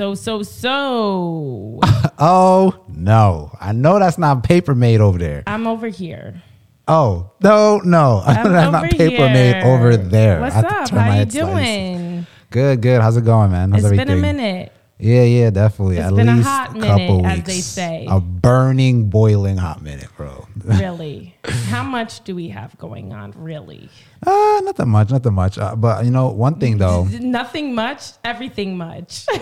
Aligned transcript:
So 0.00 0.14
so 0.14 0.42
so. 0.42 1.80
Oh 2.22 2.84
no, 2.88 3.50
I 3.60 3.72
know 3.72 3.98
that's 3.98 4.16
not 4.16 4.42
paper 4.44 4.74
made 4.74 5.00
over 5.02 5.18
there. 5.18 5.42
I'm 5.46 5.66
over 5.66 5.88
here. 5.88 6.42
Oh 6.88 7.30
no, 7.42 7.80
no, 7.84 8.22
I'm 8.26 8.50
that's 8.50 8.72
not 8.72 8.90
paper 8.90 9.28
made 9.28 9.62
over 9.62 9.98
there. 9.98 10.40
What's 10.40 10.56
I 10.56 10.60
have 10.60 10.88
to 10.88 10.94
up? 10.96 11.00
How 11.02 11.18
you 11.18 11.24
doing? 11.26 12.26
Good, 12.48 12.80
good. 12.80 13.02
How's 13.02 13.18
it 13.18 13.26
going, 13.26 13.50
man? 13.50 13.72
How's 13.72 13.80
It's 13.80 13.84
everything? 13.86 14.06
been 14.06 14.18
a 14.18 14.20
minute. 14.20 14.72
Yeah, 15.00 15.22
yeah, 15.22 15.50
definitely. 15.50 15.96
It's 15.98 16.06
At 16.06 16.14
been 16.14 16.28
a 16.28 16.34
least 16.36 16.46
hot 16.48 16.76
a 16.76 16.80
couple 16.80 17.16
minute, 17.22 17.24
as 17.30 17.36
weeks. 17.38 17.46
they 17.48 17.60
say. 17.60 18.06
A 18.08 18.20
burning, 18.20 19.08
boiling 19.10 19.56
hot 19.56 19.82
minute, 19.82 20.08
bro. 20.16 20.46
Really? 20.64 21.34
How 21.44 21.82
much 21.82 22.22
do 22.24 22.34
we 22.34 22.48
have 22.48 22.76
going 22.78 23.12
on? 23.12 23.32
Really? 23.36 23.88
uh, 24.26 24.60
not 24.64 24.76
that 24.76 24.86
much, 24.86 25.10
not 25.10 25.22
that 25.22 25.30
much. 25.30 25.56
Uh, 25.58 25.74
but 25.74 26.04
you 26.04 26.10
know, 26.10 26.28
one 26.28 26.56
thing 26.60 26.76
though. 26.78 27.04
Nothing 27.04 27.74
much. 27.74 28.12
Everything 28.24 28.76
much. 28.76 29.24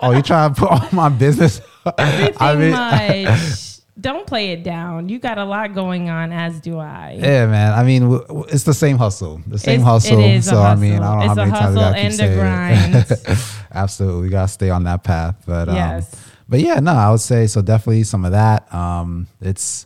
oh, 0.00 0.12
you 0.16 0.22
trying 0.22 0.54
to 0.54 0.60
put 0.60 0.70
all 0.70 0.88
my 0.92 1.08
business? 1.10 1.60
Everything 1.98 2.36
I 2.40 2.54
mean, 2.56 2.70
much. 2.70 3.78
Don't 4.00 4.26
play 4.28 4.52
it 4.52 4.62
down. 4.62 5.08
You 5.08 5.18
got 5.18 5.38
a 5.38 5.44
lot 5.44 5.74
going 5.74 6.08
on, 6.08 6.32
as 6.32 6.60
do 6.60 6.78
I. 6.78 7.16
yeah, 7.20 7.46
man. 7.46 7.72
I 7.72 7.82
mean, 7.82 8.02
w- 8.02 8.22
w- 8.28 8.46
it's 8.48 8.62
the 8.62 8.72
same 8.74 8.96
hustle, 8.96 9.42
the 9.46 9.58
same 9.58 9.80
It's- 9.80 9.86
hustle. 9.92 10.20
it 10.20 10.34
is 10.36 10.46
a 10.46 10.50
so 10.50 10.62
I 10.62 10.76
mean, 10.76 10.94
I 10.94 10.96
don't 10.98 11.00
know 11.00 11.26
how 11.28 11.34
many 11.34 11.50
times 11.50 11.76
I 11.76 11.82
hustle 11.82 12.02
keep 12.02 12.12
saying 12.12 12.94
it. 12.94 13.57
Absolutely, 13.74 14.22
we 14.22 14.28
gotta 14.28 14.48
stay 14.48 14.70
on 14.70 14.84
that 14.84 15.04
path. 15.04 15.36
But 15.46 15.68
um, 15.68 15.74
Yes. 15.76 16.14
but 16.48 16.60
yeah, 16.60 16.80
no, 16.80 16.92
I 16.92 17.10
would 17.10 17.20
say 17.20 17.46
so. 17.46 17.62
Definitely 17.62 18.04
some 18.04 18.24
of 18.24 18.32
that. 18.32 18.72
Um, 18.74 19.26
it's 19.40 19.84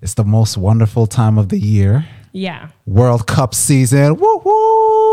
it's 0.00 0.14
the 0.14 0.24
most 0.24 0.56
wonderful 0.56 1.06
time 1.06 1.38
of 1.38 1.48
the 1.48 1.58
year. 1.58 2.06
Yeah. 2.32 2.68
World 2.86 3.26
Cup 3.26 3.54
season. 3.54 4.16
Woo 4.16 4.36
woo. 4.44 4.52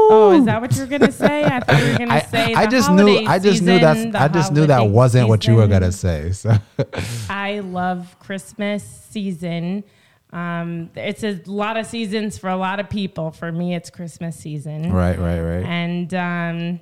Oh, 0.08 0.38
is 0.38 0.46
that 0.46 0.62
what 0.62 0.74
you 0.76 0.82
were 0.82 0.88
gonna 0.88 1.12
say? 1.12 1.44
I 1.46 1.60
thought 1.62 1.82
you 1.84 1.91
were 1.94 1.98
gonna 1.98 2.14
I, 2.16 2.20
say. 2.22 2.54
I 2.54 2.68
just 2.68 2.91
knew 2.91 3.18
I 3.26 3.40
just 3.40 3.62
knew 3.62 3.78
season, 3.80 3.82
that's 3.82 4.12
the 4.12 4.22
I 4.22 4.27
just 4.27 4.52
knew 4.54 4.66
that 4.68 4.88
wasn't 4.90 5.30
what 5.30 5.48
you 5.48 5.55
were 5.55 5.68
gonna 5.68 5.91
say. 5.91 6.32
So 6.34 6.55
I 7.30 7.60
love 7.60 8.16
Christmas 8.20 8.84
season. 9.10 9.84
Um, 10.34 10.90
it's 10.96 11.24
a 11.24 11.40
lot 11.46 11.77
of 11.77 11.85
seasons 11.85 12.38
for 12.38 12.50
a 12.50 12.57
lot 12.57 12.82
of 12.82 12.90
people. 12.90 13.32
For 13.32 13.52
me, 13.52 13.74
it's 13.74 13.90
Christmas 13.90 14.35
season. 14.35 14.91
right, 14.91 15.18
right, 15.18 15.40
right. 15.40 15.63
And 15.66 16.13
um, 16.13 16.79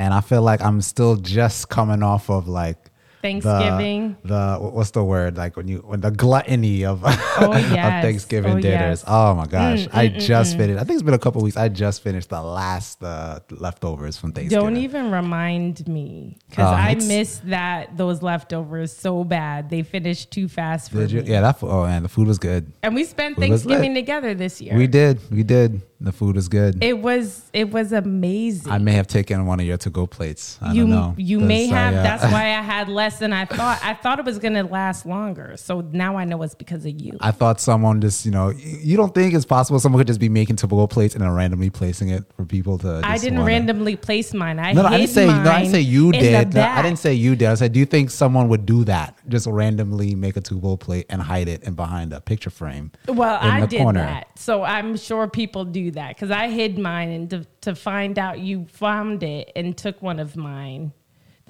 And 0.00 0.14
I 0.14 0.20
feel 0.22 0.40
like 0.42 0.62
I'm 0.62 0.80
still 0.80 1.16
just 1.16 1.68
coming 1.68 2.02
off 2.02 2.30
of 2.30 2.48
like 2.48 2.78
Thanksgiving. 3.22 4.16
the 4.24 4.56
what's 4.58 4.92
the 4.92 5.04
word 5.04 5.36
like 5.36 5.54
when 5.54 5.68
you 5.68 5.78
when 5.84 6.00
the 6.00 6.10
gluttony 6.10 6.86
of, 6.86 7.02
Oh, 7.04 7.52
of. 7.52 7.62
Thanksgiving 7.68 8.52
Oh, 8.56 8.60
dinners. 8.60 9.00
yes. 9.00 9.04
Oh 9.06 9.34
my 9.34 9.44
gosh, 9.46 9.80
Mm, 9.86 9.88
I 9.92 10.08
mm, 10.08 10.16
mm, 10.16 10.20
just 10.20 10.54
mm. 10.54 10.58
finished. 10.58 10.80
I 10.80 10.84
think 10.84 10.94
it's 10.96 11.02
been 11.02 11.12
a 11.14 11.18
couple 11.18 11.42
weeks. 11.42 11.58
I 11.58 11.68
just 11.68 12.02
finished 12.02 12.30
the 12.30 12.40
last 12.42 13.02
uh, 13.04 13.40
leftovers 13.50 14.16
from 14.16 14.32
Thanksgiving. 14.32 14.64
Don't 14.64 14.76
even 14.78 15.10
remind 15.10 15.86
me 15.86 16.38
because 16.48 16.72
Oh, 16.72 16.74
I 16.74 16.92
it's- 16.92 17.06
missed 17.06 17.46
that 17.50 17.94
those 17.98 18.22
leftovers 18.22 18.96
so 18.96 19.22
bad. 19.24 19.68
They 19.68 19.82
finished 19.82 20.30
too 20.30 20.48
fast 20.48 20.90
for 20.90 21.00
Did 21.00 21.12
you? 21.12 21.22
me. 21.22 21.28
Yeah, 21.30 21.42
that. 21.42 21.58
Oh 21.62 21.84
man, 21.84 22.02
the 22.04 22.08
food 22.08 22.26
was 22.26 22.38
good. 22.38 22.72
And 22.82 22.94
we 22.94 23.04
spent 23.04 23.36
Food. 23.36 23.42
Thanksgiving 23.48 23.94
together 23.94 24.32
this 24.34 24.62
year. 24.62 24.74
We 24.78 24.86
did. 24.86 25.20
We 25.30 25.42
did. 25.42 25.82
The 26.02 26.12
food 26.12 26.34
was 26.36 26.48
good. 26.48 26.82
It 26.82 26.98
was 26.98 27.42
it 27.52 27.70
was 27.70 27.92
amazing. 27.92 28.72
I 28.72 28.78
may 28.78 28.92
have 28.92 29.06
taken 29.06 29.44
one 29.44 29.60
of 29.60 29.66
your 29.66 29.76
to-go 29.76 30.06
plates. 30.06 30.58
I 30.62 30.72
you 30.72 30.82
don't 30.82 30.90
know. 30.90 31.14
you 31.18 31.40
may 31.40 31.70
I, 31.70 31.74
have. 31.74 31.94
uh, 31.94 32.02
That's 32.02 32.22
why 32.32 32.44
I 32.58 32.62
had 32.62 32.88
less 32.88 33.18
than 33.18 33.34
I 33.34 33.44
thought. 33.44 33.80
I 33.82 33.92
thought 33.92 34.18
it 34.18 34.24
was 34.24 34.38
gonna 34.38 34.62
last 34.62 35.04
longer. 35.04 35.56
So 35.58 35.82
now 35.92 36.16
I 36.16 36.24
know 36.24 36.42
it's 36.42 36.54
because 36.54 36.86
of 36.86 36.98
you. 36.98 37.18
I 37.20 37.32
thought 37.32 37.60
someone 37.60 38.00
just, 38.00 38.24
you 38.24 38.30
know, 38.30 38.48
you 38.48 38.96
don't 38.96 39.14
think 39.14 39.34
it's 39.34 39.44
possible 39.44 39.78
someone 39.78 40.00
could 40.00 40.06
just 40.06 40.20
be 40.20 40.30
making 40.30 40.56
to-go 40.56 40.86
plates 40.86 41.14
and 41.14 41.22
then 41.22 41.30
randomly 41.34 41.68
placing 41.68 42.08
it 42.08 42.24
for 42.34 42.46
people 42.46 42.78
to. 42.78 43.02
I 43.04 43.18
didn't 43.18 43.40
wanna- 43.40 43.46
randomly 43.48 43.96
place 43.96 44.32
mine. 44.32 44.58
I 44.58 44.72
No, 44.72 44.80
no, 44.82 44.88
I 44.88 44.96
didn't 44.98 45.10
say. 45.10 45.26
No, 45.26 45.50
I 45.50 45.58
didn't 45.60 45.72
say 45.72 45.80
you 45.82 46.12
did. 46.12 46.54
No, 46.54 46.62
I 46.62 46.80
didn't 46.80 46.98
say 46.98 47.12
you 47.12 47.36
did. 47.36 47.48
I 47.48 47.54
said, 47.54 47.72
do 47.74 47.78
you 47.78 47.84
think 47.86 48.10
someone 48.10 48.48
would 48.48 48.64
do 48.64 48.84
that? 48.84 49.18
Just 49.28 49.46
randomly 49.46 50.14
make 50.14 50.38
a 50.38 50.40
to-go 50.40 50.78
plate 50.78 51.04
and 51.10 51.20
hide 51.20 51.48
it 51.48 51.62
in 51.64 51.74
behind 51.74 52.14
a 52.14 52.22
picture 52.22 52.48
frame. 52.48 52.90
Well, 53.06 53.38
in 53.42 53.50
I 53.50 53.60
the 53.60 53.66
did 53.66 53.82
corner. 53.82 54.00
that, 54.00 54.38
so 54.38 54.62
I'm 54.62 54.96
sure 54.96 55.28
people 55.28 55.66
do 55.66 55.89
that 55.92 56.16
because 56.16 56.30
I 56.30 56.48
hid 56.48 56.78
mine 56.78 57.10
and 57.10 57.30
to, 57.30 57.46
to 57.62 57.74
find 57.74 58.18
out 58.18 58.38
you 58.38 58.66
found 58.72 59.22
it 59.22 59.52
and 59.54 59.76
took 59.76 60.00
one 60.02 60.18
of 60.18 60.36
mine. 60.36 60.92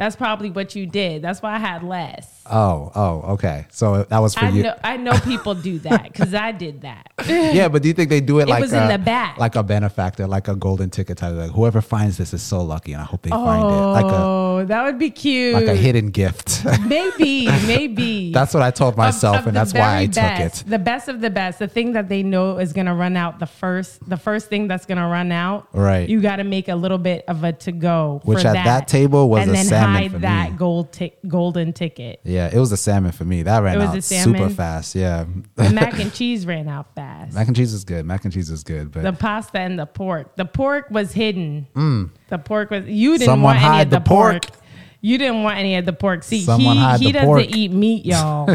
That's 0.00 0.16
probably 0.16 0.48
what 0.50 0.74
you 0.74 0.86
did. 0.86 1.20
That's 1.20 1.42
why 1.42 1.56
I 1.56 1.58
had 1.58 1.82
less. 1.82 2.40
Oh, 2.50 2.90
oh, 2.94 3.32
okay. 3.34 3.66
So 3.70 4.04
that 4.04 4.18
was 4.18 4.34
for 4.34 4.46
I 4.46 4.48
you. 4.48 4.62
know 4.62 4.74
I 4.82 4.96
know 4.96 5.12
people 5.20 5.54
do 5.54 5.78
that 5.80 6.04
because 6.04 6.32
I 6.32 6.52
did 6.52 6.80
that. 6.80 7.12
yeah, 7.28 7.68
but 7.68 7.82
do 7.82 7.88
you 7.88 7.92
think 7.92 8.08
they 8.08 8.22
do 8.22 8.38
it, 8.38 8.44
It 8.44 8.48
like 8.48 8.62
was 8.62 8.72
a, 8.72 8.80
in 8.80 8.88
the 8.88 8.96
back. 8.96 9.36
like 9.36 9.56
a 9.56 9.62
benefactor, 9.62 10.26
like 10.26 10.48
a 10.48 10.56
golden 10.56 10.88
ticket 10.88 11.18
type? 11.18 11.34
Like 11.34 11.50
whoever 11.50 11.82
finds 11.82 12.16
this 12.16 12.32
is 12.32 12.40
so 12.40 12.62
lucky, 12.62 12.94
and 12.94 13.02
I 13.02 13.04
hope 13.04 13.20
they 13.20 13.28
find 13.28 13.62
it, 13.62 13.66
like 13.66 14.06
Oh, 14.06 14.64
that 14.64 14.84
would 14.84 14.98
be 14.98 15.10
cute. 15.10 15.52
like 15.54 15.66
a 15.66 15.74
hidden 15.76 16.08
gift. 16.08 16.64
Maybe, 16.86 17.46
maybe. 17.66 18.32
That's 18.32 18.54
what 18.54 18.62
I 18.62 18.70
told 18.70 18.96
myself, 18.96 19.40
of 19.40 19.48
and 19.48 19.56
that's 19.56 19.74
why 19.74 19.96
I 19.98 20.06
very 20.06 20.08
took 20.08 20.40
it. 20.40 20.64
The 20.66 20.78
best 20.78 21.08
of 21.08 21.20
the 21.20 21.30
best. 21.30 21.58
The 21.58 21.68
thing 21.68 21.92
that 21.92 22.08
they 22.08 22.22
know 22.22 22.58
is 22.58 22.72
going 22.72 22.86
to 22.86 22.94
run 22.94 23.16
out 23.16 23.38
the 23.38 23.46
first, 23.46 24.08
the 24.08 24.16
first 24.16 24.48
thing 24.48 24.66
that's 24.66 24.86
going 24.86 24.98
to 24.98 25.04
run 25.06 25.30
out. 25.30 25.68
Right. 25.72 26.08
You 26.08 26.20
got 26.20 26.36
to 26.36 26.44
make 26.44 26.68
a 26.68 26.74
little 26.74 26.98
bit 26.98 27.24
of 27.28 27.44
a 27.44 27.52
to 27.52 27.72
go. 27.72 28.22
Which 28.24 28.44
at 28.44 28.54
that 28.54 28.88
table 28.88 29.28
was 29.28 29.42
and 29.42 29.50
a 29.50 29.52
then 29.54 29.66
for 30.10 30.18
that 30.18 30.52
me. 30.52 30.56
gold 30.56 30.92
ti- 30.92 31.12
golden 31.28 31.72
ticket. 31.72 32.20
Yeah, 32.24 32.50
it 32.52 32.58
was 32.58 32.70
the 32.70 32.76
salmon 32.76 33.12
for 33.12 33.24
me. 33.24 33.42
That 33.42 33.62
ran 33.62 33.80
out 33.80 34.02
super 34.04 34.48
fast. 34.50 34.94
Yeah, 34.94 35.24
The 35.56 35.70
mac 35.74 35.98
and 35.98 36.12
cheese 36.12 36.46
ran 36.46 36.68
out 36.68 36.94
fast. 36.94 37.34
mac 37.34 37.46
and 37.46 37.56
cheese 37.56 37.72
is 37.72 37.84
good. 37.84 38.04
Mac 38.06 38.24
and 38.24 38.32
cheese 38.32 38.50
is 38.50 38.62
good, 38.64 38.92
but 38.92 39.02
the 39.02 39.12
pasta 39.12 39.58
and 39.58 39.78
the 39.78 39.86
pork. 39.86 40.36
The 40.36 40.44
pork 40.44 40.86
was 40.90 41.12
hidden. 41.12 41.66
The 42.28 42.38
pork 42.38 42.70
was. 42.70 42.86
You 42.86 43.18
didn't 43.18 43.22
Mm. 43.22 43.30
Someone 43.32 43.56
want 43.56 43.64
any 43.64 43.82
of 43.82 43.90
the, 43.90 43.98
the 43.98 44.04
pork. 44.04 44.46
pork. 44.46 44.56
You 45.02 45.16
didn't 45.16 45.42
want 45.44 45.56
any 45.58 45.76
of 45.76 45.86
the 45.86 45.94
pork. 45.94 46.22
See, 46.24 46.42
Someone 46.42 46.76
he, 46.98 47.06
he 47.06 47.12
doesn't 47.12 47.26
pork. 47.26 47.46
eat 47.56 47.72
meat, 47.72 48.04
y'all. 48.12 48.50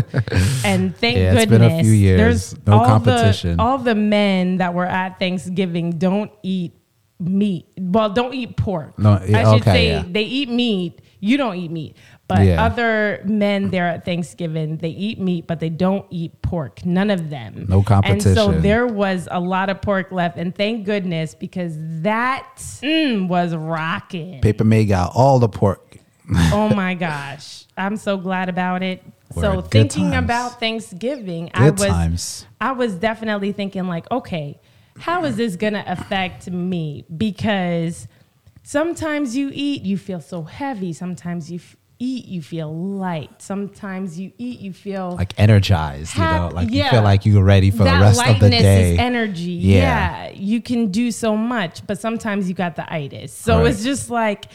and 0.64 0.96
thank 0.96 1.18
Yeah, 1.18 1.34
it's 1.34 1.46
goodness. 1.46 1.48
been 1.50 1.62
a 1.64 1.82
few 1.82 1.92
years. 1.92 2.20
There's 2.52 2.68
No 2.68 2.74
all 2.80 2.86
competition. 2.86 3.58
The, 3.58 3.64
all 3.64 3.78
the 3.80 3.96
men 3.96 4.58
that 4.58 4.76
were 4.76 4.86
at 4.86 5.18
Thanksgiving 5.18 5.94
don't 5.98 6.32
eat 6.44 6.74
meat. 7.20 7.66
Well, 7.80 8.12
don't 8.12 8.34
eat 8.36 8.58
pork. 8.58 9.00
No, 9.00 9.14
I 9.14 9.26
should 9.26 9.36
okay, 9.62 9.62
say 9.64 9.88
yeah. 9.90 10.04
they 10.08 10.22
eat 10.24 10.50
meat. 10.50 11.02
You 11.20 11.38
don't 11.38 11.56
eat 11.56 11.72
meat. 11.72 11.96
But 12.28 12.46
Yeah. 12.46 12.64
other 12.64 13.22
men 13.26 13.70
there 13.70 13.88
at 13.88 14.04
Thanksgiving, 14.06 14.78
they 14.78 14.90
eat 14.90 15.20
meat, 15.20 15.46
but 15.48 15.60
they 15.60 15.70
don't 15.70 16.06
eat 16.10 16.42
pork. 16.42 16.86
None 16.86 17.10
of 17.12 17.30
them. 17.30 17.66
No 17.70 17.84
competition. 17.84 18.30
And 18.30 18.36
so 18.38 18.52
there 18.60 18.88
was 18.88 19.28
a 19.32 19.40
lot 19.40 19.70
of 19.70 19.82
pork 19.82 20.12
left, 20.12 20.38
and 20.38 20.54
thank 20.56 20.86
goodness 20.86 21.36
because 21.36 21.76
that 22.02 22.48
mm, 22.58 23.28
was 23.28 23.56
rocking. 23.56 24.42
Paper 24.42 24.64
May 24.64 24.86
got 24.86 25.12
all 25.16 25.40
the 25.40 25.50
pork. 25.50 25.98
oh 26.52 26.70
my 26.76 26.96
gosh, 26.96 27.66
I'm 27.78 27.98
so 27.98 28.18
glad 28.18 28.50
about 28.50 28.82
it. 28.82 29.04
So 29.34 29.62
Good 29.62 29.72
thinking 29.72 30.12
times. 30.12 30.24
about 30.26 30.60
Thanksgiving, 30.60 31.52
I 31.54 31.70
was 31.70 31.82
times. 31.86 32.46
I 32.62 32.72
was 32.72 32.96
definitely 32.96 33.52
thinking 33.52 33.88
like, 33.88 34.10
okay, 34.12 34.60
how 34.98 35.26
is 35.26 35.36
this 35.36 35.56
gonna 35.56 35.84
affect 35.86 36.50
me? 36.50 37.06
Because 37.16 38.08
sometimes 38.66 39.38
you 39.38 39.52
eat, 39.54 39.84
you 39.84 39.98
feel 39.98 40.20
so 40.20 40.42
heavy. 40.44 40.92
Sometimes 40.92 41.52
you 41.52 41.60
f- 41.60 41.76
eat, 42.00 42.26
you 42.26 42.42
feel 42.42 42.76
light. 42.76 43.42
Sometimes 43.42 44.20
you 44.20 44.32
eat, 44.40 44.60
you 44.60 44.74
feel 44.74 45.12
Like 45.16 45.34
energized, 45.38 46.16
you 46.18 46.24
know, 46.24 46.50
like 46.52 46.72
you 46.72 46.84
feel 46.90 47.04
like 47.04 47.26
you're 47.26 47.44
ready 47.44 47.70
for 47.72 47.86
the 47.86 47.92
rest 47.92 48.20
of 48.20 48.26
the 48.26 48.32
lightness 48.50 48.62
day. 48.64 48.94
is 48.94 49.00
energy. 49.00 49.52
Yeah. 49.52 50.26
Yeah. 50.26 50.32
you 50.34 50.62
can 50.62 50.90
do 50.92 51.12
so 51.12 51.38
much, 51.38 51.86
but 51.88 52.00
sometimes 52.00 52.50
you 52.50 52.56
got 52.56 52.76
the 52.76 52.92
itis. 52.92 53.32
So 53.32 53.60
Right. 53.60 53.68
it's 53.68 53.84
just 53.84 54.10
like, 54.10 54.46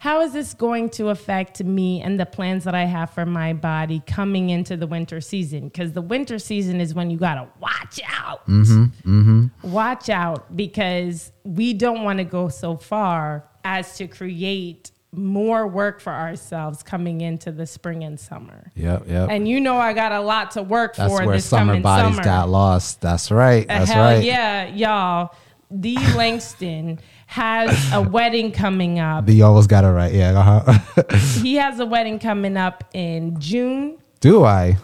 how 0.00 0.22
is 0.22 0.32
this 0.32 0.52
going 0.54 0.88
to 0.90 1.10
affect 1.10 1.62
me 1.62 2.00
and 2.02 2.18
the 2.18 2.24
plans 2.26 2.64
that 2.64 2.74
I 2.74 2.84
have 2.84 3.10
for 3.10 3.24
my 3.26 3.52
body 3.52 4.02
coming 4.06 4.48
into 4.50 4.76
the 4.76 4.86
winter 4.86 5.20
season? 5.20 5.68
Because 5.68 5.92
the 5.92 6.00
winter 6.02 6.38
season 6.38 6.80
is 6.80 6.92
when 6.94 7.10
you 7.10 7.18
gotta 7.18 7.46
watch 7.60 8.00
out. 8.18 8.46
Mm-hmm, 8.46 9.46
Watch 9.62 10.08
out 10.08 10.56
because 10.56 11.32
we 11.44 11.72
don't 11.74 12.02
want 12.02 12.18
to 12.18 12.24
go 12.24 12.48
so 12.48 12.76
far 12.76 13.44
as 13.64 13.96
to 13.98 14.06
create 14.06 14.90
more 15.12 15.66
work 15.66 16.00
for 16.00 16.12
ourselves 16.12 16.82
coming 16.82 17.20
into 17.20 17.50
the 17.50 17.66
spring 17.66 18.04
and 18.04 18.18
summer. 18.18 18.70
Yep, 18.76 19.08
yep. 19.08 19.28
And 19.30 19.48
you 19.48 19.60
know 19.60 19.76
I 19.76 19.92
got 19.92 20.12
a 20.12 20.20
lot 20.20 20.52
to 20.52 20.62
work 20.62 20.94
That's 20.96 21.12
for 21.12 21.26
where 21.26 21.36
this 21.36 21.46
summer 21.46 21.72
coming 21.72 21.82
bodies 21.82 22.14
summer. 22.14 22.24
got 22.24 22.48
lost. 22.48 23.00
That's 23.00 23.30
right. 23.30 23.64
Uh, 23.68 23.78
That's 23.78 23.90
Hell 23.90 24.04
right. 24.04 24.24
yeah, 24.24 24.66
y'all. 24.66 25.34
D. 25.78 25.96
Langston 26.16 27.00
has 27.26 27.92
a 27.92 28.02
wedding 28.02 28.52
coming 28.52 28.98
up. 28.98 29.26
The 29.26 29.42
always 29.42 29.66
got 29.66 29.84
it 29.84 29.88
right. 29.88 30.12
Yeah. 30.12 30.38
Uh-huh. 30.38 31.06
He 31.42 31.56
has 31.56 31.78
a 31.80 31.86
wedding 31.86 32.18
coming 32.18 32.56
up 32.56 32.84
in 32.92 33.38
June. 33.40 33.98
Do 34.20 34.44
I? 34.44 34.76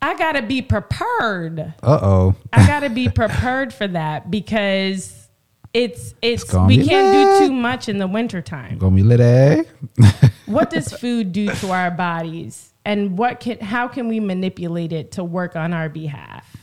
I 0.00 0.16
gotta 0.16 0.42
be 0.42 0.62
prepared. 0.62 1.60
Uh 1.82 1.98
oh. 2.02 2.34
I 2.52 2.66
gotta 2.66 2.88
be 2.90 3.08
prepared 3.08 3.74
for 3.74 3.86
that 3.88 4.30
because 4.30 5.27
it's 5.74 6.14
it's, 6.22 6.44
gonna 6.44 6.66
we 6.66 6.84
can't 6.84 7.14
lit. 7.14 7.40
do 7.40 7.46
too 7.46 7.52
much 7.52 7.88
in 7.88 7.98
the 7.98 8.06
wintertime. 8.06 8.78
Gonna 8.78 8.96
be 8.96 9.02
lit, 9.02 9.20
eh? 9.20 9.64
What 10.46 10.70
does 10.70 10.90
food 10.92 11.32
do 11.32 11.52
to 11.52 11.70
our 11.70 11.90
bodies? 11.90 12.72
And 12.84 13.18
what 13.18 13.40
can 13.40 13.60
how 13.60 13.86
can 13.86 14.08
we 14.08 14.18
manipulate 14.18 14.92
it 14.92 15.12
to 15.12 15.24
work 15.24 15.56
on 15.56 15.74
our 15.74 15.90
behalf? 15.90 16.56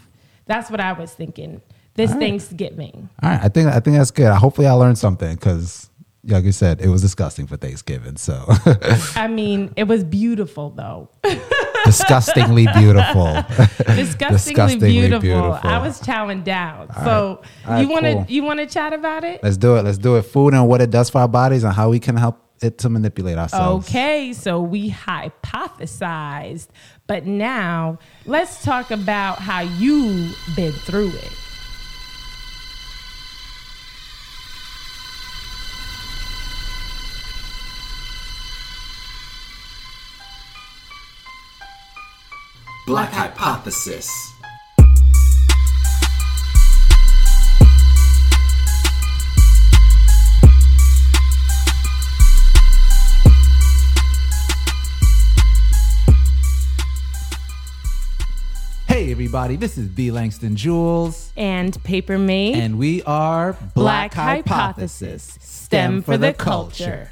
That's 0.48 0.72
what 0.72 0.80
I 0.80 0.94
was 0.94 1.14
thinking. 1.14 1.62
This 1.94 2.12
Thanksgiving. 2.12 3.10
All 3.24 3.30
right. 3.30 3.40
I 3.42 3.48
think 3.48 3.70
I 3.70 3.80
think 3.80 3.98
that's 3.98 4.12
good. 4.12 4.34
Hopefully, 4.34 4.68
I 4.68 4.74
learned 4.74 4.98
something 4.98 5.36
because 5.36 5.90
like 6.26 6.44
you 6.44 6.52
said, 6.52 6.82
it 6.82 6.90
was 6.90 7.02
disgusting 7.02 7.48
for 7.48 7.58
Thanksgiving. 7.58 8.18
So 8.18 8.44
I 9.16 9.28
mean, 9.28 9.72
it 9.76 9.84
was 9.84 10.04
beautiful 10.04 10.72
though. 10.72 11.10
disgustingly 11.86 12.68
beautiful. 12.76 13.26
Disgustingly, 13.96 14.34
Disgustingly 14.38 14.92
beautiful. 14.92 15.20
beautiful. 15.22 15.60
I 15.70 15.78
was 15.80 16.02
chowing 16.02 16.44
down. 16.44 16.88
so 16.94 17.42
All 17.66 17.72
right, 17.72 17.82
you 17.82 17.90
want 17.90 18.06
to 18.06 18.14
cool. 18.14 18.26
you 18.28 18.44
want 18.44 18.60
to 18.60 18.66
chat 18.66 18.94
about 18.94 19.24
it? 19.24 19.42
Let's 19.44 19.58
do 19.58 19.76
it. 19.78 19.84
Let's 19.86 19.98
do 19.98 20.16
it. 20.18 20.24
Food 20.24 20.54
and 20.54 20.68
what 20.68 20.82
it 20.82 20.90
does 20.90 21.10
for 21.10 21.20
our 21.22 21.28
bodies 21.28 21.64
and 21.64 21.74
how 21.74 21.90
we 21.90 22.00
can 22.00 22.16
help 22.18 22.42
it 22.62 22.78
to 22.80 22.90
manipulate 22.90 23.38
ourselves. 23.38 23.88
Okay, 23.90 24.34
so 24.34 24.62
we 24.62 24.90
hypothesized, 24.90 26.68
but 27.08 27.26
now 27.26 28.00
let's 28.26 28.64
talk 28.64 28.92
about 28.92 29.40
how 29.40 29.62
you've 29.62 30.38
been 30.56 30.72
through 30.72 31.10
it. 31.10 31.32
Black 42.86 43.12
Hypothesis. 43.12 44.08
Hey 58.88 59.10
everybody, 59.10 59.56
this 59.56 59.80
is 59.80 59.88
B 59.88 60.12
Langston 60.12 60.56
Jules. 60.56 61.34
And 61.36 61.84
Paper 61.84 62.20
Me, 62.20 62.54
And 62.54 62.78
we 62.78 63.02
are 63.02 63.58
Black 63.74 64.14
Hypothesis, 64.14 65.40
STEM 65.42 66.04
for 66.04 66.20
the 66.20 66.34
culture. 66.34 67.10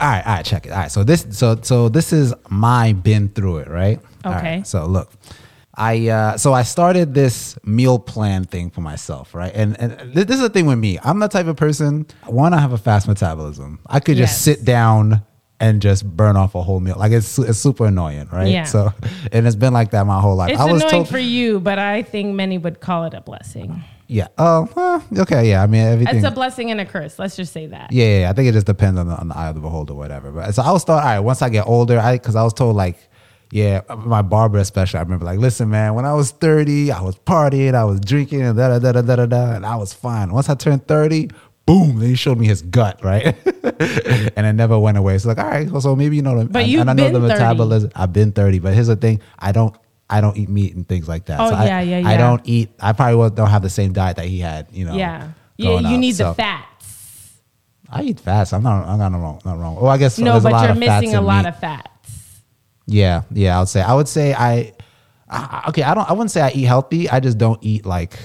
All 0.00 0.08
right, 0.08 0.26
all 0.26 0.34
right, 0.34 0.44
check 0.44 0.66
it. 0.66 0.70
All 0.72 0.78
right, 0.78 0.90
so 0.90 1.02
this, 1.04 1.26
so 1.30 1.58
so 1.62 1.88
this 1.88 2.12
is 2.12 2.32
my 2.48 2.92
been 2.92 3.28
through 3.30 3.58
it, 3.58 3.68
right? 3.68 4.00
Okay. 4.24 4.56
right, 4.56 4.66
so 4.66 4.86
look, 4.86 5.10
I 5.74 6.08
uh, 6.08 6.36
so 6.36 6.52
I 6.52 6.62
started 6.62 7.14
this 7.14 7.58
meal 7.64 7.98
plan 7.98 8.44
thing 8.44 8.70
for 8.70 8.80
myself, 8.80 9.34
right? 9.34 9.52
And 9.54 9.78
and 9.80 10.12
this 10.14 10.36
is 10.36 10.40
the 10.40 10.50
thing 10.50 10.66
with 10.66 10.78
me. 10.78 10.98
I'm 11.02 11.18
the 11.18 11.28
type 11.28 11.46
of 11.46 11.56
person. 11.56 12.06
One, 12.26 12.52
I 12.54 12.58
have 12.60 12.72
a 12.72 12.78
fast 12.78 13.08
metabolism. 13.08 13.80
I 13.86 14.00
could 14.00 14.16
just 14.16 14.32
Yes. 14.34 14.40
sit 14.40 14.64
down 14.64 15.22
and 15.60 15.82
just 15.82 16.04
burn 16.06 16.36
off 16.36 16.54
a 16.54 16.62
whole 16.62 16.78
meal. 16.80 16.96
Like 16.96 17.10
it's 17.12 17.38
it's 17.38 17.58
super 17.58 17.86
annoying, 17.86 18.28
right? 18.32 18.48
Yeah. 18.48 18.64
So, 18.64 18.92
and 19.32 19.46
it's 19.46 19.56
been 19.56 19.72
like 19.72 19.90
that 19.90 20.04
my 20.06 20.20
whole 20.20 20.36
life. 20.36 20.50
it's 20.52 20.60
I 20.60 20.64
was 20.70 20.82
annoying 20.82 20.90
told, 21.04 21.08
for 21.08 21.18
you, 21.18 21.58
but 21.60 21.78
I 21.80 22.02
think 22.02 22.34
many 22.34 22.58
would 22.58 22.80
call 22.80 23.04
it 23.04 23.14
a 23.14 23.20
blessing. 23.20 23.82
Yeah. 24.08 24.28
Oh, 24.38 24.68
well, 24.74 25.04
okay, 25.18 25.48
yeah. 25.50 25.62
I 25.62 25.66
mean, 25.66 25.82
everything. 25.82 26.16
It's 26.16 26.26
a 26.26 26.30
blessing 26.30 26.70
and 26.70 26.80
a 26.80 26.86
curse. 26.86 27.18
Let's 27.18 27.36
just 27.36 27.52
say 27.52 27.66
that. 27.66 27.92
Yeah, 27.92 28.04
yeah, 28.06 28.20
yeah. 28.20 28.30
I 28.30 28.32
think 28.32 28.48
it 28.48 28.52
just 28.52 28.66
depends 28.66 28.98
on 28.98 29.06
the, 29.06 29.14
on 29.14 29.28
the 29.28 29.36
eye 29.36 29.48
of 29.48 29.54
the 29.54 29.60
beholder, 29.60 29.92
whatever. 29.94 30.32
But 30.32 30.54
so 30.54 30.62
I 30.62 30.72
was 30.72 30.82
thought, 30.82 31.02
all 31.02 31.08
right, 31.08 31.20
once 31.20 31.42
I 31.42 31.50
get 31.50 31.66
older, 31.66 32.00
I 32.00 32.14
because 32.14 32.34
I 32.34 32.42
was 32.42 32.54
told 32.54 32.74
like, 32.74 32.96
yeah, 33.52 33.82
my 33.98 34.22
barber 34.22 34.58
especially. 34.58 34.98
I 34.98 35.02
remember 35.02 35.26
like, 35.26 35.38
listen, 35.38 35.68
man, 35.68 35.94
when 35.94 36.06
I 36.06 36.14
was 36.14 36.30
thirty, 36.30 36.90
I 36.90 37.02
was 37.02 37.16
partying, 37.16 37.74
I 37.74 37.84
was 37.84 38.00
drinking, 38.00 38.42
and 38.42 38.56
da 38.56 38.78
da 38.78 38.92
da 38.92 39.02
da 39.02 39.16
da 39.16 39.26
da, 39.26 39.52
and 39.52 39.66
I 39.66 39.76
was 39.76 39.92
fine. 39.92 40.32
Once 40.32 40.48
I 40.48 40.54
turned 40.54 40.86
thirty, 40.86 41.30
boom, 41.66 41.98
then 41.98 42.08
he 42.08 42.14
showed 42.14 42.38
me 42.38 42.46
his 42.46 42.62
gut, 42.62 43.04
right, 43.04 43.26
and 44.36 44.46
it 44.46 44.54
never 44.54 44.78
went 44.78 44.96
away. 44.96 45.18
So 45.18 45.28
like, 45.28 45.38
all 45.38 45.44
right, 45.46 45.68
so 45.82 45.94
maybe 45.94 46.16
you 46.16 46.22
know, 46.22 46.38
the, 46.38 46.44
But 46.46 46.62
and, 46.62 46.70
you've 46.70 46.80
and 46.80 46.90
I 46.90 46.94
know 46.94 47.06
the 47.10 47.20
been 47.20 47.28
30. 47.28 47.34
metabolism. 47.34 47.90
I've 47.94 48.12
been 48.12 48.32
thirty, 48.32 48.58
but 48.58 48.72
here's 48.72 48.86
the 48.86 48.96
thing, 48.96 49.20
I 49.38 49.52
don't. 49.52 49.74
I 50.10 50.20
don't 50.20 50.36
eat 50.36 50.48
meat 50.48 50.74
and 50.74 50.88
things 50.88 51.06
like 51.08 51.26
that. 51.26 51.38
Oh, 51.40 51.50
so 51.50 51.54
I, 51.54 51.66
yeah, 51.66 51.80
yeah, 51.80 52.08
I 52.08 52.16
don't 52.16 52.40
eat. 52.44 52.70
I 52.80 52.92
probably 52.92 53.30
don't 53.30 53.50
have 53.50 53.62
the 53.62 53.70
same 53.70 53.92
diet 53.92 54.16
that 54.16 54.26
he 54.26 54.40
had. 54.40 54.68
You 54.72 54.86
know. 54.86 54.94
Yeah. 54.96 55.30
Yeah, 55.56 55.80
you 55.80 55.86
up. 55.86 56.00
need 56.00 56.14
the 56.14 56.34
fats. 56.34 57.40
I 57.90 58.02
eat 58.02 58.20
fats. 58.20 58.52
I'm 58.52 58.62
not. 58.62 58.86
I'm 58.86 58.98
not 58.98 59.12
wrong. 59.12 59.40
Not 59.44 59.58
wrong. 59.58 59.76
Oh, 59.80 59.86
I 59.86 59.98
guess 59.98 60.18
No, 60.18 60.32
there's 60.32 60.44
a 60.44 60.50
but 60.50 60.66
you're 60.66 60.74
missing 60.76 61.14
a 61.14 61.20
lot 61.20 61.44
meat. 61.44 61.48
of 61.48 61.58
fats. 61.58 62.40
Yeah, 62.86 63.22
yeah. 63.32 63.56
I 63.56 63.60
would 63.60 63.68
say. 63.68 63.82
I 63.82 63.94
would 63.94 64.08
say 64.08 64.34
I. 64.34 64.72
I 65.28 65.64
okay. 65.68 65.82
I 65.82 65.94
don't. 65.94 66.08
I 66.08 66.12
wouldn't 66.12 66.30
say 66.30 66.40
I 66.40 66.50
eat 66.50 66.64
healthy. 66.64 67.10
I 67.10 67.20
just 67.20 67.38
don't 67.38 67.58
eat 67.62 67.84
like 67.84 68.16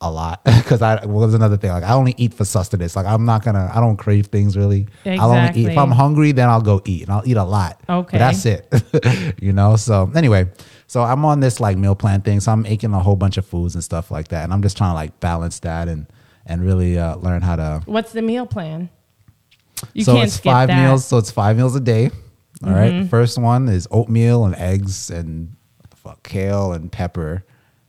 a 0.00 0.10
lot 0.10 0.44
because 0.44 0.82
I. 0.82 1.04
Well, 1.06 1.20
there's 1.20 1.34
another 1.34 1.56
thing. 1.56 1.70
Like 1.70 1.82
I 1.82 1.94
only 1.94 2.14
eat 2.18 2.34
for 2.34 2.44
sustenance. 2.44 2.94
Like 2.94 3.06
I'm 3.06 3.24
not 3.24 3.42
gonna. 3.44 3.70
I 3.74 3.80
don't 3.80 3.96
crave 3.96 4.26
things 4.26 4.56
really. 4.56 4.86
I'll 5.06 5.32
only 5.32 5.58
eat 5.60 5.68
if 5.68 5.78
I'm 5.78 5.90
hungry. 5.92 6.32
Then 6.32 6.48
I'll 6.48 6.60
go 6.60 6.82
eat 6.84 7.02
and 7.04 7.10
I'll 7.12 7.26
eat 7.26 7.36
a 7.36 7.44
lot. 7.44 7.80
Okay. 7.88 8.18
But 8.18 8.32
that's 8.32 8.44
it. 8.46 9.34
you 9.42 9.52
know. 9.52 9.76
So 9.76 10.10
anyway. 10.14 10.46
So 10.92 11.02
I'm 11.02 11.24
on 11.24 11.40
this 11.40 11.58
like 11.58 11.78
meal 11.78 11.94
plan 11.94 12.20
thing. 12.20 12.40
So 12.40 12.52
I'm 12.52 12.60
making 12.60 12.92
a 12.92 12.98
whole 12.98 13.16
bunch 13.16 13.38
of 13.38 13.46
foods 13.46 13.74
and 13.74 13.82
stuff 13.82 14.10
like 14.10 14.28
that, 14.28 14.44
and 14.44 14.52
I'm 14.52 14.60
just 14.60 14.76
trying 14.76 14.90
to 14.90 14.94
like 14.94 15.20
balance 15.20 15.58
that 15.60 15.88
and 15.88 16.06
and 16.44 16.62
really 16.62 16.98
uh, 16.98 17.16
learn 17.16 17.40
how 17.40 17.56
to 17.56 17.80
What's 17.86 18.12
the 18.12 18.20
meal 18.20 18.44
plan? 18.44 18.90
You 19.94 20.04
so 20.04 20.12
can't 20.12 20.26
it's 20.26 20.34
skip 20.34 20.52
five 20.52 20.68
that. 20.68 20.74
Mm-hmm. 20.74 20.88
meals. 20.88 21.06
So 21.06 21.16
it's 21.16 21.30
five 21.30 21.56
meals 21.56 21.74
a 21.76 21.80
day. 21.80 22.10
All 22.62 22.72
right. 22.74 23.08
First 23.08 23.38
one 23.38 23.70
is 23.70 23.88
oatmeal 23.90 24.44
and 24.44 24.54
eggs 24.56 25.08
and 25.08 25.56
fuck, 25.94 26.22
kale 26.24 26.74
and 26.74 26.92
pepper. 26.92 27.42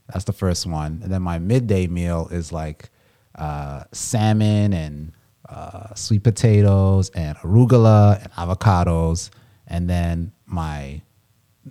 That's 0.08 0.24
the 0.24 0.32
first 0.32 0.66
one. 0.66 1.02
And 1.04 1.12
then 1.12 1.24
my 1.24 1.40
midday 1.40 1.88
meal 1.88 2.30
is 2.32 2.54
like 2.54 2.90
uh, 3.36 3.84
salmon 3.92 4.72
and 4.72 5.12
uh, 5.50 5.94
sweet 5.96 6.24
potatoes 6.24 7.10
and 7.10 7.38
arugula 7.40 8.22
and 8.24 8.32
avocados. 8.32 9.30
And 9.68 9.90
then 9.90 10.32
my 10.46 11.02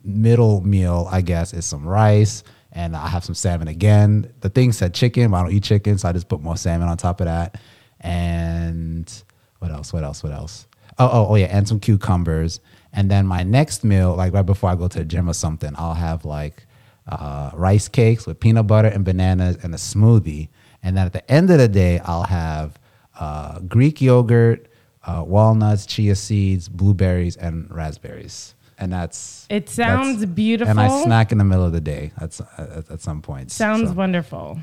middle 0.04 0.60
meal, 0.62 1.08
I 1.10 1.20
guess, 1.20 1.52
is 1.52 1.66
some 1.66 1.86
rice 1.86 2.44
and 2.72 2.96
I 2.96 3.06
have 3.08 3.24
some 3.24 3.34
salmon 3.34 3.68
again. 3.68 4.32
The 4.40 4.48
thing 4.48 4.72
said 4.72 4.94
chicken, 4.94 5.30
but 5.30 5.36
I 5.36 5.42
don't 5.42 5.52
eat 5.52 5.62
chicken, 5.62 5.98
so 5.98 6.08
I 6.08 6.12
just 6.12 6.28
put 6.28 6.40
more 6.40 6.56
salmon 6.56 6.88
on 6.88 6.96
top 6.96 7.20
of 7.20 7.26
that. 7.26 7.60
And 8.00 9.12
what 9.58 9.70
else? 9.70 9.92
What 9.92 10.04
else? 10.04 10.22
What 10.22 10.32
else? 10.32 10.66
Oh, 10.98 11.08
oh, 11.12 11.26
oh 11.30 11.34
yeah, 11.36 11.46
and 11.46 11.68
some 11.68 11.80
cucumbers. 11.80 12.60
And 12.92 13.10
then 13.10 13.26
my 13.26 13.42
next 13.42 13.84
meal, 13.84 14.14
like 14.14 14.32
right 14.32 14.44
before 14.44 14.70
I 14.70 14.74
go 14.74 14.88
to 14.88 14.98
the 14.98 15.04
gym 15.04 15.28
or 15.28 15.34
something, 15.34 15.74
I'll 15.76 15.94
have 15.94 16.24
like 16.24 16.66
uh, 17.06 17.50
rice 17.54 17.88
cakes 17.88 18.26
with 18.26 18.40
peanut 18.40 18.66
butter 18.66 18.88
and 18.88 19.04
bananas 19.04 19.58
and 19.62 19.74
a 19.74 19.78
smoothie. 19.78 20.48
And 20.82 20.96
then 20.96 21.06
at 21.06 21.12
the 21.12 21.30
end 21.30 21.50
of 21.50 21.58
the 21.58 21.68
day, 21.68 22.00
I'll 22.00 22.24
have 22.24 22.78
uh, 23.18 23.60
Greek 23.60 24.00
yogurt, 24.00 24.68
uh, 25.06 25.22
walnuts, 25.26 25.86
chia 25.86 26.14
seeds, 26.14 26.68
blueberries, 26.68 27.36
and 27.36 27.70
raspberries. 27.70 28.54
And 28.82 28.92
that's 28.92 29.46
It 29.48 29.68
sounds 29.68 30.18
that's- 30.18 30.34
beautiful. 30.34 30.70
And 30.70 30.80
I 30.80 31.04
snack 31.04 31.30
in 31.30 31.38
the 31.38 31.44
middle 31.44 31.64
of 31.64 31.70
the 31.72 31.80
day. 31.80 32.10
That's 32.18 32.40
uh, 32.40 32.46
at, 32.78 32.90
at 32.90 33.00
some 33.00 33.22
point. 33.22 33.52
Sounds 33.52 33.90
So, 33.90 33.94
wonderful. 33.94 34.58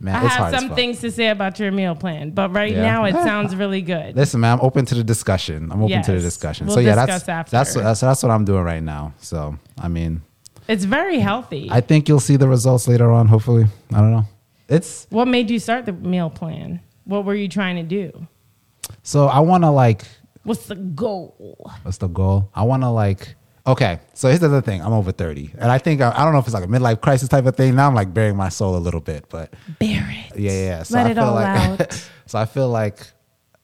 man, 0.00 0.14
I 0.14 0.26
have 0.26 0.58
some 0.58 0.74
things 0.74 1.00
to 1.00 1.10
say 1.10 1.28
about 1.28 1.58
your 1.60 1.70
meal 1.70 1.94
plan, 1.94 2.30
but 2.30 2.50
right 2.54 2.72
Yeah. 2.72 2.80
now 2.82 3.04
it 3.04 3.12
sounds 3.30 3.54
really 3.54 3.82
good. 3.82 4.16
Listen, 4.16 4.40
man, 4.40 4.54
I'm 4.58 4.64
open 4.64 4.86
to 4.86 4.94
the 4.94 5.04
discussion. 5.04 5.70
I'm 5.70 5.82
open 5.82 6.02
to 6.02 6.12
the 6.12 6.20
discussion. 6.20 6.66
We'll 6.66 6.76
so 6.76 6.80
yeah, 6.80 6.94
that's 6.94 7.28
after. 7.28 7.50
that's 7.50 7.74
that's 7.74 8.00
that's 8.00 8.22
what 8.22 8.32
I'm 8.32 8.46
doing 8.46 8.62
right 8.64 8.82
now. 8.82 9.12
So 9.18 9.58
I 9.78 9.88
mean, 9.88 10.22
It's 10.66 10.84
very 10.84 11.18
healthy. 11.18 11.68
I 11.70 11.82
think 11.82 12.08
you'll 12.08 12.20
see 12.30 12.36
the 12.36 12.48
results 12.48 12.88
later 12.88 13.10
on. 13.12 13.26
Hopefully, 13.28 13.66
I 13.92 13.98
don't 14.00 14.12
know. 14.12 14.24
It's 14.70 15.06
what 15.10 15.28
made 15.28 15.50
you 15.50 15.58
start 15.58 15.84
the 15.84 15.92
meal 15.92 16.30
plan? 16.30 16.80
What 17.04 17.26
were 17.26 17.34
you 17.34 17.48
trying 17.48 17.76
to 17.76 17.82
do? 17.82 18.26
so 19.02 19.26
I 19.26 19.40
want 19.40 19.64
to 19.64 19.70
like. 19.70 20.04
What's 20.44 20.64
the 20.66 20.76
goal? 20.76 21.70
What's 21.82 21.98
the 21.98 22.08
goal? 22.08 22.48
I 22.54 22.62
want 22.62 22.82
to 22.82 22.88
like. 22.88 23.34
Okay, 23.68 23.98
so 24.14 24.28
here's 24.28 24.40
the 24.40 24.46
other 24.46 24.62
thing. 24.62 24.80
I'm 24.80 24.94
over 24.94 25.12
30, 25.12 25.50
and 25.58 25.70
I 25.70 25.76
think 25.76 26.00
I, 26.00 26.10
I 26.16 26.24
don't 26.24 26.32
know 26.32 26.38
if 26.38 26.46
it's 26.46 26.54
like 26.54 26.64
a 26.64 26.68
midlife 26.68 27.02
crisis 27.02 27.28
type 27.28 27.44
of 27.44 27.54
thing. 27.54 27.74
Now 27.74 27.86
I'm 27.86 27.94
like 27.94 28.14
burying 28.14 28.34
my 28.34 28.48
soul 28.48 28.76
a 28.76 28.78
little 28.78 29.02
bit, 29.02 29.26
but 29.28 29.52
Bear 29.78 30.08
it. 30.10 30.38
Yeah, 30.38 30.52
yeah. 30.52 30.82
So 30.84 30.94
Let 30.94 31.06
I 31.06 31.10
it 31.10 31.14
feel 31.16 31.24
all 31.24 31.34
like, 31.34 31.80
out. 31.80 32.08
so 32.26 32.38
I 32.38 32.46
feel 32.46 32.70
like, 32.70 33.06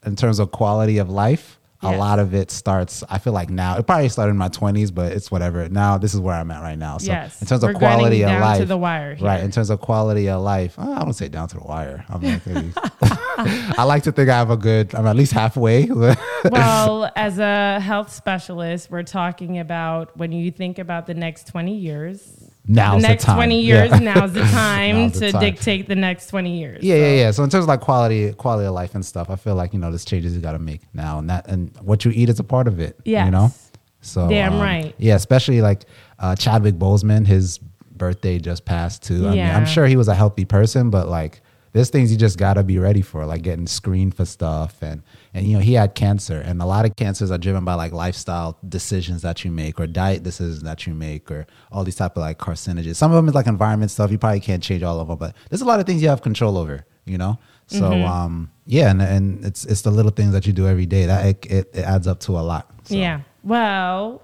in 0.05 0.15
terms 0.15 0.41
of 0.41 0.51
quality 0.51 0.99
of 0.99 1.09
life, 1.09 1.59
a 1.85 1.97
lot 1.97 2.19
of 2.19 2.35
it 2.35 2.51
starts. 2.51 3.05
I 3.09 3.19
feel 3.19 3.33
like 3.33 3.51
now 3.51 3.77
it 3.77 3.87
probably 3.87 4.09
started 4.09 4.31
in 4.31 4.37
my 4.37 4.49
twenties, 4.49 4.91
but 4.91 5.13
it's 5.13 5.31
whatever. 5.31 5.69
Now 5.69 5.99
this 5.99 6.15
is 6.15 6.21
where 6.21 6.35
I'm 6.35 6.51
at 6.51 6.63
right 6.63 6.79
now. 6.79 6.99
So 6.99 7.13
Yes. 7.13 7.41
in 7.41 7.47
terms 7.47 7.63
We're 7.63 7.71
of 7.73 7.77
quality 7.77 8.23
of 8.23 8.29
down 8.31 8.41
life, 8.41 8.59
to 8.61 8.67
the 8.67 8.77
wire 8.77 9.17
right? 9.21 9.43
In 9.43 9.51
terms 9.51 9.71
of 9.71 9.81
quality 9.81 10.29
of 10.29 10.43
life, 10.43 10.79
I 10.79 10.99
don't 11.05 11.13
say 11.13 11.29
down 11.29 11.49
to 11.49 11.57
the 11.57 11.65
wire. 11.65 12.05
I'm 12.09 12.23
like, 12.23 12.43
I 13.79 13.85
like 13.85 14.03
to 14.05 14.13
think 14.13 14.29
I 14.29 14.37
have 14.37 14.51
a 14.51 14.57
good. 14.57 14.95
I'm 14.95 15.07
at 15.07 15.17
least 15.17 15.33
halfway. 15.33 15.87
well, 16.51 17.11
as 17.17 17.39
a 17.39 17.81
health 17.81 18.13
specialist, 18.13 18.91
we're 18.91 19.03
talking 19.03 19.59
about 19.59 20.17
when 20.17 20.33
you 20.33 20.51
think 20.51 20.79
about 20.79 21.07
the 21.07 21.15
next 21.15 21.47
20 21.49 21.77
years. 21.77 22.44
Now's 22.67 23.03
the 23.03 23.03
the 23.03 23.09
next 23.09 23.25
time. 23.25 23.37
20 23.37 23.61
years, 23.61 23.91
Yeah. 23.91 23.99
now's 23.99 24.33
the 24.33 24.41
time 24.51 24.97
Now's 24.97 25.13
the 25.21 25.27
to 25.27 25.33
time. 25.33 25.41
dictate 25.43 25.87
the 25.87 25.95
next 25.95 26.29
20 26.29 26.59
years. 26.59 26.83
Yeah, 26.83 26.95
So, 26.95 26.99
yeah, 27.01 27.11
yeah. 27.15 27.31
So 27.31 27.45
in 27.45 27.51
terms 27.51 27.65
of 27.65 27.69
like 27.69 27.81
quality, 27.81 28.33
quality 28.33 28.67
of 28.67 28.73
life 28.75 28.95
and 28.95 29.05
stuff, 29.05 29.29
I 29.29 29.37
feel 29.37 29.55
like 29.55 29.73
you 29.75 29.79
know 29.79 29.91
there's 29.91 30.05
changes 30.05 30.35
you 30.35 30.41
got 30.41 30.53
to 30.53 30.59
make 30.59 30.81
now, 30.95 31.19
and 31.19 31.29
that 31.31 31.47
and 31.49 31.77
what 31.83 32.05
you 32.05 32.11
eat 32.15 32.29
is 32.31 32.39
a 32.41 32.45
part 32.45 32.67
of 32.69 32.81
it. 32.81 32.99
Yeah, 33.05 33.27
you 33.27 33.31
know. 33.31 33.53
So 34.01 34.29
Damn 34.29 34.55
um, 34.55 34.61
right. 34.61 34.95
Yeah, 34.99 35.15
especially 35.15 35.61
like 35.63 35.85
uh, 36.19 36.37
Chadwick 36.37 36.75
Boseman, 36.75 37.27
his 37.27 37.59
birthday 37.97 38.39
just 38.39 38.65
passed 38.65 39.03
too. 39.03 39.27
I 39.27 39.29
mean, 39.31 39.39
Yeah. 39.39 39.57
I'm 39.57 39.67
sure 39.67 39.87
he 39.87 39.97
was 39.97 40.09
a 40.09 40.15
healthy 40.15 40.45
person, 40.45 40.91
but 40.91 41.09
like 41.09 41.41
there's 41.75 41.91
things 41.91 42.11
you 42.11 42.17
just 42.17 42.39
gotta 42.39 42.63
be 42.63 42.79
ready 42.79 43.03
for, 43.03 43.27
like 43.27 43.43
getting 43.43 43.67
screened 43.67 44.15
for 44.17 44.25
stuff, 44.25 44.81
and 44.81 45.03
and 45.35 45.47
you 45.47 45.55
know 45.55 45.61
he 45.61 45.75
had 45.75 45.95
cancer, 45.95 46.41
and 46.41 46.63
a 46.63 46.65
lot 46.65 46.87
of 46.87 46.97
cancers 46.97 47.31
are 47.31 47.37
driven 47.37 47.65
by 47.65 47.75
like 47.75 47.93
lifestyle 47.93 48.57
decisions 48.67 49.21
that 49.23 49.45
you 49.45 49.51
make 49.51 49.79
or 49.79 49.87
diet 49.87 50.23
decisions 50.23 50.63
that 50.63 50.87
you 50.87 50.95
make 50.95 51.31
or 51.31 51.47
all 51.71 51.85
these 51.85 51.97
type 51.97 52.17
of 52.17 52.21
like 52.23 52.39
carcinogens. 52.39 52.97
Some 52.97 53.11
of 53.11 53.17
them 53.17 53.29
is 53.29 53.35
like 53.35 53.47
environment 53.47 53.91
stuff. 53.91 54.11
You 54.11 54.19
probably 54.19 54.41
can't 54.41 54.63
change 54.63 54.83
all 54.83 54.99
of 55.01 55.09
them, 55.09 55.19
but 55.19 55.37
there's 55.51 55.61
a 55.63 55.67
lot 55.67 55.81
of 55.81 55.87
things 55.87 56.01
you 56.01 56.09
have 56.09 56.23
control 56.23 56.57
over, 56.57 56.87
you 57.05 57.19
know. 57.19 57.39
So 57.67 57.93
um, 57.93 58.51
yeah, 58.67 58.91
and, 58.91 59.03
and 59.03 59.45
it's 59.45 59.65
it's 59.65 59.83
the 59.83 59.91
little 59.91 60.13
things 60.13 60.33
that 60.33 60.47
you 60.47 60.53
do 60.53 60.67
every 60.69 60.87
day 60.87 61.07
that 61.07 61.27
it, 61.27 61.47
it, 61.47 61.71
it 61.75 61.83
adds 61.83 62.07
up 62.07 62.21
to 62.21 62.33
a 62.33 62.41
lot. 62.43 62.71
So, 62.85 62.95
Yeah. 62.95 63.21
Well, 63.43 64.23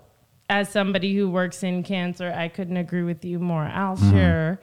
as 0.49 0.69
somebody 0.69 1.14
who 1.16 1.28
works 1.30 1.62
in 1.62 1.83
cancer, 1.83 2.33
I 2.37 2.49
couldn't 2.49 2.76
agree 2.76 3.02
with 3.02 3.25
you 3.25 3.38
more. 3.38 3.62
I'll 3.64 3.97
Mm-hmm. 3.97 4.11
share 4.11 4.61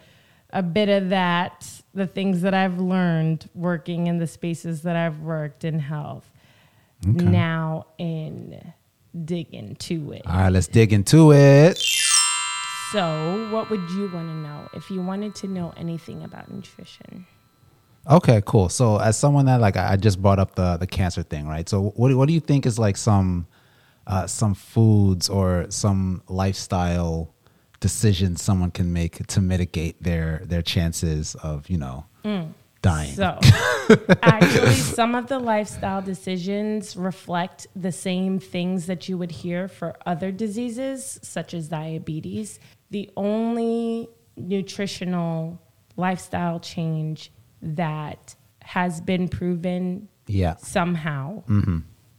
a 0.51 0.63
bit 0.63 0.89
of 0.89 1.09
that, 1.09 1.81
the 1.93 2.07
things 2.07 2.41
that 2.41 2.53
I've 2.53 2.79
learned 2.79 3.49
working 3.53 4.07
in 4.07 4.17
the 4.17 4.27
spaces 4.27 4.83
that 4.83 4.95
I've 4.95 5.19
worked 5.19 5.63
in 5.63 5.79
health. 5.79 6.31
Now 7.03 7.85
in 7.97 8.73
dig 9.25 9.53
into 9.53 10.11
it. 10.11 10.23
All 10.25 10.35
right, 10.35 10.49
let's 10.51 10.67
dig 10.67 10.93
into 10.93 11.31
it. 11.31 11.77
So, 12.91 13.49
what 13.51 13.69
would 13.69 13.89
you 13.91 14.09
want 14.13 14.29
to 14.29 14.35
know 14.35 14.69
if 14.73 14.89
you 14.89 15.01
wanted 15.01 15.35
to 15.35 15.47
know 15.47 15.73
anything 15.77 16.23
about 16.23 16.49
nutrition? 16.51 17.25
Okay, 18.09 18.41
cool. 18.45 18.69
So 18.69 18.97
as 18.97 19.17
someone 19.17 19.45
that 19.47 19.59
like 19.59 19.75
I 19.75 19.93
I 19.93 19.95
just 19.97 20.21
brought 20.21 20.39
up 20.39 20.55
the 20.55 20.77
the 20.77 20.87
cancer 20.87 21.23
thing, 21.23 21.47
right? 21.47 21.67
So 21.67 21.89
what 21.95 22.15
what 22.15 22.27
do 22.27 22.33
you 22.33 22.39
think 22.39 22.65
is 22.65 22.79
like 22.79 22.95
some 22.95 23.47
uh, 24.07 24.25
some 24.27 24.53
foods 24.53 25.27
or 25.27 25.65
some 25.69 26.23
lifestyle 26.29 27.33
decisions 27.79 28.41
someone 28.41 28.71
can 28.71 28.91
make 28.91 29.25
to 29.27 29.41
mitigate 29.41 30.01
their 30.01 30.41
their 30.45 30.61
chances 30.61 31.35
of 31.35 31.69
you 31.69 31.77
know 31.77 32.05
dying? 32.81 33.13
So, 33.13 33.39
actually, 34.21 34.75
some 34.75 35.15
of 35.15 35.27
the 35.27 35.39
lifestyle 35.39 36.01
decisions 36.01 36.95
reflect 36.95 37.67
the 37.75 37.91
same 37.91 38.39
things 38.39 38.85
that 38.87 39.09
you 39.09 39.17
would 39.17 39.31
hear 39.31 39.67
for 39.67 39.95
other 40.05 40.31
diseases, 40.31 41.19
such 41.21 41.53
as 41.53 41.69
diabetes. 41.69 42.59
The 42.89 43.09
only 43.17 44.09
nutritional 44.35 45.61
lifestyle 45.95 46.59
change 46.59 47.31
that 47.61 48.35
has 48.61 49.01
been 49.01 49.27
proven 49.27 50.09
yeah, 50.27 50.55
somehow 50.57 51.43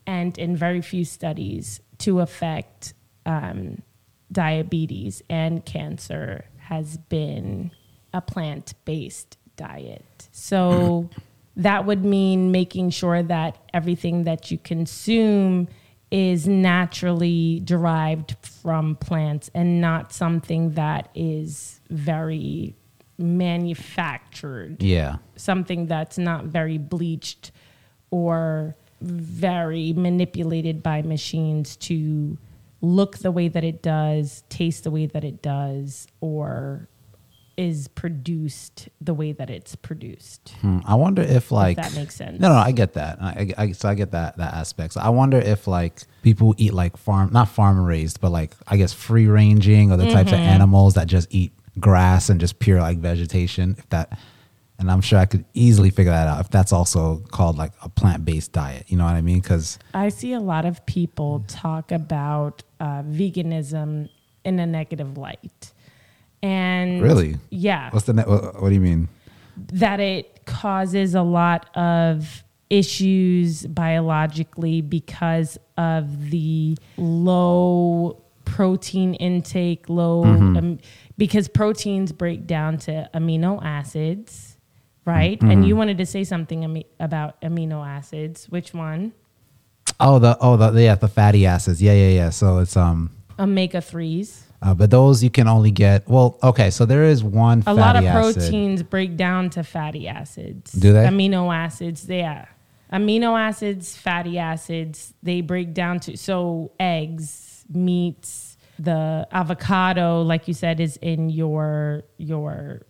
and 0.07 0.39
in 0.39 0.57
very 0.57 0.81
few 0.81 1.05
studies 1.05 1.81
to 1.99 2.21
affect 2.21 2.95
um, 3.27 3.83
diabetes 4.31 5.23
and 5.29 5.65
cancer 5.65 6.45
has 6.59 6.99
been 6.99 7.71
a 8.13 8.21
plant 8.21 8.75
based 8.85 9.39
diet. 9.57 10.29
So 10.33 11.09
that 11.57 11.87
would 11.87 12.05
mean 12.05 12.51
making 12.51 12.91
sure 12.91 13.23
that 13.23 13.59
everything 13.75 14.25
that 14.25 14.51
you 14.51 14.59
consume 14.59 15.69
is 16.11 16.49
naturally 16.49 17.61
derived 17.65 18.37
from 18.43 18.97
plants 18.97 19.51
and 19.55 19.81
not 19.81 20.13
something 20.13 20.73
that 20.73 21.11
is 21.15 21.81
very 21.91 22.75
manufactured 23.19 24.83
yeah, 24.83 25.17
something 25.37 25.87
that's 25.87 26.17
not 26.17 26.45
very 26.45 26.79
bleached 26.79 27.51
or 28.11 28.75
very 29.01 29.93
manipulated 29.93 30.83
by 30.83 31.03
machines 31.03 31.77
to 31.77 32.39
look 32.81 33.19
the 33.19 33.31
way 33.33 33.49
that 33.49 33.65
it 33.65 33.83
does, 33.83 34.45
taste 34.49 34.85
the 34.85 34.91
way 34.91 35.07
that 35.07 35.25
it 35.25 35.43
does, 35.43 36.07
or 36.21 36.89
is 37.57 37.89
produced 37.89 38.89
the 39.01 39.13
way 39.13 39.33
that 39.33 39.51
it's 39.51 39.75
produced. 39.75 40.51
Hmm, 40.61 40.79
I 40.87 40.95
wonder 40.95 41.23
if 41.23 41.51
like 41.51 41.77
that 41.77 41.93
makes 41.95 42.15
sense. 42.15 42.39
No, 42.39 42.51
no, 42.51 42.55
I 42.55 42.71
get 42.71 42.95
that. 42.95 43.21
I, 43.21 43.53
I, 43.59 43.73
so 43.73 43.89
I 43.89 43.95
get 43.95 44.13
that 44.13 44.37
that 44.37 44.55
aspect. 44.55 44.93
So 44.95 45.01
I 45.01 45.09
wonder 45.09 45.39
if 45.39 45.67
like 45.67 46.03
people 46.23 46.55
eat 46.57 46.73
like 46.73 46.97
farm, 46.97 47.31
not 47.33 47.49
farm 47.49 47.81
raised, 47.85 48.21
but 48.21 48.31
like 48.31 48.53
I 48.69 48.77
guess 48.77 48.93
free 48.93 49.27
ranging 49.27 49.91
or 49.91 49.97
the 49.97 50.05
types 50.07 50.31
of 50.31 50.39
Mm-hmm. 50.39 50.49
animals 50.49 50.95
that 50.95 51.09
just 51.09 51.27
eat 51.35 51.53
grass 51.81 52.29
and 52.29 52.39
just 52.41 52.61
pure 52.61 52.81
like 52.81 52.99
vegetation. 52.99 53.75
If 53.77 53.89
that, 53.89 54.17
and 54.79 54.91
I'm 54.91 55.01
sure 55.01 55.19
I 55.19 55.27
could 55.27 55.45
easily 55.55 55.91
figure 55.91 56.13
that 56.13 56.29
out. 56.29 56.41
If 56.41 56.51
that's 56.51 56.73
also 56.73 57.19
called 57.31 57.59
like 57.59 57.73
a 57.83 57.89
plant 57.89 58.25
based 58.25 58.53
diet, 58.53 58.85
you 58.89 58.97
know 58.97 59.05
what 59.05 59.15
I 59.15 59.21
mean? 59.21 59.41
Because 59.41 59.79
I 59.95 60.09
see 60.09 60.33
a 60.33 60.41
lot 60.41 60.65
of 60.65 60.85
people 60.87 61.45
talk 61.49 61.91
about 61.93 62.63
uh, 62.81 63.03
veganism 63.03 64.09
in 64.45 64.59
a 64.61 64.67
negative 64.67 65.19
light. 65.19 65.73
And 66.43 67.03
Really? 67.03 67.37
yeah. 67.51 67.91
what's 67.91 68.07
the 68.07 68.13
ne- 68.13 68.23
what, 68.23 68.63
what 68.63 68.69
do 68.69 68.75
you 68.75 68.81
mean? 68.81 69.09
that 69.73 69.99
it 69.99 70.45
causes 70.47 71.17
a 71.17 71.23
lot 71.23 71.69
of 71.77 72.45
issues 72.71 73.67
biologically 73.67 74.81
because 74.81 75.59
of 75.77 76.31
the 76.31 76.77
low 76.97 78.23
protein 78.45 79.15
intake, 79.15 79.89
low 79.89 80.23
um, 80.25 80.79
because 81.17 81.49
proteins 81.49 82.13
break 82.13 82.47
down 82.47 82.79
to 82.79 83.11
amino 83.15 83.61
acids, 83.65 84.48
right? 85.09 85.41
And 85.43 85.67
you 85.67 85.75
wanted 85.77 85.99
to 85.99 86.07
say 86.07 86.23
something 86.25 86.65
ami- 86.65 86.87
about 87.01 87.41
amino 87.41 87.87
acids. 87.87 88.49
Which 88.49 88.75
one? 88.75 89.13
Oh, 89.99 90.19
the 90.19 90.37
oh 90.41 90.57
the 90.57 90.83
yeah 90.83 90.95
the 90.95 91.09
fatty 91.09 91.47
acids. 91.47 91.81
Yeah, 91.83 91.95
yeah, 91.95 92.09
yeah. 92.11 92.31
So 92.31 92.59
it's 92.59 92.77
um. 92.77 93.11
Omega 93.39 93.81
threes. 93.81 94.45
Uh, 94.61 94.75
but 94.75 94.91
those 94.91 95.23
you 95.23 95.31
can 95.31 95.47
only 95.49 95.71
get 95.71 96.09
well. 96.09 96.39
Okay, 96.43 96.71
so 96.71 96.85
there 96.85 97.05
is 97.05 97.23
one. 97.25 97.63
A 97.67 97.75
lot 97.75 97.97
of 97.97 98.05
acid. 98.05 98.35
proteins 98.35 98.83
break 98.83 99.17
down 99.17 99.51
to 99.51 99.63
fatty 99.63 100.09
acids. 100.09 100.73
Do 100.73 100.93
they? 100.93 101.05
Amino 101.05 101.55
acids, 101.55 102.07
yeah. 102.09 102.47
Amino 102.93 103.39
acids, 103.39 103.97
fatty 103.97 104.39
acids, 104.39 105.15
they 105.23 105.43
break 105.43 105.75
down 105.75 106.01
to 106.01 106.17
so 106.17 106.73
eggs, 106.81 107.65
meats, 107.69 108.57
the 108.79 109.29
avocado, 109.31 110.23
like 110.23 110.49
you 110.49 110.55
said, 110.55 110.81
is 110.81 110.97
in 110.97 111.29
your 111.31 112.03
your 112.17 112.83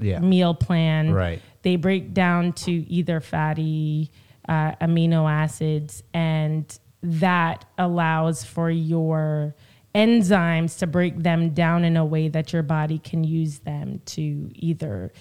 Yeah. 0.00 0.18
meal 0.20 0.54
plan. 0.54 1.12
Right. 1.12 1.40
They 1.64 1.76
break 1.76 2.14
down 2.14 2.52
to 2.64 2.70
either 2.70 3.20
fatty 3.20 4.10
uh, 4.48 4.72
amino 4.76 5.28
acids, 5.30 6.02
and 6.12 6.64
that 7.02 7.64
allows 7.78 8.44
for 8.44 8.70
your 8.70 9.54
enzymes 9.94 10.78
to 10.78 10.86
break 10.86 11.22
them 11.22 11.50
down 11.54 11.84
in 11.84 11.96
a 11.96 12.04
way 12.04 12.28
that 12.28 12.52
your 12.52 12.62
body 12.62 12.98
can 12.98 13.24
use 13.24 13.60
them 13.60 14.00
to 14.04 14.50
either 14.54 15.12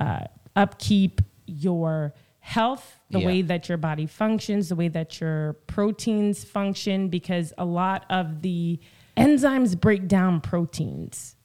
uh, 0.00 0.24
upkeep 0.54 1.20
your 1.46 2.14
health, 2.38 3.00
the 3.10 3.18
Yeah. 3.20 3.26
way 3.26 3.42
that 3.42 3.68
your 3.68 3.78
body 3.78 4.06
functions, 4.06 4.68
the 4.68 4.76
way 4.76 4.88
that 4.88 5.20
your 5.20 5.54
proteins 5.66 6.44
function, 6.44 7.08
because 7.08 7.52
a 7.58 7.64
lot 7.64 8.04
of 8.10 8.42
the 8.42 8.78
enzymes 9.16 9.80
break 9.80 10.06
down 10.08 10.40
proteins. 10.40 11.36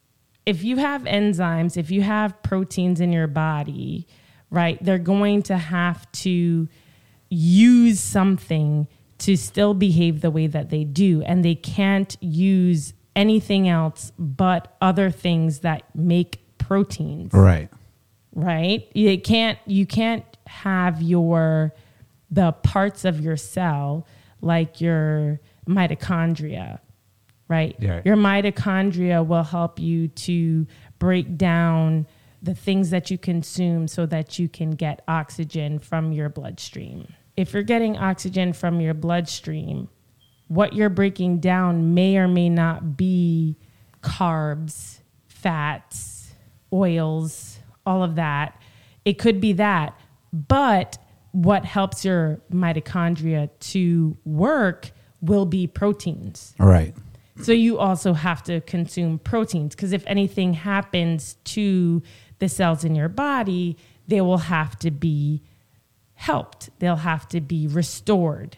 If 0.46 0.64
you 0.64 0.78
have 0.78 1.04
enzymes, 1.04 1.78
if 1.78 1.90
you 1.92 2.02
have 2.04 2.42
proteins 2.44 3.00
in 3.02 3.12
your 3.12 3.28
body, 3.28 4.08
right, 4.50 4.78
they're 4.84 4.98
going 4.98 5.44
to 5.44 5.58
have 5.58 6.10
to 6.14 6.68
use 7.30 8.00
something 8.00 8.88
to 9.20 9.36
still 9.36 9.74
behave 9.74 10.22
the 10.22 10.32
way 10.32 10.48
that 10.48 10.70
they 10.70 10.84
do. 10.84 11.22
And 11.24 11.44
they 11.44 11.56
can't 11.56 12.16
use 12.22 12.94
anything 13.16 13.68
else 13.68 14.12
but 14.20 14.76
other 14.80 15.10
things 15.10 15.60
that 15.60 15.84
make 15.96 16.40
proteins 16.60 17.34
Right. 17.34 17.68
right 18.36 18.88
you 18.94 19.20
can't 19.20 19.58
you 19.66 19.88
can't 19.88 20.24
have 20.46 21.02
your 21.02 21.74
the 22.30 22.52
parts 22.52 23.06
of 23.06 23.20
your 23.22 23.38
cell 23.38 24.06
like 24.42 24.80
your 24.82 25.40
mitochondria 25.68 26.80
right 27.48 27.76
Yeah. 27.80 28.02
your 28.06 28.18
mitochondria 28.18 29.26
will 29.26 29.44
help 29.44 29.80
you 29.80 30.10
to 30.10 30.68
break 31.00 31.38
down 31.38 32.06
the 32.42 32.56
things 32.56 32.90
that 32.92 33.10
you 33.10 33.18
consume 33.18 33.88
so 33.88 34.06
that 34.06 34.38
you 34.38 34.48
can 34.48 34.72
get 34.72 35.04
oxygen 35.08 35.80
from 35.80 36.12
your 36.12 36.30
bloodstream 36.30 37.14
if 37.36 37.54
you're 37.54 37.64
getting 37.64 37.98
oxygen 37.98 38.54
from 38.54 38.80
your 38.80 38.94
bloodstream 38.94 39.90
what 40.48 40.74
you're 40.74 40.90
breaking 40.90 41.40
down 41.40 41.94
may 41.94 42.18
or 42.18 42.28
may 42.28 42.50
not 42.50 42.98
be 42.98 43.58
carbs, 44.02 45.00
fats, 45.28 46.34
oils, 46.72 47.60
all 47.86 48.04
of 48.04 48.16
that. 48.16 48.62
It 49.06 49.20
could 49.20 49.40
be 49.42 49.54
that. 49.54 50.00
But 50.34 50.98
what 51.32 51.66
helps 51.66 52.04
your 52.04 52.42
mitochondria 52.52 53.50
to 53.60 54.18
work 54.26 54.92
will 55.22 55.46
be 55.46 55.68
proteins. 55.68 56.54
Right. 56.60 56.96
So 57.42 57.52
you 57.52 57.78
also 57.78 58.14
have 58.14 58.42
to 58.44 58.62
consume 58.62 59.20
proteins 59.20 59.76
because 59.76 59.94
if 59.94 60.04
anything 60.08 60.54
happens 60.54 61.36
to 61.46 62.02
the 62.40 62.50
cells 62.50 62.84
in 62.84 62.96
your 62.96 63.10
body, 63.10 63.78
they 64.08 64.22
will 64.22 64.38
have 64.38 64.78
to 64.80 64.92
be 64.92 65.42
helped. 66.14 66.70
They'll 66.80 66.96
have 66.98 67.28
to 67.30 67.42
be 67.42 67.68
restored. 67.68 68.58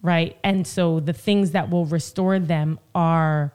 Right? 0.00 0.36
And 0.44 0.66
so 0.66 1.00
the 1.00 1.12
things 1.12 1.50
that 1.52 1.70
will 1.70 1.84
restore 1.84 2.38
them 2.38 2.78
are 2.94 3.52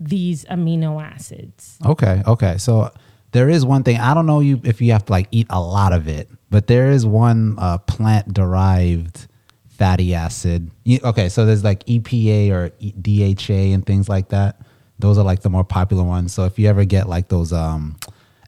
these 0.00 0.44
amino 0.46 1.02
acids. 1.02 1.78
Okay. 1.84 2.22
Okay. 2.26 2.58
So 2.58 2.90
there 3.32 3.48
is 3.48 3.64
one 3.64 3.82
thing. 3.82 3.98
I 3.98 4.14
don't 4.14 4.26
know 4.26 4.40
you 4.40 4.60
if 4.64 4.80
you 4.80 4.92
have 4.92 5.04
to 5.06 5.12
like 5.12 5.28
eat 5.30 5.46
a 5.50 5.60
lot 5.60 5.92
of 5.92 6.08
it, 6.08 6.28
but 6.50 6.66
there 6.66 6.90
is 6.90 7.04
one 7.06 7.56
uh, 7.58 7.78
plant 7.78 8.32
derived 8.32 9.26
fatty 9.68 10.14
acid. 10.14 10.70
Okay. 11.04 11.28
So 11.28 11.44
there's 11.44 11.64
like 11.64 11.84
EPA 11.86 12.50
or 12.50 12.70
DHA 13.00 13.74
and 13.74 13.84
things 13.84 14.08
like 14.08 14.28
that. 14.30 14.60
Those 14.98 15.18
are 15.18 15.24
like 15.24 15.40
the 15.40 15.50
more 15.50 15.64
popular 15.64 16.04
ones. 16.04 16.32
So 16.32 16.44
if 16.44 16.58
you 16.58 16.68
ever 16.68 16.84
get 16.84 17.08
like 17.08 17.28
those 17.28 17.52
um 17.52 17.96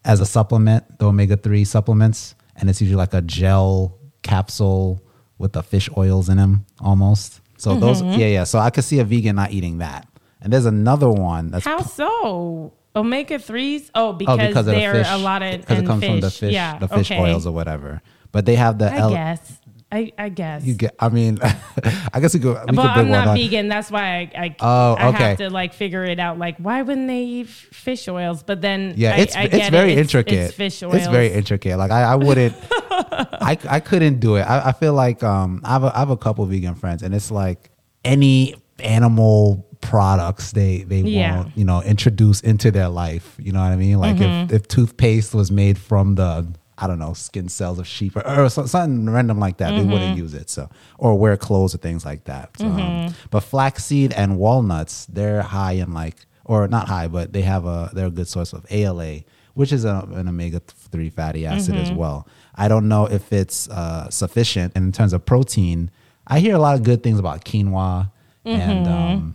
as 0.04 0.20
a 0.20 0.26
supplement, 0.26 0.98
the 0.98 1.06
omega 1.06 1.36
three 1.36 1.64
supplements, 1.64 2.34
and 2.56 2.68
it's 2.70 2.80
usually 2.80 2.96
like 2.96 3.14
a 3.14 3.22
gel 3.22 3.98
capsule 4.22 5.00
with 5.38 5.52
the 5.52 5.62
fish 5.62 5.88
oils 5.96 6.28
in 6.28 6.36
them 6.36 6.64
almost. 6.80 7.40
So 7.56 7.74
those, 7.76 8.02
Mm-hmm. 8.02 8.20
yeah, 8.20 8.26
yeah. 8.26 8.44
So 8.44 8.58
I 8.58 8.70
could 8.70 8.84
see 8.84 8.98
a 8.98 9.04
vegan 9.04 9.36
not 9.36 9.52
eating 9.52 9.78
that. 9.78 10.06
And 10.40 10.52
there's 10.52 10.66
another 10.66 11.08
one 11.08 11.50
that's 11.50 11.64
How 11.64 11.80
so? 11.80 12.72
Omega 12.96 13.38
threes? 13.38 13.90
Oh, 13.94 14.12
because, 14.12 14.38
oh 14.38 14.46
because 14.46 14.66
they're 14.66 14.92
fish 14.94 15.06
a 15.10 15.18
lot 15.18 15.42
of 15.42 15.60
because 15.60 15.78
it 15.80 15.86
comes 15.86 16.04
from 16.04 16.20
the 16.20 16.30
fish. 16.30 16.40
fish, 16.40 16.52
yeah, 16.52 16.78
the 16.78 16.86
fish 16.88 17.10
okay. 17.10 17.20
oils 17.20 17.46
or 17.46 17.52
whatever. 17.52 18.02
But 18.30 18.46
they 18.46 18.54
have 18.56 18.78
the 18.78 18.92
I 18.92 18.96
L- 18.98 19.10
guess. 19.10 19.58
I, 19.94 20.12
I 20.18 20.28
guess. 20.28 20.64
You 20.64 20.74
get. 20.74 20.94
I 20.98 21.08
mean, 21.08 21.38
I 22.12 22.20
guess 22.20 22.34
we 22.34 22.40
could. 22.40 22.58
We 22.68 22.76
but 22.76 22.94
could 22.94 23.00
I'm 23.06 23.10
not 23.10 23.36
vegan. 23.36 23.68
That's 23.68 23.90
why 23.90 24.02
I 24.36 24.44
I, 24.44 24.56
Oh, 24.60 24.94
I 24.98 25.08
okay. 25.08 25.22
have 25.28 25.38
to 25.38 25.50
like 25.50 25.72
figure 25.72 26.04
it 26.04 26.18
out. 26.18 26.38
Like, 26.38 26.56
why 26.58 26.82
wouldn't 26.82 27.06
they 27.08 27.22
eat 27.22 27.48
fish 27.48 28.08
oils? 28.08 28.42
But 28.42 28.60
then 28.60 28.94
Yeah, 28.96 29.14
I, 29.14 29.18
it's 29.18 29.36
I 29.36 29.42
it's 29.44 29.68
very 29.70 29.92
it. 29.92 29.98
intricate. 29.98 30.34
It's, 30.34 30.54
fish 30.54 30.82
oils. 30.82 30.94
It's 30.96 31.06
very 31.06 31.32
intricate. 31.32 31.78
Like 31.78 31.90
I, 31.92 32.02
I 32.02 32.14
wouldn't. 32.16 32.54
I 32.90 33.56
I 33.68 33.80
couldn't 33.80 34.20
do 34.20 34.36
it. 34.36 34.42
I, 34.42 34.68
I 34.68 34.72
feel 34.72 34.94
like 34.94 35.22
um 35.22 35.60
I 35.64 35.72
have 35.74 35.84
a, 35.84 35.94
I 35.94 35.98
have 36.00 36.10
a 36.10 36.16
couple 36.16 36.44
vegan 36.46 36.74
friends, 36.74 37.02
and 37.02 37.14
it's 37.14 37.30
like 37.30 37.70
any 38.04 38.54
animal 38.80 39.66
products 39.80 40.52
they 40.52 40.82
they 40.84 41.00
Yeah. 41.00 41.36
won't 41.36 41.56
you 41.58 41.64
know 41.64 41.82
introduce 41.82 42.40
into 42.40 42.70
their 42.70 42.88
life. 42.88 43.36
You 43.38 43.52
know 43.52 43.60
what 43.60 43.72
I 43.72 43.76
mean? 43.76 43.98
Like 43.98 44.16
Mm-hmm. 44.16 44.54
if 44.54 44.62
if 44.62 44.68
toothpaste 44.68 45.34
was 45.34 45.50
made 45.50 45.78
from 45.78 46.14
the 46.14 46.46
I 46.84 46.86
don't 46.86 46.98
know 46.98 47.12
skin 47.14 47.48
cells 47.48 47.78
of 47.78 47.86
sheep 47.86 48.16
or, 48.16 48.22
or 48.28 48.48
something 48.50 49.08
random 49.10 49.38
like 49.40 49.56
that, 49.58 49.70
they 49.76 49.82
Mm-hmm. 49.82 49.92
wouldn't 49.92 50.16
use 50.16 50.34
it. 50.34 50.48
So 50.50 50.68
or 50.98 51.18
wear 51.18 51.36
clothes 51.36 51.74
or 51.74 51.78
things 51.78 52.04
like 52.04 52.24
that. 52.24 52.56
So, 52.58 52.66
um, 52.66 52.72
Mm-hmm. 52.72 53.14
but 53.30 53.40
flaxseed 53.40 54.12
and 54.12 54.38
walnuts, 54.38 55.06
they're 55.06 55.42
high 55.42 55.72
in 55.72 55.92
like 55.94 56.16
or 56.44 56.68
not 56.68 56.88
high, 56.88 57.08
but 57.08 57.32
they 57.32 57.42
have 57.42 57.64
a 57.66 57.90
they're 57.94 58.06
a 58.08 58.10
good 58.10 58.28
source 58.28 58.52
of 58.52 58.66
ALA, 58.70 59.20
which 59.54 59.72
is 59.72 59.84
a, 59.84 60.06
an 60.12 60.28
omega 60.28 60.60
three 60.92 61.10
fatty 61.10 61.46
acid 61.46 61.74
Mm-hmm. 61.74 61.82
as 61.82 61.92
well. 61.92 62.28
I 62.54 62.68
don't 62.68 62.86
know 62.88 63.06
if 63.06 63.32
it's 63.32 63.68
uh, 63.70 64.10
sufficient 64.10 64.72
and 64.76 64.84
in 64.84 64.92
terms 64.92 65.12
of 65.12 65.24
protein. 65.24 65.90
I 66.26 66.40
hear 66.40 66.54
a 66.54 66.58
lot 66.58 66.74
of 66.76 66.82
good 66.84 67.02
things 67.02 67.18
about 67.18 67.44
quinoa 67.44 68.10
and 68.44 68.86
um, 68.88 69.34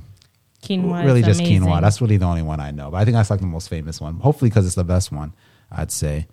Quinoa 0.62 1.04
really 1.06 1.22
is 1.22 1.26
just 1.26 1.40
amazing. 1.42 1.62
quinoa. 1.68 1.82
That's 1.82 2.00
really 2.02 2.18
the 2.18 2.26
only 2.26 2.42
one 2.44 2.60
I 2.60 2.72
know. 2.72 2.92
But 2.92 2.98
I 2.98 3.06
think 3.06 3.16
that's 3.16 3.30
like 3.30 3.40
the 3.40 3.46
most 3.48 3.70
famous 3.70 4.00
one. 4.02 4.20
Hopefully, 4.20 4.50
because 4.50 4.66
it's 4.66 4.76
the 4.76 4.84
best 4.84 5.12
one, 5.12 5.34
I'd 5.72 5.92
say. 5.92 6.28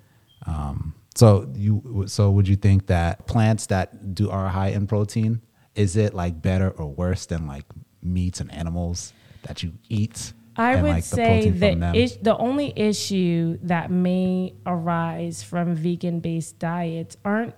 Um, 0.47 0.95
so 1.17 1.51
you 1.55 2.05
so 2.07 2.31
would 2.31 2.47
you 2.47 2.57
think 2.57 2.87
that 2.87 3.27
plants 3.27 3.67
that 3.67 4.15
do 4.15 4.31
are 4.31 4.49
high 4.49 4.69
in 4.69 4.87
protein 4.87 5.41
is 5.77 5.97
it 5.97 6.15
like 6.15 6.41
better 6.43 6.71
or 6.71 6.87
worse 6.87 7.27
than 7.27 7.47
like 7.47 7.65
meats 8.03 8.41
and 8.41 8.53
animals 8.53 9.13
that 9.43 9.63
you 9.63 9.75
eat? 9.89 10.33
I 10.57 10.77
would 10.77 10.91
like, 10.91 11.05
say 11.05 11.51
that 11.51 11.95
is, 11.95 12.17
the 12.17 12.37
only 12.39 12.73
issue 12.75 13.59
that 13.63 13.91
may 13.91 14.55
arise 14.65 15.43
from 15.43 15.75
vegan 15.75 16.21
based 16.21 16.59
diets 16.59 17.19
aren't 17.27 17.55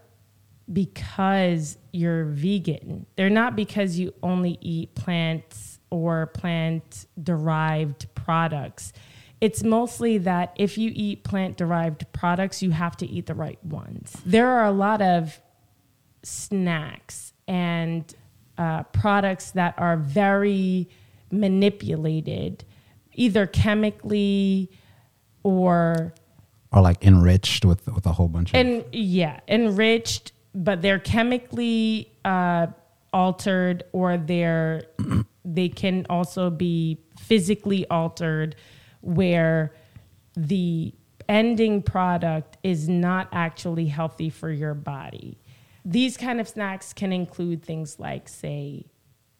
because 0.71 1.79
you're 1.93 2.25
vegan. 2.25 3.07
They're 3.15 3.31
not 3.31 3.55
because 3.55 3.99
you 3.99 4.13
only 4.21 4.59
eat 4.61 4.97
plants 4.97 5.79
or 5.91 6.27
plant 6.27 7.07
derived 7.23 8.13
products. 8.17 8.93
It's 9.41 9.63
mostly 9.63 10.19
that 10.19 10.53
if 10.57 10.77
you 10.77 10.91
eat 10.95 11.23
plant 11.23 11.57
derived 11.57 12.11
products, 12.13 12.63
you 12.63 12.71
have 12.73 12.97
to 12.99 13.07
eat 13.07 13.27
the 13.27 13.35
right 13.35 13.63
ones. 13.65 14.17
There 14.27 14.49
are 14.49 14.65
a 14.65 14.73
lot 14.73 15.01
of 15.01 15.41
snacks 16.25 17.33
and 17.47 18.13
uh, 18.57 18.83
products 18.85 19.53
that 19.53 19.75
are 19.79 19.97
very 19.97 20.89
manipulated, 21.31 22.65
either 23.15 23.47
chemically 23.47 24.71
or 25.43 26.15
or 26.73 26.83
like 26.83 27.05
enriched 27.05 27.65
with 27.65 27.87
with 27.87 28.07
a 28.07 28.13
whole 28.13 28.29
bunch 28.29 28.51
of 28.51 28.57
and 28.57 28.85
yeah, 28.93 29.41
enriched, 29.47 30.33
but 30.55 30.83
they're 30.83 30.99
chemically 30.99 32.13
uh, 32.25 32.67
altered, 33.13 33.85
or 33.93 34.17
they're 34.17 34.83
they 35.45 35.69
can 35.69 36.07
also 36.11 36.51
be 36.51 36.99
physically 37.21 37.87
altered, 37.89 38.57
where 39.01 39.73
the 40.37 40.95
ending 41.29 41.83
product 41.83 42.57
is 42.63 42.89
not 42.89 43.29
actually 43.33 43.87
healthy 43.87 44.31
for 44.31 44.51
your 44.51 44.75
body. 44.75 45.39
These 45.85 46.17
kind 46.17 46.41
of 46.41 46.49
snacks 46.49 46.93
can 46.93 47.13
include 47.13 47.63
things 47.63 47.99
like, 47.99 48.29
say, 48.29 48.87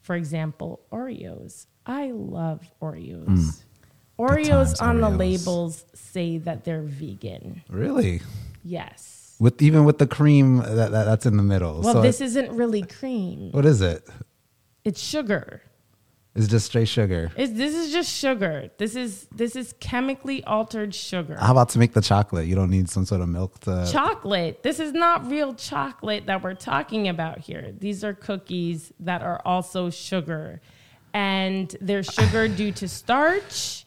for 0.01 0.17
example, 0.17 0.81
Oreos. 0.93 1.67
I 1.87 2.11
love 2.11 2.71
Oreos. 2.83 3.27
Mm. 3.27 3.63
Oreos 4.19 4.77
times, 4.77 4.81
on 4.81 5.01
the 5.01 5.09
Oreos. 5.09 5.19
labels 5.19 5.85
say 5.95 6.39
that 6.39 6.65
they're 6.65 6.83
vegan. 6.83 7.63
really 7.69 8.21
Yes. 8.65 9.37
with 9.39 9.63
even 9.63 9.85
with 9.85 9.99
the 9.99 10.07
cream 10.07 10.59
that, 10.59 10.91
that 10.91 11.05
that's 11.05 11.25
in 11.27 11.37
the 11.37 11.43
middle. 11.43 11.81
Well, 11.83 11.95
so 11.95 12.03
this 12.03 12.21
isn't 12.21 12.51
really 12.53 12.83
cream. 12.83 13.53
what 13.53 13.65
is 13.65 13.81
it? 13.81 14.07
It's 14.85 15.01
sugar. 15.01 15.63
It's 16.35 16.47
just 16.47 16.67
straight 16.67 16.89
sugar. 16.89 17.33
It's, 17.37 17.53
this 17.53 17.75
is 17.75 17.91
just 17.91 18.11
sugar. 18.11 18.71
This 18.79 18.95
is 18.95 19.27
this 19.35 19.57
is 19.57 19.75
chemically 19.81 20.45
altered 20.45 20.95
sugar. 20.95 21.37
How 21.37 21.53
about 21.53 21.71
to 21.71 21.79
make 21.79 21.95
the 21.95 22.01
chocolate? 22.01 22.47
You 22.47 22.55
don't 22.55 22.71
need 22.71 22.89
some 22.89 23.05
sort 23.05 23.21
of 23.23 23.29
milk 23.29 23.59
to. 23.61 23.89
chocolate. 23.91 24.63
This 24.63 24.79
is 24.79 24.93
not 24.93 25.29
real 25.29 25.55
chocolate 25.55 26.27
that 26.27 26.43
we're 26.43 26.55
talking 26.55 27.09
about 27.09 27.41
here. 27.41 27.75
These 27.77 28.05
are 28.05 28.15
cookies 28.15 28.93
that 29.01 29.23
are 29.23 29.43
also 29.45 29.91
sugar. 29.91 30.61
And 31.13 31.75
they're 31.81 32.05
sugar 32.05 32.47
due 32.61 32.71
to 32.73 32.87
starch 32.87 33.85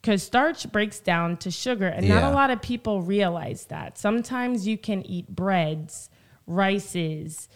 because 0.00 0.22
starch 0.22 0.70
breaks 0.72 0.98
down 1.00 1.36
to 1.38 1.50
sugar. 1.50 1.86
And 1.86 2.08
not 2.08 2.24
a 2.24 2.30
lot 2.30 2.50
of 2.50 2.62
people 2.62 3.02
realize 3.02 3.66
that. 3.66 3.98
Sometimes 3.98 4.66
you 4.66 4.78
can 4.78 5.04
eat 5.06 5.28
breads, 5.28 6.08
rices, 6.46 7.48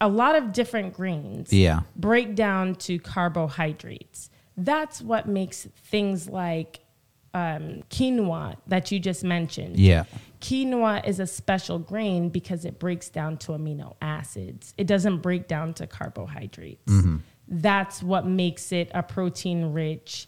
a 0.00 0.08
lot 0.08 0.34
of 0.34 0.52
different 0.52 0.94
grains 0.94 1.52
Yeah. 1.52 1.80
break 1.96 2.34
down 2.34 2.74
to 2.76 2.98
carbohydrates. 2.98 4.30
That's 4.56 5.00
what 5.00 5.28
makes 5.28 5.66
things 5.76 6.28
like 6.28 6.80
um, 7.32 7.82
quinoa 7.90 8.56
that 8.66 8.90
you 8.90 8.98
just 8.98 9.22
mentioned. 9.22 9.78
Yeah. 9.78 10.04
Quinoa 10.40 11.06
is 11.06 11.20
a 11.20 11.26
special 11.28 11.78
grain 11.78 12.28
because 12.28 12.64
it 12.64 12.78
breaks 12.80 13.08
down 13.08 13.36
to 13.38 13.52
amino 13.52 13.94
acids. 14.02 14.74
It 14.76 14.86
doesn't 14.88 15.18
break 15.18 15.46
down 15.46 15.74
to 15.74 15.86
carbohydrates. 15.86 16.92
That's 17.46 18.02
what 18.02 18.26
makes 18.26 18.72
it 18.72 18.90
a 18.94 19.02
protein 19.02 19.72
rich 19.72 20.26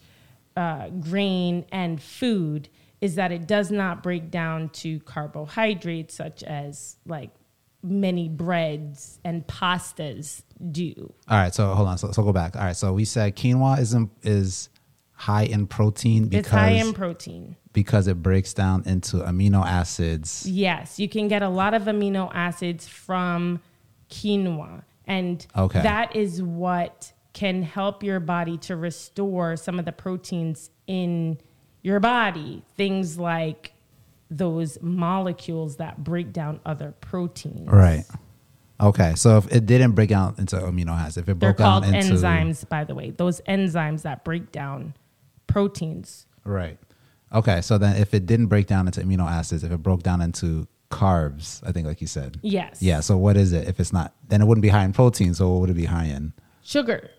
uh, 0.55 0.89
grain 0.89 1.65
and 1.71 2.01
food 2.01 2.69
is 3.01 3.15
that 3.15 3.31
it 3.33 3.47
does 3.47 3.69
not 3.71 4.01
break 4.03 4.31
down 4.31 4.69
to 4.69 4.99
carbohydrates 5.01 6.13
such 6.15 6.41
as 6.43 6.95
like 7.05 7.31
many 7.83 8.29
breads 8.29 9.19
and 9.23 9.45
pastas 9.45 10.43
do. 10.71 11.13
All 11.27 11.37
right. 11.37 11.53
So 11.53 11.73
hold 11.73 11.87
on. 11.89 11.97
So, 11.97 12.11
so 12.11 12.23
go 12.23 12.31
back. 12.33 12.55
All 12.55 12.63
right. 12.63 12.75
So 12.75 12.93
we 12.93 13.05
said 13.05 13.35
quinoa 13.35 13.79
is 13.79 13.93
in, 13.93 14.09
is 14.21 14.69
high 15.11 15.43
in 15.43 15.67
protein 15.67 16.27
because 16.27 16.39
it's 16.45 16.49
high 16.49 16.69
in 16.69 16.93
protein. 16.93 17.55
because 17.73 18.07
it 18.07 18.21
breaks 18.21 18.53
down 18.53 18.83
into 18.85 19.17
amino 19.17 19.65
acids. 19.65 20.45
Yes, 20.49 20.99
you 20.99 21.07
can 21.09 21.27
get 21.27 21.41
a 21.43 21.49
lot 21.49 21.73
of 21.73 21.83
amino 21.83 22.31
acids 22.33 22.87
from 22.87 23.59
quinoa. 24.09 24.83
And 25.05 25.45
Okay. 25.55 25.81
that 25.81 26.15
is 26.15 26.41
what 26.41 27.11
can 27.33 27.63
help 27.63 28.03
your 28.03 28.19
body 28.19 28.57
to 28.59 28.75
restore 28.75 29.55
some 29.57 29.79
of 29.79 29.85
the 29.85 29.91
proteins 29.91 30.69
in 30.87 31.37
your 31.81 31.99
body. 31.99 32.63
Things 32.77 33.17
like 33.19 33.73
those 34.37 34.77
molecules 34.81 35.77
that 35.77 36.03
break 36.03 36.33
down 36.33 36.59
other 36.65 36.93
proteins. 37.01 37.67
Right. 37.67 38.05
Okay. 38.81 39.13
So 39.15 39.37
if 39.37 39.51
it 39.51 39.65
didn't 39.65 39.91
break 39.91 40.09
down 40.09 40.35
into 40.37 40.57
amino 40.57 40.89
acids, 40.89 41.17
if 41.17 41.23
it 41.23 41.25
They're 41.39 41.53
broke 41.53 41.57
down 41.57 41.83
called 41.83 41.95
into 41.95 42.13
enzymes, 42.13 42.67
by 42.67 42.83
the 42.83 42.95
way. 42.95 43.11
Those 43.11 43.41
enzymes 43.47 44.01
that 44.01 44.23
break 44.23 44.51
down 44.51 44.93
proteins. 45.47 46.25
right. 46.43 46.77
Okay. 47.31 47.61
So 47.61 47.79
then 47.79 47.95
if 47.97 48.13
it 48.13 48.27
didn't 48.27 48.47
break 48.47 48.67
down 48.67 48.87
into 48.87 49.01
amino 49.01 49.29
acids, 49.29 49.63
if 49.63 49.71
it 49.71 49.79
broke 49.79 50.03
down 50.03 50.21
into 50.21 50.67
carbs, 50.91 51.61
I 51.67 51.71
think 51.71 51.87
like 51.87 51.99
you 52.01 52.07
said. 52.07 52.39
Yes. 52.43 52.81
Yeah. 52.81 52.99
So 52.99 53.17
what 53.17 53.37
is 53.37 53.53
it? 53.53 53.67
If 53.67 53.79
it's 53.79 53.91
not, 53.91 54.13
then 54.27 54.41
it 54.41 54.45
wouldn't 54.45 54.61
be 54.61 54.69
high 54.69 54.83
in 54.83 54.93
protein. 54.93 55.33
So 55.33 55.49
what 55.51 55.61
would 55.61 55.69
it 55.71 55.75
be 55.75 55.85
high 55.85 56.05
in? 56.05 56.33
Sugar. 56.63 57.09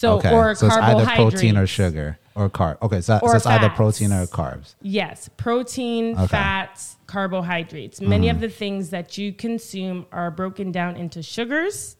So 0.00 0.16
okay. 0.16 0.32
or 0.32 0.54
so 0.54 0.66
it's 0.66 0.76
either 0.76 1.04
protein 1.04 1.58
or 1.58 1.66
sugar 1.66 2.18
or 2.34 2.48
carb. 2.48 2.80
Okay. 2.80 3.02
So, 3.02 3.18
so 3.18 3.26
Or 3.26 3.36
it's 3.36 3.44
either 3.44 3.68
protein 3.68 4.14
or 4.14 4.24
carbs. 4.24 4.74
Yes, 4.80 5.28
protein, 5.36 6.14
Okay. 6.14 6.26
fats, 6.26 6.96
carbohydrates. 7.06 8.00
Many 8.00 8.30
of 8.30 8.36
mm-hmm. 8.36 8.40
the 8.40 8.48
things 8.48 8.88
that 8.90 9.18
you 9.18 9.34
consume 9.34 10.06
are 10.10 10.30
broken 10.30 10.72
down 10.72 10.96
into 10.96 11.22
sugars. 11.22 11.98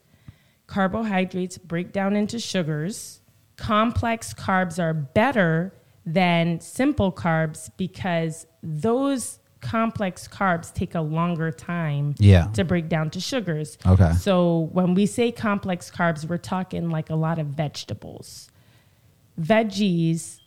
Carbohydrates 0.66 1.58
break 1.58 1.92
down 1.92 2.16
into 2.16 2.38
sugars. 2.38 3.20
Complex 3.58 4.32
carbs 4.32 4.82
are 4.82 4.94
better 4.94 5.74
than 6.06 6.58
simple 6.58 7.12
carbs 7.12 7.70
because 7.76 8.46
those 8.62 9.39
complex 9.60 10.26
carbs 10.26 10.72
take 10.72 10.94
a 10.94 11.00
longer 11.00 11.50
time 11.50 12.14
Yeah. 12.18 12.46
to 12.54 12.64
break 12.64 12.88
down 12.88 13.10
to 13.10 13.20
sugars. 13.20 13.76
Okay. 13.86 14.12
So 14.14 14.68
when 14.72 14.94
we 14.94 15.06
say 15.06 15.30
complex 15.32 15.90
carbs, 15.90 16.26
we're 16.28 16.38
talking 16.38 16.90
like 16.90 17.10
a 17.10 17.14
lot 17.14 17.38
of 17.38 17.48
vegetables. 17.48 18.50
Veggies 19.40 20.40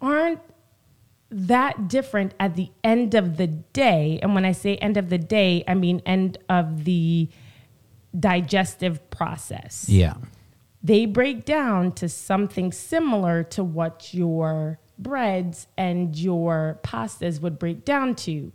aren't 0.00 0.40
that 1.30 1.88
different 1.88 2.34
at 2.38 2.54
the 2.54 2.70
end 2.84 3.14
of 3.14 3.36
the 3.36 3.46
day. 3.48 4.18
And 4.22 4.34
when 4.34 4.44
I 4.44 4.52
say 4.52 4.76
end 4.76 4.96
of 4.96 5.10
the 5.10 5.18
day, 5.18 5.64
I 5.66 5.74
mean 5.74 6.00
end 6.06 6.38
of 6.48 6.84
the 6.84 7.28
digestive 8.18 9.10
process. 9.10 9.88
Yeah. 9.88 10.14
They 10.82 11.06
break 11.06 11.44
down 11.44 11.92
to 11.92 12.08
something 12.08 12.70
similar 12.72 13.42
to 13.44 13.64
what 13.64 14.14
your 14.14 14.78
breads 14.98 15.66
and 15.76 16.16
your 16.16 16.78
pastas 16.82 17.40
would 17.40 17.58
break 17.58 17.84
down 17.84 18.14
to 18.14 18.52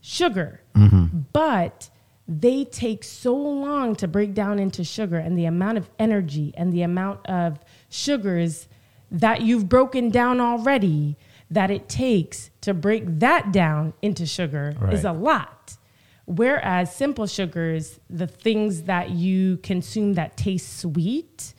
sugar. 0.00 0.60
But 1.32 1.90
they 2.26 2.64
take 2.64 3.02
so 3.02 3.34
long 3.34 3.96
to 3.96 4.06
break 4.06 4.34
down 4.34 4.58
into 4.58 4.84
sugar, 4.84 5.18
and 5.18 5.36
the 5.36 5.46
amount 5.46 5.78
of 5.78 5.90
energy 5.98 6.52
and 6.56 6.72
the 6.72 6.82
amount 6.82 7.26
of 7.26 7.58
sugars 7.88 8.68
that 9.10 9.42
you've 9.42 9.68
broken 9.68 10.10
down 10.10 10.40
already 10.40 11.16
that 11.50 11.70
it 11.70 11.88
takes 11.88 12.50
to 12.60 12.72
break 12.72 13.02
that 13.18 13.50
down 13.52 13.92
into 14.00 14.24
sugar 14.24 14.76
is 14.92 15.04
a 15.04 15.12
lot. 15.12 15.76
Whereas 16.26 16.94
simple 16.94 17.26
sugars, 17.26 17.98
the 18.08 18.28
things 18.28 18.82
that 18.82 19.10
you 19.10 19.56
consume 19.56 20.14
that 20.14 20.36
taste 20.36 20.78
sweet, 20.78 21.54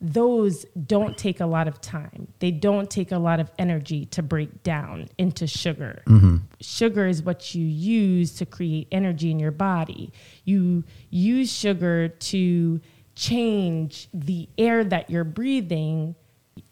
those 0.00 0.64
don't 0.86 1.18
take 1.18 1.40
a 1.40 1.46
lot 1.46 1.66
of 1.66 1.80
time. 1.80 2.28
They 2.38 2.52
don't 2.52 2.88
take 2.88 3.10
a 3.10 3.18
lot 3.18 3.40
of 3.40 3.50
energy 3.58 4.06
to 4.06 4.22
break 4.22 4.62
down 4.62 5.08
into 5.18 5.46
sugar. 5.46 6.02
Mm-hmm. 6.06 6.36
Sugar 6.60 7.06
is 7.08 7.22
what 7.22 7.54
you 7.54 7.66
use 7.66 8.34
to 8.36 8.46
create 8.46 8.86
energy 8.92 9.30
in 9.30 9.40
your 9.40 9.50
body. 9.50 10.12
You 10.44 10.84
use 11.10 11.52
sugar 11.52 12.08
to 12.08 12.80
change 13.16 14.08
the 14.14 14.48
air 14.56 14.84
that 14.84 15.10
you're 15.10 15.24
breathing, 15.24 16.14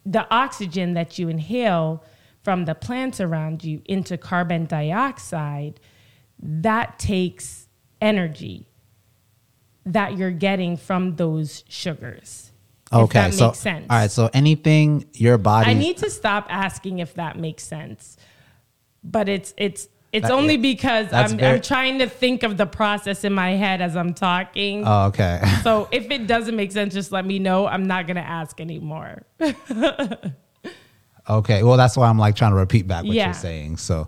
the 0.05 0.25
oxygen 0.33 0.93
that 0.93 1.19
you 1.19 1.27
inhale 1.27 2.05
from 2.43 2.63
the 2.63 2.75
plants 2.75 3.19
around 3.19 3.61
you 3.61 3.81
into 3.85 4.17
carbon 4.17 4.65
dioxide. 4.65 5.81
That 6.39 6.97
takes 6.97 7.67
energy 7.99 8.69
that 9.85 10.17
you're 10.17 10.31
getting 10.31 10.77
from 10.77 11.17
those 11.17 11.65
sugars. 11.67 12.51
If 12.91 12.93
Okay. 12.93 13.19
that 13.19 13.33
so 13.33 13.47
makes 13.47 13.59
sense. 13.59 13.85
all 13.89 13.97
right. 13.97 14.11
So 14.11 14.29
anything 14.33 15.05
your 15.13 15.37
body. 15.37 15.69
I 15.69 15.73
need 15.73 15.97
to 15.97 16.09
stop 16.09 16.47
asking 16.49 16.99
if 16.99 17.13
that 17.15 17.37
makes 17.37 17.63
sense. 17.63 18.17
But 19.03 19.27
it's 19.29 19.53
it's 19.57 19.87
it's 20.13 20.27
That- 20.27 20.33
only 20.33 20.55
yeah. 20.55 20.61
because 20.61 21.11
I'm 21.11 21.37
very- 21.37 21.55
I'm 21.55 21.61
trying 21.61 21.99
to 21.99 22.07
think 22.07 22.43
of 22.43 22.55
the 22.55 22.65
process 22.65 23.25
in 23.25 23.33
my 23.33 23.51
head 23.51 23.81
as 23.81 23.95
I'm 23.97 24.13
talking. 24.13 24.83
oh, 24.87 25.07
okay. 25.07 25.41
so 25.63 25.89
if 25.91 26.09
it 26.11 26.27
doesn't 26.27 26.55
make 26.55 26.71
sense, 26.71 26.93
just 26.93 27.11
let 27.11 27.25
me 27.25 27.39
know. 27.39 27.67
I'm 27.67 27.85
not 27.87 28.07
gonna 28.07 28.21
ask 28.21 28.59
anymore. 28.61 29.23
Okay. 31.29 31.61
Well, 31.61 31.75
that's 31.75 31.97
why 31.97 32.07
I'm 32.07 32.17
like 32.17 32.37
trying 32.37 32.51
to 32.51 32.57
repeat 32.57 32.87
back 32.87 33.03
what 33.03 33.13
Yeah. 33.13 33.25
you're 33.25 33.33
saying. 33.33 33.77
So, 33.77 34.07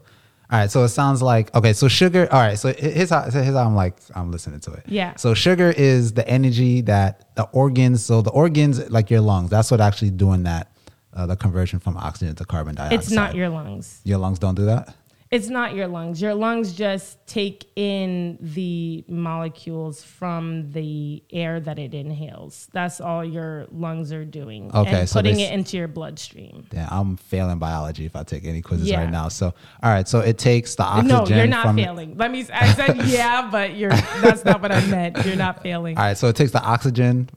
all 0.51 0.59
right. 0.59 0.71
So 0.71 0.83
it 0.83 0.89
sounds 0.89 1.21
like 1.21 1.53
okay. 1.53 1.73
So 1.73 1.87
sugar. 1.87 2.27
All 2.31 2.39
right. 2.39 2.57
So 2.57 2.73
here's 2.73 3.11
how, 3.11 3.29
so 3.29 3.41
here's 3.41 3.55
how 3.55 3.65
I'm 3.65 3.75
like 3.75 3.95
I'm 4.15 4.31
listening 4.31 4.59
to 4.61 4.73
it. 4.73 4.83
Yeah. 4.87 5.15
So 5.15 5.33
sugar 5.35 5.69
is 5.69 6.13
the 6.13 6.27
energy 6.27 6.81
that 6.81 7.35
the 7.35 7.43
organs. 7.51 8.03
So 8.03 8.21
the 8.21 8.31
organs, 8.31 8.89
like 8.89 9.11
your 9.11 9.21
lungs, 9.21 9.51
that's 9.51 9.69
what 9.69 9.79
actually 9.79 10.11
doing 10.11 10.43
that. 10.43 10.71
Uh, 11.13 11.25
the 11.25 11.35
conversion 11.35 11.79
from 11.79 11.97
oxygen 11.97 12.35
to 12.35 12.45
carbon 12.45 12.75
dioxide. 12.75 12.99
It's 12.99 13.11
not 13.11 13.35
your 13.35 13.49
lungs. 13.49 13.99
your 14.03 14.19
lungs 14.19 14.37
don't 14.39 14.55
do 14.55 14.65
that. 14.65 14.93
It's 15.31 15.47
not 15.47 15.75
your 15.75 15.87
lungs. 15.87 16.19
Your 16.19 16.33
lungs 16.33 16.73
just 16.73 17.23
take 17.27 17.69
in 17.75 18.39
the 18.41 19.05
molecules 19.07 20.03
from 20.03 20.71
the 20.71 21.23
air 21.29 21.59
that 21.59 21.77
it 21.77 21.93
inhales. 21.93 22.67
That's 22.73 22.99
all 22.99 23.23
your 23.23 23.67
lungs 23.71 24.11
are 24.11 24.25
doing. 24.25 24.71
Okay, 24.73 25.01
and 25.01 25.09
so 25.09 25.19
putting 25.19 25.39
it 25.39 25.53
into 25.53 25.77
your 25.77 25.87
bloodstream. 25.87 26.65
Yeah, 26.73 26.87
I'm 26.89 27.15
failing 27.15 27.59
biology 27.59 28.07
if 28.07 28.15
I 28.15 28.23
take 28.23 28.43
any 28.43 28.63
quizzes 28.63 28.89
Yeah. 28.89 29.01
right 29.01 29.11
now. 29.11 29.27
So, 29.27 29.53
all 29.83 29.91
right. 29.91 30.07
So 30.07 30.19
it 30.21 30.39
takes 30.39 30.73
the 30.73 30.83
oxygen. 30.83 31.07
No, 31.09 31.25
you're 31.27 31.45
not 31.45 31.75
failing. 31.75 32.17
Let 32.17 32.31
me. 32.31 32.47
I 32.51 32.73
said 32.73 32.97
yeah, 33.05 33.49
but 33.51 33.75
you're. 33.75 33.91
That's 33.91 34.43
not 34.43 34.63
what 34.63 34.71
I 34.71 34.83
meant. 34.87 35.23
You're 35.27 35.35
not 35.35 35.61
failing. 35.61 35.95
All 35.95 36.05
right. 36.05 36.17
So 36.17 36.27
it 36.27 36.35
takes 36.35 36.53
the 36.53 36.63
oxygen 36.63 37.29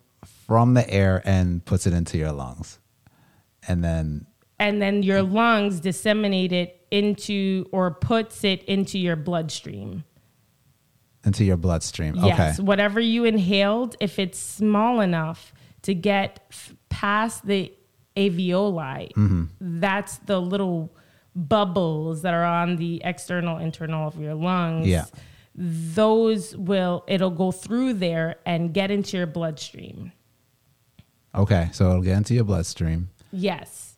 from 0.47 0.73
the 0.73 0.89
air 0.89 1.21
and 1.27 1.63
puts 1.63 1.87
it 1.87 1.93
into 1.93 2.17
your 2.17 2.33
lungs, 2.33 2.79
and 3.69 3.85
then 3.85 4.27
And 4.59 4.81
then 4.81 5.03
your 5.03 5.21
lungs 5.23 5.79
disseminate 5.81 6.53
it 6.53 6.79
into 6.93 7.67
or 7.73 7.91
puts 7.91 8.45
it 8.45 8.63
into 8.65 8.99
your 8.99 9.17
bloodstream. 9.17 10.05
into 11.25 11.45
your 11.45 11.57
bloodstream. 11.57 12.17
Yes, 12.17 12.59
Okay. 12.59 12.63
whatever 12.67 12.99
you 12.99 13.25
inhaled, 13.25 13.95
if 14.01 14.19
it's 14.19 14.37
small 14.41 15.01
enough 15.01 15.55
to 15.83 15.95
get 15.95 16.41
f- 16.51 16.75
past 16.89 17.47
the 17.47 17.73
alveoli, 18.17 19.13
Mm-hmm. 19.15 19.45
that's 19.81 20.19
the 20.19 20.41
little 20.41 20.93
bubbles 21.37 22.23
that 22.23 22.35
are 22.35 22.45
on 22.45 22.75
the 22.75 23.01
external 23.05 23.59
internal 23.59 24.09
of 24.09 24.19
your 24.21 24.35
lungs. 24.35 24.89
Yeah. 24.89 25.05
Those 25.55 26.57
will 26.57 27.05
it'll 27.07 27.31
go 27.31 27.53
through 27.53 27.95
there 27.95 28.37
and 28.45 28.75
get 28.75 28.91
into 28.91 29.17
your 29.17 29.27
bloodstream. 29.29 30.11
Okay. 31.37 31.69
So 31.73 31.89
it'll 31.91 32.03
get 32.03 32.17
into 32.17 32.35
your 32.35 32.45
bloodstream. 32.45 33.11
Yes. 33.31 33.97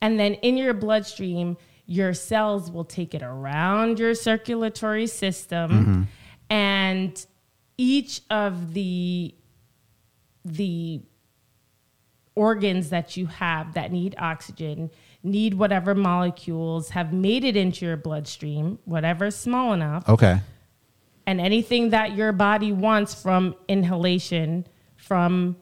And 0.00 0.18
then 0.20 0.34
in 0.34 0.56
your 0.56 0.72
bloodstream, 0.72 1.56
your 1.90 2.14
cells 2.14 2.70
will 2.70 2.84
take 2.84 3.16
it 3.16 3.22
around 3.22 3.98
your 3.98 4.14
circulatory 4.14 5.08
system 5.08 5.70
mm-hmm. 5.70 6.02
and 6.48 7.26
each 7.76 8.20
of 8.30 8.74
the 8.74 9.34
the 10.44 11.00
organs 12.36 12.90
that 12.90 13.16
you 13.16 13.26
have 13.26 13.74
that 13.74 13.90
need 13.90 14.14
oxygen 14.18 14.88
need 15.24 15.54
whatever 15.54 15.92
molecules 15.92 16.90
have 16.90 17.12
made 17.12 17.42
it 17.42 17.56
into 17.56 17.84
your 17.84 17.96
bloodstream, 17.96 18.78
whatever 18.84 19.28
small 19.28 19.72
enough 19.72 20.08
Okay. 20.08 20.40
and 21.26 21.40
anything 21.40 21.90
that 21.90 22.14
your 22.14 22.30
body 22.30 22.70
wants 22.70 23.20
from 23.20 23.56
inhalation 23.66 24.64
from 24.96 25.56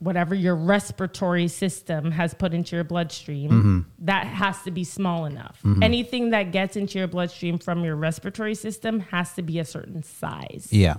whatever 0.00 0.34
your 0.34 0.54
respiratory 0.54 1.48
system 1.48 2.10
has 2.12 2.32
put 2.34 2.54
into 2.54 2.76
your 2.76 2.84
bloodstream 2.84 3.84
that 3.98 4.26
has 4.26 4.62
to 4.62 4.70
be 4.70 4.84
small 4.84 5.24
enough 5.24 5.60
anything 5.82 6.30
that 6.30 6.52
gets 6.52 6.76
into 6.76 6.98
your 6.98 7.08
bloodstream 7.08 7.58
from 7.58 7.84
your 7.84 7.96
respiratory 7.96 8.54
system 8.54 9.00
has 9.00 9.32
to 9.34 9.42
be 9.42 9.58
a 9.58 9.64
certain 9.64 10.02
size 10.02 10.68
Yeah. 10.70 10.96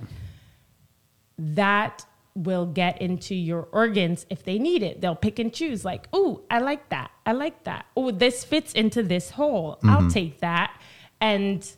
that 1.38 2.06
will 2.36 2.66
get 2.66 3.02
into 3.02 3.36
your 3.36 3.68
organs 3.72 4.26
if 4.30 4.44
they 4.44 4.60
need 4.60 4.82
it. 4.84 5.02
They'll 5.02 5.16
pick 5.16 5.40
and 5.40 5.54
choose, 5.54 5.84
like, 5.84 6.08
oh, 6.14 6.44
I 6.50 6.60
like 6.60 6.88
that. 6.90 7.12
I 7.26 7.34
like 7.34 7.64
that. 7.66 7.86
Oh, 7.98 8.12
this 8.12 8.44
fits 8.46 8.72
into 8.74 9.04
this 9.04 9.32
hole. 9.32 9.76
Mm-hmm. 9.78 9.90
I'll 9.90 10.10
take 10.10 10.40
that. 10.40 10.80
And 11.20 11.70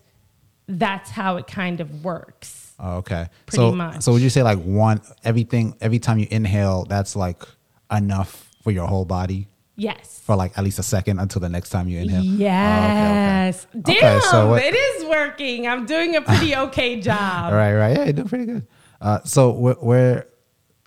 that's 0.67 1.09
how 1.09 1.37
it 1.37 1.47
kind 1.47 1.79
of 1.81 2.03
works. 2.03 2.70
Oh, 2.83 2.97
okay. 2.97 3.27
Pretty 3.45 3.57
so, 3.57 3.71
much. 3.71 4.01
So 4.01 4.11
would 4.13 4.21
you 4.23 4.29
say 4.31 4.41
like 4.41 4.57
one 4.59 5.01
everything 5.23 5.75
every 5.81 5.99
time 5.99 6.17
you 6.17 6.27
inhale, 6.31 6.85
that's 6.85 7.15
like 7.15 7.43
enough 7.91 8.49
for 8.63 8.71
your 8.71 8.87
whole 8.87 9.05
body 9.05 9.47
Yes. 9.75 10.19
for 10.25 10.35
like 10.35 10.57
at 10.57 10.63
least 10.63 10.79
a 10.79 10.83
second 10.83 11.19
until 11.19 11.39
the 11.41 11.49
next 11.49 11.69
time 11.69 11.87
you 11.87 11.99
inhale? 11.99 12.23
Yes. 12.23 13.67
Oh, 13.75 13.79
okay. 13.79 13.93
Damn, 13.99 14.17
Okay, 14.17 14.25
so 14.31 14.49
what- 14.49 14.63
it 14.63 14.73
is 14.73 15.05
working. 15.05 15.67
I'm 15.67 15.85
doing 15.85 16.15
a 16.15 16.21
pretty 16.21 16.55
okay 16.67 16.99
job. 16.99 17.53
Right. 17.53 17.73
Right. 17.73 17.95
Yeah, 17.97 18.03
you're 18.05 18.13
doing 18.13 18.27
pretty 18.27 18.45
good. 18.45 18.67
Uh, 18.99 19.19
so 19.25 19.51
where, 19.51 19.73
where? 19.75 20.27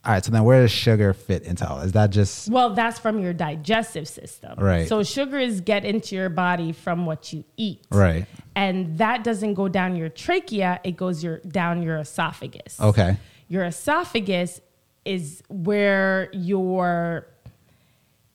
All 0.07 0.12
right. 0.12 0.25
So 0.25 0.31
then, 0.31 0.45
where 0.45 0.61
does 0.61 0.71
sugar 0.71 1.12
fit 1.14 1.45
into 1.45 1.67
all? 1.69 1.81
Is 1.81 1.93
that 1.93 2.11
just 2.11 2.51
Well, 2.51 2.75
that's 2.75 2.99
from 2.99 3.21
your 3.21 3.33
digestive 3.33 4.07
system. 4.07 4.59
Right. 4.59 4.87
So 4.88 5.03
sugars 5.03 5.61
get 5.62 5.85
into 5.85 6.14
your 6.14 6.29
body 6.29 6.73
from 6.73 7.07
what 7.07 7.33
you 7.33 7.45
eat. 7.57 7.87
right? 7.90 8.27
and 8.57 8.99
that 8.99 9.25
doesn't 9.25 9.55
go 9.55 9.67
down 9.69 9.97
your 9.97 10.09
trachea 10.09 10.79
it 10.85 10.97
goes 10.97 11.25
your 11.25 11.38
down 11.38 11.83
your 11.83 11.97
esophagus 11.99 12.81
Okay. 12.81 13.17
your 13.49 13.64
esophagus 13.64 14.61
is 15.05 15.43
where 15.49 16.29
your 16.33 17.27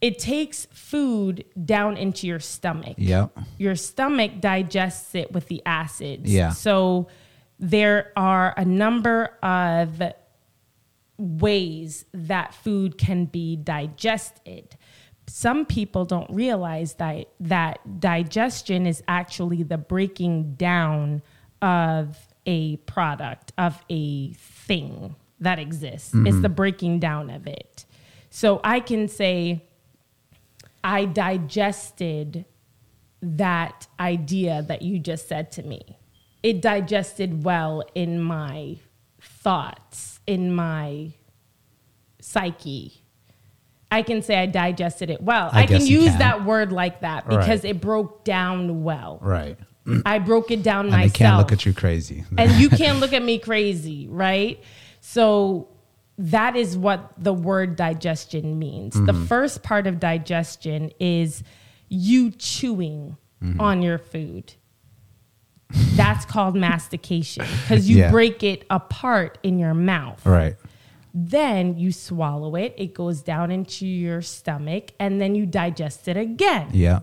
it 0.02 0.20
takes 0.20 0.66
food 0.74 1.46
down 1.66 1.96
into 1.96 2.28
your 2.28 2.40
stomach 2.42 2.96
Yep. 2.98 3.32
your 3.58 3.76
stomach 3.78 4.42
digests 4.42 5.16
it 5.16 5.32
with 5.32 5.48
the 5.48 5.62
acids 5.66 6.30
Yeah. 6.34 6.50
so 6.52 7.08
there 7.60 8.12
are 8.18 8.54
a 8.58 8.66
number 8.66 9.32
of 9.42 10.02
ways 11.20 12.06
that 12.14 12.54
food 12.54 12.98
can 12.98 13.26
be 13.26 13.56
digested. 13.56 14.76
Some 15.28 15.66
people 15.66 16.06
don't 16.06 16.30
realize 16.32 16.94
that 16.96 17.28
that 17.42 18.00
digestion 18.00 18.88
is 18.88 19.04
actually 19.08 19.62
the 19.62 19.78
breaking 19.78 20.56
down 20.56 21.22
of 21.62 22.18
a 22.46 22.78
product 22.78 23.52
of 23.58 23.84
a 23.90 24.34
thing 24.34 25.16
that 25.40 25.60
exists. 25.60 26.14
It's 26.14 26.16
mm-hmm. 26.16 26.42
the 26.42 26.50
breaking 26.50 27.00
down 27.00 27.30
of 27.30 27.46
it. 27.46 27.86
So 28.30 28.60
I 28.64 28.80
can 28.80 29.08
say 29.08 29.66
I 30.84 31.06
digested 31.06 32.46
that 33.22 33.88
idea 34.00 34.64
that 34.68 34.82
you 34.82 35.00
just 35.00 35.28
said 35.28 35.52
to 35.54 35.64
me. 35.64 35.98
It 36.42 36.62
digested 36.62 37.44
well 37.44 37.84
in 37.94 38.22
my 38.22 38.78
thoughts, 39.39 40.19
in 40.28 40.54
my 40.54 41.12
psyche. 42.21 43.04
I 43.91 44.04
can 44.04 44.21
say 44.21 44.38
I 44.38 44.45
digested 44.45 45.10
it 45.10 45.21
well. 45.21 45.49
I 45.52 45.63
I, 45.63 45.65
can 45.65 45.86
use 45.86 46.10
can. 46.12 46.19
that 46.19 46.45
word 46.45 46.71
like 46.71 47.02
that 47.02 47.28
because 47.28 47.63
Right. 47.63 47.71
it 47.75 47.82
broke 47.82 48.23
down 48.23 48.84
well. 48.84 49.17
Right. 49.21 49.58
I 50.06 50.19
broke 50.19 50.52
it 50.52 50.62
down 50.62 50.86
And 50.86 50.91
myself. 50.91 51.13
they 51.13 51.17
can't 51.17 51.38
look 51.39 51.52
at 51.52 51.65
you 51.65 51.73
crazy. 51.73 52.23
and 52.38 52.52
you 52.62 52.69
can't 52.82 52.99
look 52.99 53.13
at 53.13 53.23
me 53.23 53.39
crazy, 53.39 54.08
right? 54.08 54.62
So 55.02 55.69
that 56.19 56.56
is 56.56 56.78
what 56.78 57.12
the 57.17 57.34
word 57.34 57.75
digestion 57.75 58.60
means. 58.60 58.93
The 58.93 59.13
Mm-hmm. 59.13 59.25
first 59.25 59.63
part 59.63 59.88
of 59.88 59.99
digestion 59.99 60.91
is 60.99 61.43
you 61.88 62.30
chewing 62.32 63.17
Mm-hmm. 63.41 63.62
on 63.62 63.82
your 63.82 63.97
food. 63.97 64.54
That's 65.96 66.26
called 66.26 66.56
mastication 66.56 67.46
because 67.62 67.90
you 67.90 67.98
Yeah. 67.98 68.12
break 68.12 68.44
it 68.44 68.66
apart 68.70 69.38
in 69.44 69.60
your 69.60 69.74
mouth. 69.74 70.26
right. 70.26 70.56
Then 71.14 71.76
you 71.78 71.92
swallow 71.92 72.56
it, 72.56 72.76
it 72.78 72.94
goes 72.94 73.22
down 73.24 73.50
into 73.50 73.86
your 73.88 74.22
stomach, 74.22 74.92
and 75.00 75.20
then 75.20 75.34
you 75.34 75.46
digest 75.48 76.08
it 76.08 76.16
again 76.18 76.68
Yeah. 76.72 77.00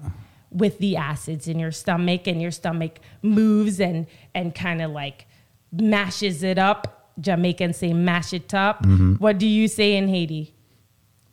with 0.52 0.78
the 0.78 0.96
acids 0.96 1.48
in 1.48 1.58
your 1.58 1.72
stomach 1.72 2.26
and 2.28 2.40
your 2.40 2.52
stomach 2.52 3.00
moves 3.22 3.80
and 3.80 4.06
and 4.34 4.54
kind 4.54 4.80
of 4.80 4.92
like 4.92 5.26
mashes 5.72 6.42
it 6.44 6.56
up 6.58 7.10
jamaicans 7.20 7.78
say 7.78 7.92
mash 7.92 8.32
it 8.32 8.54
up 8.54 8.82
Mm-hmm. 8.84 9.14
what 9.14 9.38
do 9.38 9.46
you 9.46 9.66
say 9.68 9.96
in 9.96 10.06
haiti 10.08 10.54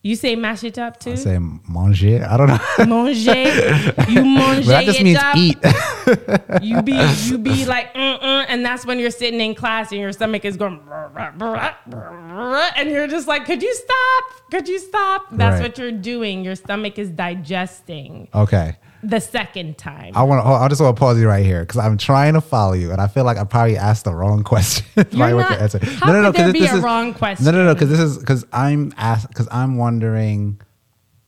you 0.05 0.15
say 0.17 0.35
mash 0.35 0.63
it 0.65 0.77
up 0.77 0.99
too 0.99 1.11
I 1.13 1.15
say 1.15 1.39
manger. 1.39 2.27
I 2.29 2.35
don't 2.37 2.47
know. 2.47 2.59
manger 2.85 3.31
you 4.11 4.23
manger 4.25 4.61
but 4.65 4.65
that 4.67 4.83
just 4.85 5.01
means 5.01 5.17
up. 5.17 5.35
eat. 5.37 5.57
you 6.61 6.81
be 6.81 6.91
you 7.25 7.37
be 7.37 7.65
like 7.75 7.93
Mm-mm, 7.93 8.45
and 8.49 8.65
that's 8.65 8.85
when 8.85 8.99
you're 8.99 9.09
sitting 9.11 9.39
in 9.39 9.55
class 9.55 9.91
and 9.91 10.01
your 10.01 10.11
stomach 10.11 10.43
is 10.45 10.57
going 10.57 10.81
and 12.77 12.89
you're 12.91 13.07
just 13.07 13.27
like 13.27 13.45
could 13.45 13.63
you 13.63 13.73
stop 13.73 14.23
could 14.51 14.67
you 14.67 14.79
stop 14.79 15.27
that's 15.31 15.59
Right. 15.59 15.69
what 15.69 15.77
you're 15.77 15.91
doing 15.91 16.43
your 16.43 16.55
stomach 16.55 16.99
is 16.99 17.09
digesting 17.09 18.27
okay. 18.35 18.77
The 19.03 19.19
second 19.19 19.77
time 19.77 20.13
I 20.15 20.23
want 20.23 20.43
to. 20.43 20.49
Oh, 20.49 20.53
I 20.53 20.67
just 20.69 20.81
want 20.81 20.95
to 20.95 20.99
pause 20.99 21.19
you 21.19 21.27
right 21.27 21.45
here 21.45 21.61
because 21.61 21.77
I'm 21.77 21.97
trying 21.97 22.33
to 22.35 22.41
follow 22.41 22.73
you, 22.73 22.91
and 22.91 23.01
I 23.01 23.07
feel 23.07 23.23
like 23.25 23.37
I 23.37 23.43
probably 23.43 23.77
asked 23.77 24.05
the 24.05 24.13
wrong 24.15 24.43
question. 24.53 24.85
You're 24.95 25.35
what 25.35 25.41
not- 25.41 25.51
your 25.51 25.59
answer- 25.59 25.79
how 25.79 26.05
could 26.07 26.13
there 26.13 26.31
'cause 26.45 26.53
be 26.53 26.59
this 26.61 26.71
a 26.73 26.77
is- 26.77 26.83
wrong 26.83 27.07
No, 27.11 27.13
question? 27.17 27.45
no, 27.45 27.51
no. 27.51 27.63
no. 27.65 27.73
Because 27.73 27.89
this 27.89 27.99
is 27.99 28.17
because 28.17 28.45
I'm 28.53 28.93
ask 28.97 29.27
because 29.27 29.47
I'm 29.51 29.77
wondering 29.77 30.59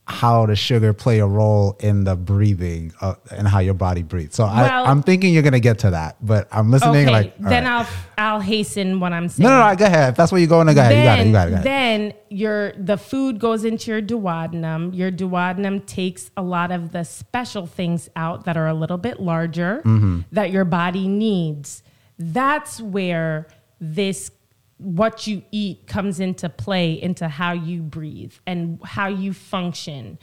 how 0.07 0.45
the 0.45 0.55
sugar 0.55 0.93
play 0.93 1.17
a 1.17 1.25
role 1.25 1.75
in 1.79 2.03
the 2.03 2.15
breathing 2.15 2.93
uh, 3.01 3.15
and 3.31 3.47
how 3.47 3.57
your 3.57 3.73
body 3.73 4.03
breathes. 4.03 4.35
So 4.35 4.43
Well- 4.45 4.85
I, 4.85 4.89
I'm 4.89 5.01
thinking 5.01 5.33
you're 5.33 5.41
gonna 5.41 5.59
get 5.59 5.79
to 5.79 5.89
that, 5.91 6.17
but 6.23 6.47
I'm 6.51 6.69
listening. 6.69 7.07
Okay, 7.07 7.11
like, 7.11 7.37
then 7.39 7.63
right. 7.65 7.87
I'll 8.17 8.35
I'll 8.35 8.39
hasten 8.39 8.99
what 8.99 9.13
I'm 9.13 9.29
saying. 9.29 9.49
No, 9.49 9.59
no, 9.59 9.69
no. 9.71 9.75
Go 9.75 9.85
ahead. 9.85 10.09
If 10.09 10.15
that's 10.15 10.31
where 10.31 10.39
you're 10.39 10.47
going, 10.47 10.67
then 10.67 10.75
go 10.75 10.81
ahead. 10.81 10.91
Then, 10.93 10.99
you 10.99 11.05
got 11.05 11.19
it. 11.19 11.25
You 11.27 11.31
got 11.33 11.47
it. 11.47 11.49
You 11.49 11.55
got 11.55 11.61
it. 11.61 11.63
then 11.63 12.13
your 12.29 12.73
the 12.73 12.97
food 12.97 13.39
goes 13.39 13.65
into 13.65 13.89
your 13.91 14.01
duodenum. 14.01 14.95
Your 14.95 15.11
duodenum 15.11 15.85
takes 15.87 16.29
a 16.37 16.43
lot 16.43 16.71
of 16.71 16.91
the 16.91 17.03
special 17.03 17.65
things 17.65 18.07
out 18.15 18.45
that 18.45 18.57
are 18.57 18.67
a 18.67 18.73
little 18.75 18.97
bit 18.97 19.19
larger 19.19 19.81
Mm-hmm. 19.85 20.19
that 20.33 20.51
your 20.51 20.65
body 20.65 21.07
needs. 21.07 21.81
That's 22.19 22.79
where 22.79 23.47
this 23.81 24.29
what 24.77 25.25
you 25.27 25.41
eat 25.51 25.87
comes 25.87 26.19
into 26.19 26.49
play 26.49 27.01
into 27.01 27.27
how 27.27 27.53
you 27.53 27.81
breathe 27.81 28.33
and 28.45 28.79
how 28.83 29.07
you 29.07 29.31
function. 29.33 30.17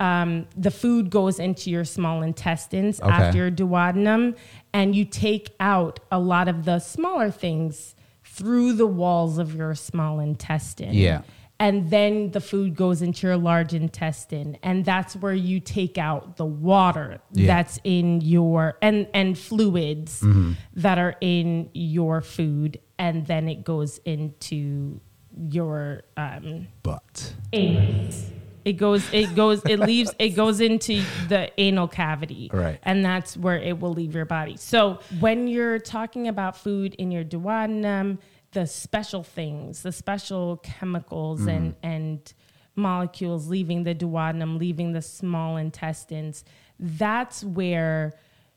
Um, 0.00 0.46
the 0.56 0.70
food 0.70 1.10
goes 1.10 1.38
into 1.38 1.70
your 1.70 1.84
small 1.84 2.22
intestines 2.22 3.00
Okay. 3.00 3.10
after 3.10 3.38
your 3.38 3.50
duodenum, 3.50 4.36
and 4.72 4.96
you 4.96 5.04
take 5.04 5.54
out 5.60 6.00
a 6.10 6.18
lot 6.18 6.48
of 6.48 6.64
the 6.64 6.78
smaller 6.80 7.30
things 7.30 7.94
through 8.24 8.72
the 8.72 8.86
walls 8.86 9.38
of 9.38 9.54
your 9.54 9.74
small 9.74 10.18
intestine. 10.18 10.94
Yeah. 10.94 11.22
And 11.60 11.90
then 11.90 12.32
the 12.32 12.40
food 12.40 12.74
goes 12.74 13.02
into 13.02 13.28
your 13.28 13.36
large 13.36 13.74
intestine, 13.74 14.56
and 14.64 14.84
that's 14.84 15.14
where 15.14 15.34
you 15.34 15.60
take 15.60 15.96
out 15.98 16.36
the 16.36 16.46
water 16.46 17.20
Yeah. 17.32 17.46
that's 17.46 17.78
in 17.84 18.20
your 18.22 18.78
and 18.82 19.06
and 19.14 19.38
fluids 19.38 20.20
Mm-hmm. 20.22 20.52
that 20.76 20.98
are 20.98 21.14
in 21.20 21.70
your 21.74 22.20
food, 22.22 22.80
and 22.98 23.26
then 23.26 23.48
it 23.48 23.64
goes 23.64 23.98
into 24.04 25.00
your 25.48 26.02
um, 26.16 26.68
But 26.82 27.34
anus. 27.52 28.30
It 28.64 28.74
goes, 28.74 29.04
it 29.12 29.34
goes, 29.34 29.64
it 29.64 29.80
leaves, 29.80 30.14
it 30.18 30.30
goes 30.30 30.60
into 30.60 31.02
the 31.28 31.50
anal 31.58 31.88
cavity. 31.88 32.48
Right. 32.52 32.78
And 32.84 33.04
that's 33.04 33.36
where 33.36 33.56
it 33.56 33.80
will 33.80 33.92
leave 33.92 34.14
your 34.14 34.24
body. 34.24 34.56
So 34.56 35.00
when 35.18 35.48
you're 35.48 35.80
talking 35.80 36.28
about 36.28 36.56
food 36.56 36.94
in 36.94 37.10
your 37.10 37.24
duodenum, 37.24 38.18
the 38.52 38.66
special 38.66 39.22
things, 39.22 39.82
the 39.82 39.92
special 39.92 40.58
chemicals 40.58 41.46
and, 41.46 41.74
and 41.82 42.32
molecules 42.76 43.48
leaving 43.48 43.82
the 43.82 43.94
duodenum, 43.94 44.58
leaving 44.58 44.92
the 44.92 45.02
small 45.02 45.56
intestines, 45.56 46.44
that's 46.78 47.42
where 47.42 48.12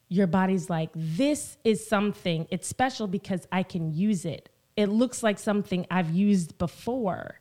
your 0.10 0.28
body's 0.28 0.70
like, 0.70 0.90
this 0.94 1.58
is 1.64 1.86
something, 1.86 2.48
it's 2.50 2.68
special 2.68 3.08
because 3.08 3.48
I 3.52 3.64
can 3.64 3.94
use 3.94 4.26
it. 4.26 4.50
It 4.76 4.88
looks 4.88 5.24
like 5.24 5.40
something 5.40 5.86
I've 5.90 6.12
used 6.12 6.58
before. 6.58 7.40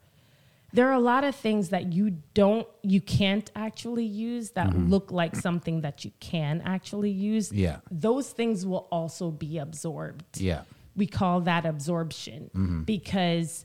There 0.72 0.88
are 0.88 0.94
a 0.94 1.00
lot 1.00 1.22
of 1.22 1.36
things 1.36 1.68
that 1.68 1.92
you 1.92 2.18
don't 2.34 2.66
you 2.82 3.00
can't 3.00 3.48
actually 3.54 4.04
use 4.04 4.50
that 4.52 4.70
mm-hmm. 4.70 4.90
look 4.90 5.12
like 5.12 5.36
something 5.36 5.82
that 5.82 6.04
you 6.04 6.10
can 6.18 6.62
actually 6.64 7.10
use. 7.12 7.52
Yeah. 7.52 7.76
those 7.92 8.30
things 8.30 8.66
will 8.66 8.88
also 8.90 9.30
be 9.30 9.58
absorbed. 9.58 10.40
Yeah, 10.40 10.62
we 10.96 11.06
call 11.06 11.42
that 11.42 11.64
absorption 11.64 12.50
mm-hmm. 12.52 12.82
because 12.82 13.64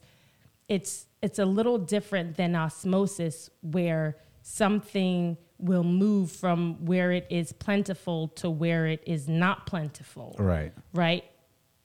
it's 0.67 1.07
it's 1.23 1.39
a 1.39 1.45
little 1.45 1.79
different 1.79 2.37
than 2.37 2.55
osmosis 2.55 3.49
where 3.61 4.17
something 4.43 5.35
will 5.59 5.83
move 5.83 6.31
from 6.31 6.85
where 6.85 7.11
it 7.11 7.27
is 7.29 7.51
plentiful 7.51 8.29
to 8.29 8.49
where 8.49 8.87
it 8.87 9.03
is 9.05 9.27
not 9.27 9.65
plentiful 9.65 10.35
right. 10.39 10.73
right? 10.93 11.25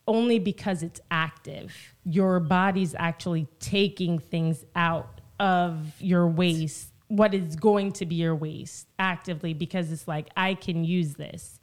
Only 0.06 0.38
because 0.38 0.82
it's 0.82 1.00
active. 1.10 1.74
Your 2.04 2.38
body's 2.38 2.94
actually 2.96 3.48
taking 3.58 4.18
things 4.18 4.64
out 4.76 5.20
of 5.40 5.92
your 5.98 6.28
waste, 6.28 6.92
what 7.08 7.34
is 7.34 7.56
going 7.56 7.92
to 7.92 8.06
be 8.06 8.14
your 8.14 8.34
waste 8.34 8.86
actively, 8.98 9.54
because 9.54 9.90
it's 9.90 10.06
like, 10.06 10.28
I 10.36 10.54
can 10.54 10.84
use 10.84 11.14
this. 11.14 11.58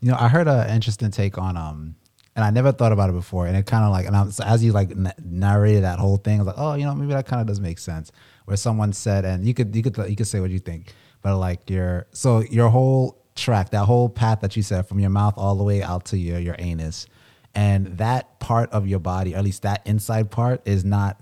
You 0.00 0.12
know, 0.12 0.16
I 0.18 0.28
heard 0.28 0.48
an 0.48 0.70
interesting 0.70 1.10
take 1.10 1.36
on 1.36 1.56
um, 1.56 1.96
and 2.36 2.44
I 2.44 2.50
never 2.50 2.72
thought 2.72 2.92
about 2.92 3.10
it 3.10 3.14
before, 3.14 3.46
and 3.46 3.56
it 3.56 3.66
kind 3.66 3.84
of 3.84 3.90
like, 3.90 4.06
and 4.06 4.16
I'm, 4.16 4.30
so 4.30 4.44
as 4.44 4.64
you 4.64 4.72
like 4.72 4.92
n- 4.92 5.12
narrated 5.22 5.84
that 5.84 5.98
whole 5.98 6.16
thing, 6.16 6.36
I 6.36 6.42
was 6.42 6.46
like, 6.46 6.58
oh, 6.58 6.74
you 6.74 6.84
know, 6.84 6.94
maybe 6.94 7.12
that 7.12 7.26
kind 7.26 7.40
of 7.40 7.46
does 7.46 7.60
make 7.60 7.78
sense. 7.78 8.12
Where 8.46 8.56
someone 8.56 8.92
said, 8.92 9.24
and 9.24 9.46
you 9.46 9.52
could 9.52 9.74
you 9.76 9.82
could 9.82 9.96
you 10.08 10.16
could 10.16 10.26
say 10.26 10.40
what 10.40 10.50
you 10.50 10.58
think, 10.58 10.94
but 11.22 11.38
like 11.38 11.68
your 11.68 12.06
so 12.12 12.40
your 12.40 12.68
whole 12.68 13.20
track, 13.34 13.70
that 13.70 13.84
whole 13.84 14.08
path 14.08 14.40
that 14.40 14.56
you 14.56 14.62
said 14.62 14.86
from 14.86 15.00
your 15.00 15.10
mouth 15.10 15.34
all 15.36 15.56
the 15.56 15.64
way 15.64 15.82
out 15.82 16.06
to 16.06 16.18
your 16.18 16.38
your 16.38 16.56
anus, 16.58 17.06
and 17.54 17.98
that 17.98 18.38
part 18.40 18.70
of 18.70 18.86
your 18.86 19.00
body, 19.00 19.34
or 19.34 19.38
at 19.38 19.44
least 19.44 19.62
that 19.62 19.86
inside 19.86 20.30
part, 20.30 20.62
is 20.66 20.84
not 20.84 21.20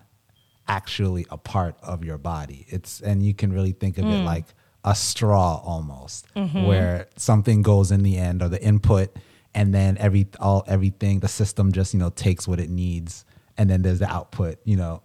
actually 0.67 1.27
a 1.31 1.39
part 1.39 1.77
of 1.83 2.05
your 2.05 2.19
body. 2.19 2.67
It's 2.69 3.01
and 3.01 3.23
you 3.23 3.35
can 3.35 3.53
really 3.53 3.73
think 3.73 3.99
of 3.99 4.05
it 4.05 4.19
hmm. 4.19 4.25
like 4.25 4.47
a 4.85 4.95
straw 4.95 5.61
almost, 5.65 6.33
mm-hmm. 6.35 6.65
where 6.65 7.09
something 7.17 7.63
goes 7.63 7.91
in 7.91 8.03
the 8.03 8.17
end 8.17 8.43
or 8.43 8.49
the 8.49 8.63
input, 8.63 9.17
and 9.55 9.75
then 9.75 9.97
every 9.99 10.29
all 10.41 10.65
everything 10.67 11.21
the 11.21 11.29
system 11.29 11.73
just 11.73 11.95
you 11.95 12.01
know 12.01 12.11
takes 12.11 12.47
what 12.47 12.61
it 12.61 12.71
needs, 12.71 13.25
and 13.57 13.69
then 13.69 13.83
there's 13.83 13.99
the 13.99 14.11
output, 14.11 14.59
you 14.65 14.77
know, 14.77 15.03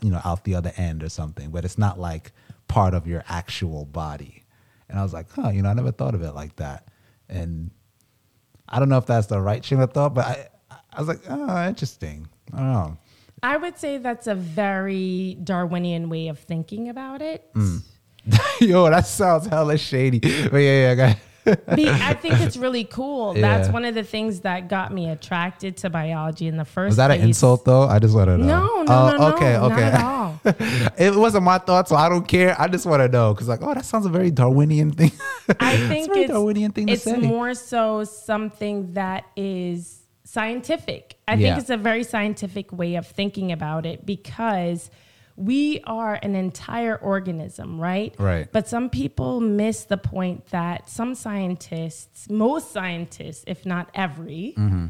you 0.00 0.10
know 0.10 0.20
out 0.24 0.44
the 0.44 0.54
other 0.54 0.72
end 0.76 1.02
or 1.02 1.08
something. 1.08 1.50
But 1.50 1.64
it's 1.64 1.78
not 1.78 1.98
like 2.00 2.32
part 2.72 2.94
of 2.94 3.06
your 3.06 3.22
actual 3.28 3.84
body. 3.84 4.44
And 4.88 4.98
I 4.98 5.02
was 5.02 5.12
like, 5.12 5.30
huh, 5.30 5.50
you 5.50 5.60
know, 5.60 5.68
I 5.68 5.74
never 5.74 5.92
thought 5.92 6.14
of 6.14 6.22
it 6.22 6.32
like 6.32 6.56
that, 6.56 6.88
and 7.28 7.70
I 8.68 8.78
don't 8.78 8.88
know 8.88 8.98
if 8.98 9.06
that's 9.06 9.26
the 9.26 9.40
right 9.40 9.62
train 9.62 9.80
of 9.80 9.92
thought, 9.92 10.14
but 10.14 10.24
I 10.24 10.48
I 10.92 10.98
was 10.98 11.08
like, 11.08 11.20
oh, 11.28 11.66
interesting. 11.66 12.28
I 12.52 12.56
don't 12.56 12.72
know. 12.72 12.98
I 13.42 13.56
would 13.56 13.78
say 13.78 13.98
that's 13.98 14.26
a 14.26 14.34
very 14.34 15.36
Darwinian 15.42 16.08
way 16.08 16.28
of 16.28 16.38
thinking 16.38 16.88
about 16.88 17.22
it. 17.22 17.52
Mm. 17.54 17.82
Yo, 18.60 18.88
that 18.88 19.06
sounds 19.06 19.46
hella 19.46 19.76
shady. 19.78 20.20
But 20.20 20.58
yeah, 20.58 20.88
yeah, 20.88 20.94
go 20.94 21.04
ahead. 21.04 21.20
Be- 21.74 21.88
I 21.88 22.14
think 22.14 22.40
it's 22.40 22.56
really 22.56 22.84
cool. 22.84 23.34
That's 23.46 23.68
one 23.68 23.84
of 23.84 23.94
the 23.94 24.04
things 24.04 24.40
that 24.40 24.68
got 24.68 24.92
me 24.92 25.08
attracted 25.08 25.76
to 25.78 25.90
biology 25.90 26.46
in 26.46 26.56
the 26.56 26.64
first 26.64 26.90
Was 26.90 26.96
that 26.98 27.10
an 27.10 27.20
insult 27.20 27.64
though? 27.64 27.82
I 27.82 27.98
just 27.98 28.14
want 28.14 28.28
to 28.28 28.38
know. 28.38 28.46
No, 28.46 28.82
no, 28.82 28.84
Oh, 28.88 29.10
no, 29.10 29.16
no, 29.16 29.34
okay, 29.36 29.52
not 29.54 29.72
okay. 29.72 29.82
at 29.82 30.04
all. 30.04 30.40
it 30.98 31.14
wasn't 31.16 31.44
my 31.44 31.58
thought, 31.58 31.88
so 31.88 31.96
I 31.96 32.08
don't 32.08 32.26
care. 32.26 32.54
I 32.60 32.68
just 32.68 32.86
want 32.86 33.00
to 33.02 33.08
know 33.08 33.32
because, 33.34 33.48
like, 33.48 33.60
oh, 33.62 33.74
that 33.74 33.84
sounds 33.84 34.06
a 34.06 34.08
very 34.08 34.30
Darwinian 34.30 34.90
thing. 34.92 35.12
I 35.60 35.72
It's 35.74 35.82
a 35.82 35.88
think 35.88 36.08
very 36.08 36.20
it's, 36.22 36.32
Darwinian 36.32 36.72
thing 36.72 36.86
to 36.86 36.92
it's 36.92 37.02
say. 37.04 37.16
more 37.16 37.54
so 37.54 38.04
something 38.04 38.92
that 38.94 39.24
is 39.36 40.00
scientific. 40.24 41.16
I 41.28 41.34
Yeah. 41.34 41.48
think 41.54 41.60
it's 41.62 41.70
a 41.70 41.76
very 41.76 42.04
scientific 42.04 42.72
way 42.72 42.94
of 42.96 43.06
thinking 43.06 43.52
about 43.52 43.86
it 43.86 44.04
because 44.06 44.90
we 45.36 45.80
are 45.84 46.18
an 46.22 46.34
entire 46.34 46.96
organism, 46.96 47.80
right? 47.80 48.14
Right. 48.18 48.50
But 48.52 48.68
some 48.68 48.90
people 48.90 49.40
miss 49.40 49.84
the 49.84 49.96
point 49.96 50.46
that 50.46 50.88
some 50.88 51.14
scientists, 51.14 52.28
most 52.30 52.72
scientists, 52.72 53.44
if 53.46 53.64
not 53.66 53.90
every, 53.94 54.54
Mm-hmm. 54.58 54.86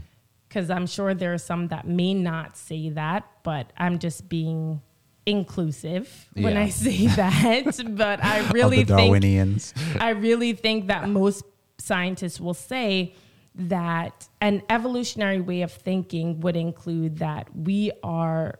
because 0.48 0.68
I'm 0.70 0.86
sure 0.86 1.14
there 1.14 1.32
are 1.32 1.38
some 1.38 1.68
that 1.68 1.86
may 1.86 2.12
not 2.14 2.56
say 2.56 2.90
that, 2.90 3.24
but 3.42 3.72
I'm 3.76 3.98
just 3.98 4.28
being 4.28 4.82
inclusive 5.24 6.28
when 6.34 6.56
I 6.56 6.68
say 6.68 7.06
that, 7.16 7.80
but 7.96 8.22
I 8.24 8.48
really 8.50 8.84
think. 8.84 9.62
I 10.00 10.10
really 10.10 10.52
think 10.52 10.88
that 10.88 11.08
most 11.08 11.44
scientists 11.78 12.40
will 12.40 12.54
say 12.54 13.14
that 13.54 14.28
an 14.40 14.62
evolutionary 14.70 15.40
way 15.40 15.62
of 15.62 15.70
thinking 15.72 16.40
would 16.40 16.56
include 16.56 17.18
that 17.18 17.48
we 17.54 17.92
are 18.02 18.58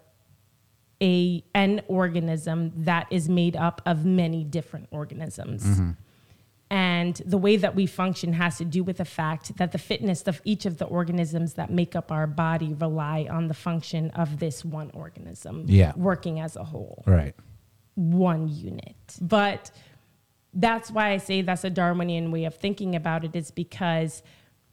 a 1.03 1.43
an 1.55 1.83
organism 1.89 2.73
that 2.85 3.07
is 3.11 3.29
made 3.29 3.57
up 3.57 3.83
of 3.85 4.05
many 4.07 4.45
different 4.45 4.87
organisms. 4.93 5.65
Mm-hmm. 5.65 5.91
And 6.71 7.17
the 7.27 7.37
way 7.37 7.57
that 7.59 7.75
we 7.75 7.85
function 7.87 8.33
has 8.33 8.57
to 8.59 8.65
do 8.65 8.83
with 8.83 8.97
the 8.97 9.05
fact 9.05 9.57
that 9.59 9.73
the 9.73 9.79
fitness 9.79 10.23
of 10.27 10.41
each 10.45 10.65
of 10.65 10.79
the 10.79 10.87
organisms 10.87 11.55
that 11.55 11.71
make 11.71 11.95
up 11.95 12.11
our 12.11 12.27
body 12.27 12.73
rely 12.73 13.27
on 13.31 13.49
the 13.49 13.55
function 13.55 14.11
of 14.13 14.39
this 14.39 14.65
one 14.65 14.91
organism 14.95 15.65
Yeah. 15.67 15.93
working 15.97 16.41
as 16.41 16.57
a 16.57 16.65
whole 16.65 17.03
Right. 17.07 17.35
one 17.95 18.49
unit. 18.49 19.19
But 19.21 19.71
that's 20.55 20.91
why 20.91 21.11
I 21.11 21.19
say 21.19 21.43
that's 21.43 21.65
a 21.65 21.71
Darwinian 21.71 22.31
way 22.31 22.45
of 22.45 22.55
thinking 22.55 22.95
about 22.97 23.25
it, 23.25 23.37
is 23.37 23.51
because 23.51 24.23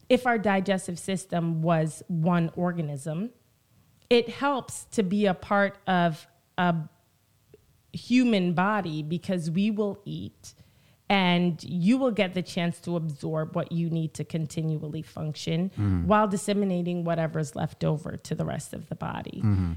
if 0.08 0.26
our 0.26 0.38
digestive 0.38 0.98
system 0.98 1.60
was 1.60 2.02
one 2.08 2.50
organism, 2.56 3.30
it 4.10 4.28
helps 4.28 4.84
to 4.86 5.02
be 5.02 5.26
a 5.26 5.34
part 5.34 5.78
of 5.86 6.26
a 6.58 6.74
human 7.92 8.52
body 8.52 9.02
because 9.02 9.50
we 9.50 9.70
will 9.70 10.00
eat 10.04 10.54
and 11.08 11.64
you 11.64 11.98
will 11.98 12.12
get 12.12 12.34
the 12.34 12.42
chance 12.42 12.78
to 12.80 12.94
absorb 12.96 13.56
what 13.56 13.72
you 13.72 13.90
need 13.90 14.14
to 14.14 14.24
continually 14.24 15.02
function 15.02 15.70
mm-hmm. 15.70 16.06
while 16.06 16.28
disseminating 16.28 17.04
whatever's 17.04 17.56
left 17.56 17.82
over 17.82 18.16
to 18.16 18.34
the 18.34 18.44
rest 18.44 18.72
of 18.74 18.88
the 18.88 18.94
body 18.94 19.40
mm-hmm. 19.44 19.72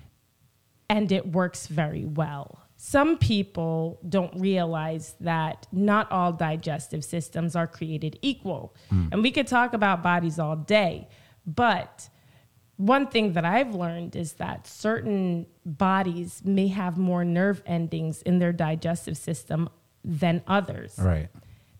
and 0.90 1.12
it 1.12 1.32
works 1.32 1.68
very 1.68 2.06
well. 2.06 2.60
Some 2.76 3.18
people 3.18 4.00
don't 4.10 4.40
realize 4.40 5.16
that 5.22 5.68
not 5.72 6.12
all 6.12 6.34
digestive 6.34 7.06
systems 7.06 7.56
are 7.56 7.68
created 7.68 8.20
equal. 8.22 8.76
Mm. 8.92 9.14
And 9.14 9.24
we 9.24 9.32
could 9.32 9.48
talk 9.48 9.74
about 9.74 10.04
bodies 10.04 10.38
all 10.38 10.58
day, 10.58 11.08
but 11.46 12.10
one 12.78 13.08
thing 13.08 13.34
that 13.34 13.46
I've 13.46 13.76
learned 13.76 14.16
is 14.16 14.34
that 14.34 14.66
certain 14.68 15.46
bodies 15.66 16.42
may 16.44 16.68
have 16.70 16.98
more 16.98 17.24
nerve 17.24 17.62
endings 17.66 18.22
in 18.24 18.40
their 18.40 18.52
digestive 18.54 19.18
system 19.18 19.70
than 20.04 20.42
others 20.48 20.98
Right. 21.00 21.30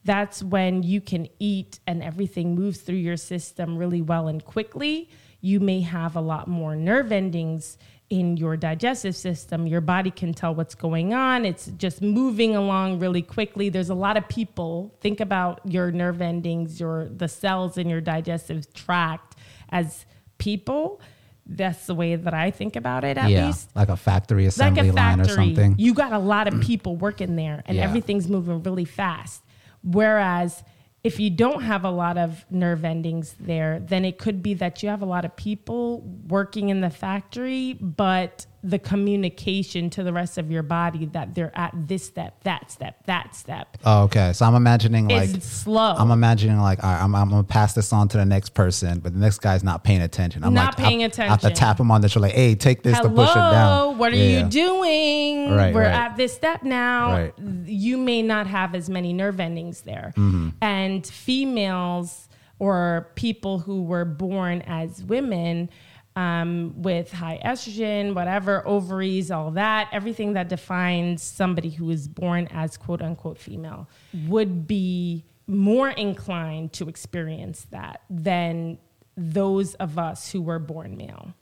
that's 0.06 0.42
when 0.44 0.84
you 0.84 1.02
can 1.02 1.28
eat 1.40 1.80
and 1.88 2.02
everything 2.04 2.56
moves 2.56 2.80
through 2.82 2.96
your 2.98 3.18
system 3.18 3.78
really 3.78 4.02
well 4.02 4.28
and 4.28 4.44
quickly. 4.46 5.10
You 5.42 5.60
may 5.60 5.82
have 5.82 6.16
a 6.16 6.22
lot 6.22 6.48
more 6.48 6.76
nerve 6.76 7.12
endings 7.12 7.78
in 8.10 8.38
your 8.38 8.56
digestive 8.56 9.16
system. 9.16 9.66
Your 9.68 9.82
body 9.82 10.12
can 10.12 10.34
tell 10.34 10.54
what's 10.56 10.76
going 10.76 11.14
on. 11.14 11.44
It's 11.46 11.66
just 11.78 12.02
moving 12.02 12.56
along 12.56 13.00
really 13.00 13.22
quickly. 13.24 13.70
There's 13.70 13.90
a 13.90 13.96
lot 13.96 14.16
of 14.18 14.28
people 14.30 14.96
think 15.02 15.20
about 15.20 15.60
your 15.66 15.92
nerve 15.92 16.22
endings, 16.22 16.80
your 16.80 17.10
the 17.10 17.28
cells 17.28 17.78
in 17.78 17.90
your 17.90 18.02
digestive 18.02 18.74
tract 18.74 19.36
as 19.70 20.06
people. 20.38 21.02
That's 21.46 21.88
the 21.88 21.96
way 21.96 22.16
that 22.16 22.34
I 22.34 22.52
think 22.52 22.76
about 22.76 23.04
it 23.04 23.18
at 23.18 23.30
yeah. 23.30 23.48
least 23.48 23.70
Like 23.76 23.90
a 23.90 23.98
factory 23.98 24.44
like 24.44 24.50
assembly 24.50 24.90
a 24.90 24.94
line 24.94 25.20
or 25.20 25.26
something. 25.26 25.76
You 25.78 25.94
got 25.94 26.14
a 26.14 26.20
lot 26.20 26.48
of 26.48 26.62
people 26.62 26.96
working 26.96 27.36
there 27.36 27.64
and 27.66 27.78
Yeah. 27.78 27.84
everything's 27.84 28.30
moving 28.30 28.64
really 28.64 28.86
fast. 28.86 29.44
Whereas 29.82 30.64
if 31.04 31.20
you 31.20 31.30
don't 31.30 31.64
have 31.64 31.84
a 31.84 31.92
lot 31.92 32.18
of 32.18 32.46
nerve 32.50 32.86
endings 32.86 33.36
there, 33.40 33.80
then 33.80 34.06
it 34.06 34.18
could 34.18 34.42
be 34.42 34.54
that 34.54 34.82
you 34.82 34.88
have 34.88 35.02
a 35.02 35.06
lot 35.06 35.26
of 35.26 35.36
people 35.36 36.02
working 36.28 36.70
in 36.70 36.80
the 36.80 36.90
factory, 36.90 37.74
but 37.74 38.46
the 38.66 38.80
communication 38.80 39.90
to 39.90 40.04
the 40.04 40.14
rest 40.14 40.38
of 40.38 40.50
your 40.50 40.64
body 40.64 41.06
that 41.08 41.36
they're 41.36 41.52
at 41.54 41.72
this 41.76 42.06
step, 42.06 42.42
that 42.44 42.72
step, 42.72 43.06
that 43.06 43.36
step 43.36 43.78
oh, 43.84 44.04
okay. 44.04 44.32
So 44.34 44.46
I'm 44.46 44.56
imagining 44.56 45.10
like 45.10 45.30
slow. 45.42 45.94
I'm 45.98 46.12
imagining 46.12 46.60
like 46.60 46.82
right, 46.82 47.02
I'm, 47.02 47.14
I'm 47.14 47.30
gonna 47.30 47.44
pass 47.44 47.74
this 47.74 47.92
on 47.92 48.08
to 48.10 48.18
the 48.18 48.26
next 48.26 48.50
person, 48.50 49.00
but 49.00 49.14
the 49.14 49.20
next 49.20 49.40
guy's 49.40 49.64
not 49.64 49.84
paying 49.84 50.02
attention. 50.02 50.44
I'm 50.46 50.54
Not 50.54 50.78
like, 50.80 50.88
paying 50.88 51.04
I, 51.04 51.10
I 51.18 51.26
have 51.26 51.42
to 51.42 51.50
tap 51.50 51.78
him 51.80 51.92
on 51.92 52.00
the 52.02 52.08
shoulder, 52.08 52.28
like, 52.28 52.36
hey, 52.36 52.56
take 52.56 52.84
this 52.84 52.98
Hello, 52.98 53.10
to 53.10 53.16
push 53.16 53.32
it 53.32 53.36
down. 53.36 53.98
what 53.98 54.14
are 54.14 54.16
Yeah. 54.16 54.44
you 54.44 54.50
doing? 54.50 55.52
Right, 55.52 55.74
We're 55.74 55.82
right. 55.82 55.92
at 55.94 56.16
this 56.16 56.34
step 56.34 56.64
now. 56.64 57.12
Right. 57.12 57.34
You 57.66 57.98
may 57.98 58.22
not 58.22 58.48
have 58.48 58.76
as 58.76 58.90
many 58.90 59.12
nerve 59.12 59.40
endings 59.42 59.82
there. 59.82 60.14
Mm-hmm. 60.16 60.50
And 60.62 61.06
females 61.06 62.30
or 62.60 63.12
people 63.16 63.60
who 63.60 63.84
were 63.84 64.06
born 64.06 64.62
as 64.62 65.04
women 65.04 65.70
um, 66.16 66.74
with 66.78 67.12
high 67.12 67.40
estrogen, 67.44 68.14
whatever, 68.14 68.68
ovaries, 68.68 69.32
all 69.32 69.52
that, 69.52 69.90
everything 69.92 70.34
that 70.34 70.50
defines 70.50 71.24
somebody 71.24 71.70
who 71.70 71.90
is 71.90 72.08
born 72.08 72.48
as 72.52 72.78
quote 72.78 73.02
unquote 73.02 73.38
female 73.38 73.90
would 74.28 74.68
be 74.68 75.26
more 75.48 75.90
inclined 75.90 76.72
to 76.74 76.88
experience 76.88 77.68
that 77.72 78.02
than 78.10 78.78
those 79.18 79.74
of 79.76 79.98
us 79.98 80.32
who 80.32 80.42
were 80.42 80.60
born 80.60 80.96
male. 80.98 81.34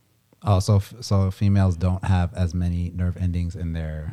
Oh, 0.44 0.60
so 0.60 0.78
f- 0.78 0.96
so 1.02 1.30
females 1.30 1.78
don't 1.78 2.04
have 2.04 2.34
as 2.34 2.56
many 2.56 2.92
nerve 2.96 3.16
endings 3.16 3.56
in 3.56 3.74
their. 3.74 4.12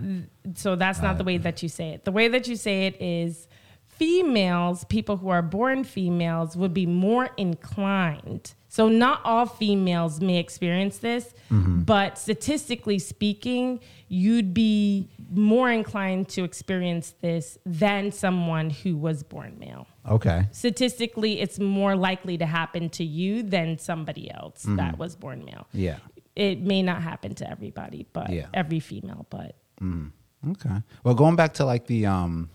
So 0.55 0.77
that's 0.77 1.01
not 1.01 1.17
the 1.17 1.25
way 1.25 1.39
that 1.39 1.63
you 1.63 1.69
say 1.71 1.91
it. 1.91 2.05
The 2.05 2.13
way 2.13 2.29
that 2.29 2.47
you 2.47 2.55
say 2.57 2.87
it 2.87 3.01
is 3.01 3.49
females, 3.87 4.85
people 4.85 5.17
who 5.17 5.31
are 5.31 5.41
born 5.43 5.85
females, 5.85 6.55
would 6.57 6.75
be 6.75 6.85
more 6.85 7.31
inclined. 7.39 8.55
So 8.69 8.89
not 8.89 9.23
all 9.25 9.47
females 9.47 10.21
may 10.21 10.39
experience 10.39 10.99
this, 10.99 11.35
mm-hmm. 11.51 11.81
but 11.83 12.19
statistically 12.19 12.99
speaking, 12.99 13.81
you'd 14.09 14.53
be 14.53 15.09
more 15.31 15.71
inclined 15.71 16.29
to 16.31 16.45
experience 16.45 17.15
this 17.21 17.59
than 17.65 18.13
someone 18.13 18.71
who 18.71 18.97
was 18.97 19.23
born 19.23 19.59
male. 19.59 19.87
Okay. 20.09 20.47
Statistically, 20.53 21.41
it's 21.41 21.59
more 21.59 21.97
likely 21.97 22.37
to 22.39 22.47
happen 22.47 22.91
to 22.91 23.05
you 23.05 23.43
than 23.43 23.79
somebody 23.79 24.31
else 24.31 24.63
that 24.63 24.93
mm-hmm. 24.93 24.97
was 24.97 25.17
born 25.17 25.45
male. 25.45 25.67
Yeah. 25.73 25.99
It 26.37 26.61
may 26.61 26.83
not 26.83 27.03
happen 27.03 27.35
to 27.37 27.51
everybody, 27.51 28.07
but 28.13 28.31
Yeah. 28.31 28.47
every 28.55 28.81
female, 28.81 29.27
but 29.31 29.57
mm. 29.81 30.13
Okay. 30.51 30.83
Well, 31.03 31.15
going 31.15 31.35
back 31.37 31.55
to 31.55 31.65
like 31.65 31.87
the 31.87 32.07
um 32.07 32.51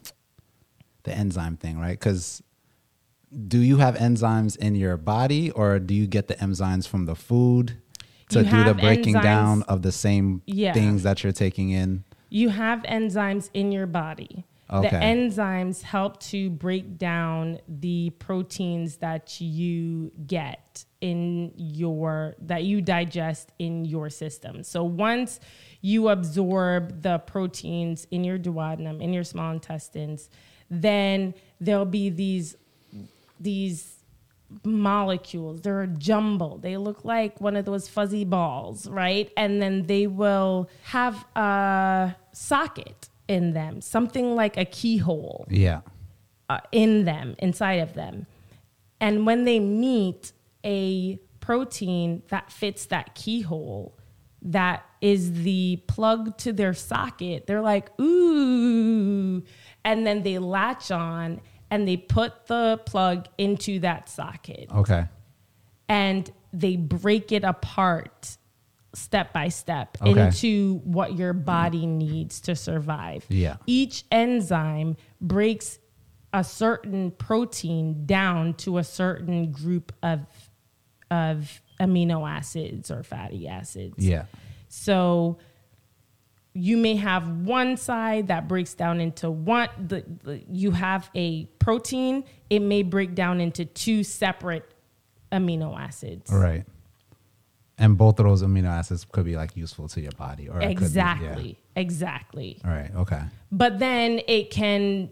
the 1.04 1.12
enzyme 1.13 1.58
thing, 1.58 1.78
right? 1.80 1.99
Because 1.99 2.41
do 3.48 3.60
you 3.60 3.78
have 3.78 3.96
enzymes 3.96 4.58
in 4.58 4.76
your 4.76 4.98
body, 4.98 5.52
or 5.52 5.80
do 5.80 5.93
you 5.93 6.08
get 6.08 6.28
the 6.28 6.36
enzymes 6.36 6.88
from 6.88 7.06
the 7.06 7.15
food 7.15 7.78
to 8.30 8.43
You 8.43 8.50
do 8.50 8.63
the 8.63 8.74
breaking 8.74 9.15
enzymes- 9.15 9.24
down 9.24 9.63
of 9.63 9.82
the 9.82 9.91
same 9.91 10.41
Yeah. 10.46 10.74
things 10.74 11.04
that 11.04 11.24
you're 11.24 11.34
taking 11.34 11.69
in? 11.72 12.04
you 12.30 12.50
have 12.50 12.82
enzymes 12.84 13.50
in 13.54 13.72
your 13.72 13.86
body. 13.86 14.43
The 14.69 14.88
enzymes 14.89 15.84
help 15.84 16.19
to 16.32 16.50
break 16.50 16.98
down 16.98 17.60
the 17.67 18.10
proteins 18.17 18.98
that 18.98 19.39
you 19.39 20.12
get 20.26 20.84
in 21.00 21.52
your 21.56 22.36
that 22.41 22.63
you 22.63 22.82
digest 22.82 23.52
in 23.60 23.86
your 23.86 24.10
system. 24.10 24.63
So 24.63 24.84
once 24.84 25.39
you 25.82 26.10
absorb 26.10 27.04
the 27.04 27.19
proteins 27.19 28.08
in 28.10 28.24
your 28.24 28.39
duodenum, 28.39 29.00
in 29.00 29.13
your 29.13 29.24
small 29.24 29.52
intestines, 29.52 30.28
then 30.72 31.36
there'll 31.62 31.86
be 31.86 32.10
these 32.10 32.56
these 33.44 34.04
molecules. 34.64 35.62
They're 35.62 35.82
a 35.82 35.88
jumble. 35.88 36.58
They 36.58 36.78
look 36.78 37.04
like 37.06 37.40
one 37.42 37.56
of 37.56 37.66
those 37.66 37.88
fuzzy 37.88 38.24
balls, 38.24 38.88
right? 38.88 39.32
And 39.36 39.62
then 39.62 39.88
they 39.88 40.08
will 40.08 40.70
have 40.84 41.26
a 41.36 42.16
socket 42.34 43.10
in 43.28 43.54
them, 43.54 43.82
something 43.82 44.36
like 44.36 44.58
a 44.58 44.66
keyhole 44.66 45.48
Yeah. 45.50 45.82
uh, 46.50 46.60
in 46.72 47.06
them, 47.06 47.36
inside 47.40 47.80
of 47.80 47.94
them. 47.94 48.28
And 49.00 49.26
when 49.26 49.44
they 49.46 49.60
meet 49.60 50.34
a 50.64 51.18
protein 51.40 52.22
that 52.30 52.52
fits 52.52 52.86
that 52.88 53.16
keyhole, 53.16 53.98
that 54.42 54.86
is 55.02 55.44
the 55.44 55.82
plug 55.88 56.38
to 56.40 56.54
their 56.54 56.74
socket, 56.74 57.48
they're 57.48 57.62
like, 57.62 57.90
ooh. 58.00 59.42
And 59.86 60.06
then 60.06 60.24
they 60.24 60.38
latch 60.38 60.92
on 60.92 61.42
and 61.74 61.88
they 61.88 61.98
put 61.98 62.46
the 62.46 62.80
plug 62.86 63.28
into 63.40 63.80
that 63.80 64.08
socket 64.08 64.70
Okay. 64.72 65.06
and 65.90 66.30
they 66.54 66.76
break 66.76 67.32
it 67.32 67.44
apart 67.44 68.38
step 68.94 69.34
by 69.34 69.50
step 69.50 69.97
Okay. 70.00 70.28
into 70.28 70.76
what 70.84 71.18
your 71.18 71.34
body 71.34 71.88
needs 71.88 72.39
to 72.41 72.56
survive. 72.56 73.26
Yeah. 73.28 73.58
Each 73.66 74.04
enzyme 74.12 74.97
breaks 75.20 75.80
a 76.32 76.43
certain 76.43 77.10
protein 77.10 78.06
down 78.06 78.54
to 78.56 78.78
a 78.78 78.84
certain 78.84 79.52
group 79.52 79.91
of 80.04 80.20
of 81.10 81.60
amino 81.80 82.30
acids 82.30 82.91
or 82.91 83.02
fatty 83.02 83.47
acids. 83.47 83.95
Yeah. 83.97 84.26
So 84.68 85.39
you 86.54 86.78
may 86.78 86.95
have 86.95 87.28
one 87.28 87.78
side 87.78 88.28
that 88.28 88.47
breaks 88.47 88.74
down 88.76 89.01
into 89.01 89.30
one 89.32 89.70
the, 89.88 90.04
the 90.24 90.43
you 90.51 90.72
have 90.72 91.10
a 91.16 91.45
protein, 91.60 92.24
it 92.49 92.60
may 92.60 92.84
break 92.84 93.16
down 93.16 93.41
into 93.41 93.66
two 93.66 94.04
separate 94.04 94.72
amino 95.32 95.78
acids 95.80 96.32
Right. 96.32 96.66
And 97.80 97.97
both 97.97 98.20
of 98.20 98.26
those 98.28 98.43
amino 98.43 98.68
acids 98.68 99.04
could 99.12 99.26
be 99.26 99.36
like 99.36 99.58
useful 99.58 99.88
to 99.89 99.99
your 99.99 100.12
body, 100.12 100.47
or 100.47 100.54
could 100.54 100.60
be- 100.60 100.66
yeah. 100.66 100.70
exactly 100.70 101.60
exactly 101.76 102.60
All 102.64 102.70
right. 102.72 102.91
Okay. 102.95 103.22
but 103.51 103.80
then 103.80 104.22
it 104.28 104.51
can 104.51 105.10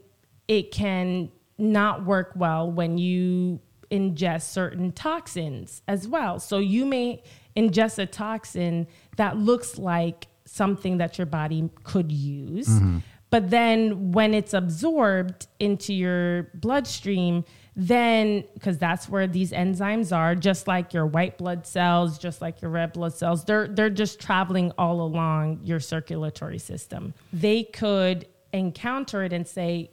it 0.48 0.72
can 0.72 1.32
not 1.58 2.06
work 2.06 2.34
well 2.36 2.72
when 2.72 2.98
you 3.00 3.60
ingest 3.90 4.44
certain 4.44 4.92
toxins 4.92 5.82
as 5.88 6.08
well 6.08 6.40
so 6.40 6.60
you 6.60 6.86
may 6.86 7.22
ingest 7.58 7.98
a 8.00 8.06
toxin 8.06 8.88
that 9.18 9.38
looks 9.38 9.78
like 9.78 10.28
something 10.52 10.98
that 10.98 11.18
your 11.18 11.26
body 11.26 11.70
could 11.84 12.12
use. 12.12 12.68
Mm-hmm. 12.68 13.00
But 13.30 13.50
then 13.50 14.12
when 14.12 14.34
it's 14.34 14.54
absorbed 14.54 15.48
into 15.60 15.94
your 15.94 16.50
bloodstream 16.54 17.46
then 17.74 18.44
because 18.54 18.78
that's 18.78 19.08
where 19.08 19.28
these 19.28 19.54
enzymes 19.54 20.14
are 20.16 20.36
just 20.36 20.68
like 20.68 20.94
your 20.94 21.06
white 21.06 21.38
blood 21.38 21.66
cells 21.66 22.18
just 22.18 22.42
like 22.42 22.62
your 22.62 22.70
red 22.70 22.92
blood 22.92 23.14
cells 23.14 23.46
they're 23.46 23.70
they're 23.70 23.90
just 23.90 24.20
traveling 24.20 24.74
all 24.78 25.00
along 25.00 25.62
your 25.64 25.80
circulatory 25.80 26.60
system. 26.60 27.14
They 27.32 27.64
could 27.64 28.28
encounter 28.52 29.24
it 29.24 29.32
and 29.32 29.48
say 29.48 29.92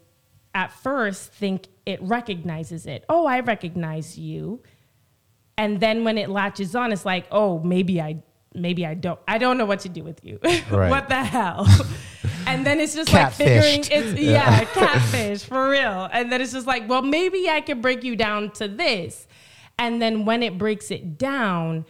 at 0.54 0.72
first 0.72 1.32
think 1.32 1.68
it 1.86 2.02
recognizes 2.02 2.86
it. 2.86 3.04
Oh 3.08 3.26
i 3.26 3.38
recognize 3.38 4.18
you. 4.18 4.60
And 5.56 5.78
then 5.80 6.02
when 6.02 6.18
it 6.18 6.28
latches 6.28 6.74
on 6.74 6.90
it's 6.90 7.04
like 7.04 7.28
oh 7.30 7.60
maybe 7.60 8.00
i 8.00 8.20
maybe 8.58 8.84
i 8.84 8.94
don't 8.94 9.18
i 9.28 9.38
don't 9.38 9.58
know 9.58 9.66
what 9.66 9.80
to 9.80 9.88
do 9.88 10.02
with 10.02 10.24
you. 10.24 10.38
Right. 10.70 10.90
what 10.90 11.08
the 11.08 11.22
hell? 11.22 11.66
And 12.46 12.64
then 12.64 12.80
it's 12.80 12.94
just 12.94 13.12
like 13.12 13.34
figuring 13.34 13.84
it's 13.90 14.18
yeah. 14.18 14.64
catfish 14.64 15.44
for 15.44 15.68
real. 15.68 16.08
And 16.10 16.32
then 16.32 16.40
it's 16.40 16.52
just 16.52 16.66
like 16.66 16.88
well 16.88 17.02
maybe 17.02 17.48
i 17.48 17.60
can 17.60 17.80
break 17.82 18.02
you 18.04 18.16
down 18.16 18.50
to 18.52 18.68
this. 18.68 19.26
And 19.78 20.00
then 20.00 20.24
when 20.24 20.42
it 20.42 20.56
breaks 20.56 20.90
it 20.90 21.18
down 21.18 21.84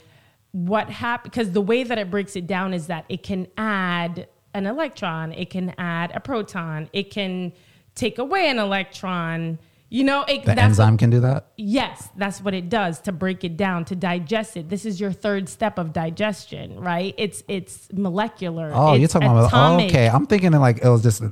what 0.51 0.89
happens 0.89 1.31
because 1.31 1.51
the 1.51 1.61
way 1.61 1.83
that 1.83 1.97
it 1.97 2.09
breaks 2.09 2.35
it 2.35 2.47
down 2.47 2.73
is 2.73 2.87
that 2.87 3.05
it 3.07 3.23
can 3.23 3.47
add 3.57 4.27
an 4.53 4.65
electron 4.65 5.31
it 5.33 5.49
can 5.49 5.73
add 5.77 6.11
a 6.15 6.19
proton 6.19 6.89
it 6.91 7.11
can 7.11 7.53
take 7.93 8.17
away 8.17 8.49
an 8.49 8.57
electron 8.57 9.59
you 9.89 10.03
know 10.03 10.23
it, 10.23 10.41
The 10.45 10.53
that's 10.53 10.61
enzyme 10.61 10.97
can 10.97 11.09
do 11.09 11.19
that. 11.21 11.47
Yes, 11.57 12.09
that's 12.15 12.41
what 12.41 12.53
it 12.53 12.69
does 12.69 12.99
to 13.01 13.11
break 13.11 13.43
it 13.43 13.57
down, 13.57 13.85
to 13.85 13.95
digest 13.95 14.55
it. 14.57 14.69
This 14.69 14.85
is 14.85 14.99
your 15.01 15.11
third 15.11 15.49
step 15.49 15.77
of 15.79 15.93
digestion, 15.93 16.79
right? 16.79 17.13
It's 17.17 17.43
it's 17.47 17.89
molecular. 17.91 18.71
Oh, 18.73 18.93
it's 18.93 18.99
you're 18.99 19.07
talking 19.07 19.29
about. 19.29 19.45
Oh, 19.45 19.47
atomic. 19.47 19.89
okay, 19.89 20.07
I'm 20.07 20.27
thinking 20.27 20.51
like 20.51 20.77
it 20.83 20.89
was 20.89 21.01
just 21.01 21.23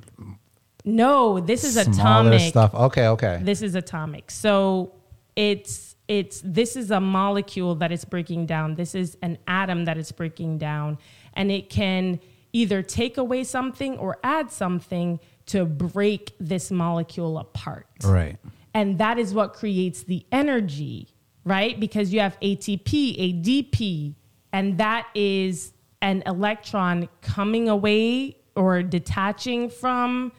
No, 0.85 1.39
this 1.39 1.63
is 1.63 1.77
atomic. 1.77 2.41
stuff. 2.41 2.73
Okay. 2.73 3.07
Okay. 3.07 3.39
This 3.43 3.61
is 3.61 3.75
atomic. 3.75 4.31
So 4.31 4.93
it's 5.35 5.95
it's 6.07 6.41
this 6.43 6.75
is 6.75 6.89
a 6.91 6.99
molecule 7.01 7.75
that 7.75 7.91
it's 7.91 8.05
breaking 8.05 8.45
down. 8.45 8.75
This 8.75 8.95
is 8.95 9.17
an 9.21 9.37
atom 9.47 9.85
that 9.85 9.97
it's 9.97 10.11
breaking 10.11 10.57
down, 10.57 10.97
and 11.33 11.51
it 11.51 11.69
can 11.69 12.19
either 12.53 12.81
take 12.81 13.17
away 13.17 13.43
something 13.43 13.97
or 13.97 14.17
add 14.23 14.49
something 14.51 15.19
to 15.47 15.65
break 15.65 16.33
this 16.39 16.71
molecule 16.71 17.37
apart. 17.37 17.87
Right. 18.03 18.37
And 18.73 18.97
that 18.99 19.17
is 19.17 19.33
what 19.33 19.53
creates 19.53 20.03
the 20.03 20.25
energy, 20.31 21.07
right? 21.43 21.79
Because 21.79 22.13
you 22.13 22.19
have 22.19 22.39
ATP, 22.41 23.43
ADP, 23.43 24.13
and 24.53 24.77
that 24.77 25.07
is 25.15 25.73
an 26.01 26.21
electron 26.25 27.09
coming 27.21 27.69
away 27.69 28.37
or 28.55 28.83
detaching 28.83 29.69
from 29.69 30.31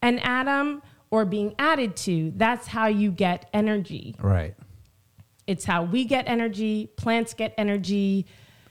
an 0.00 0.18
atom 0.20 0.82
or 1.10 1.24
being 1.24 1.54
added 1.58 1.96
to. 1.96 2.32
That's 2.36 2.66
how 2.66 2.86
you 2.86 3.10
get 3.10 3.50
energy. 3.52 4.14
Right. 4.20 4.54
It's 5.46 5.64
how 5.64 5.84
we 5.84 6.04
get 6.04 6.28
energy, 6.28 6.86
plants 6.96 7.34
get 7.34 7.52
energy, 7.58 8.26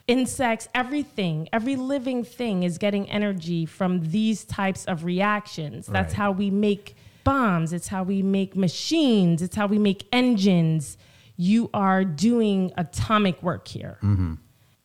insects, 0.08 0.68
everything, 0.74 1.48
every 1.52 1.76
living 1.76 2.24
thing 2.24 2.62
is 2.62 2.78
getting 2.78 3.08
energy 3.10 3.66
from 3.66 4.00
these 4.10 4.44
types 4.44 4.84
of 4.86 5.04
reactions. 5.04 5.86
That's 5.86 6.12
Right. 6.12 6.16
how 6.18 6.32
we 6.32 6.50
make 6.50 6.96
bombs, 7.24 7.72
it's 7.72 7.88
how 7.88 8.02
we 8.02 8.22
make 8.22 8.56
machines, 8.56 9.42
it's 9.42 9.54
how 9.56 9.66
we 9.66 9.78
make 9.78 10.06
engines. 10.12 10.96
You 11.36 11.70
are 11.72 12.04
doing 12.04 12.72
atomic 12.76 13.42
work 13.42 13.68
here. 13.68 13.98
Mm-hmm. 14.02 14.34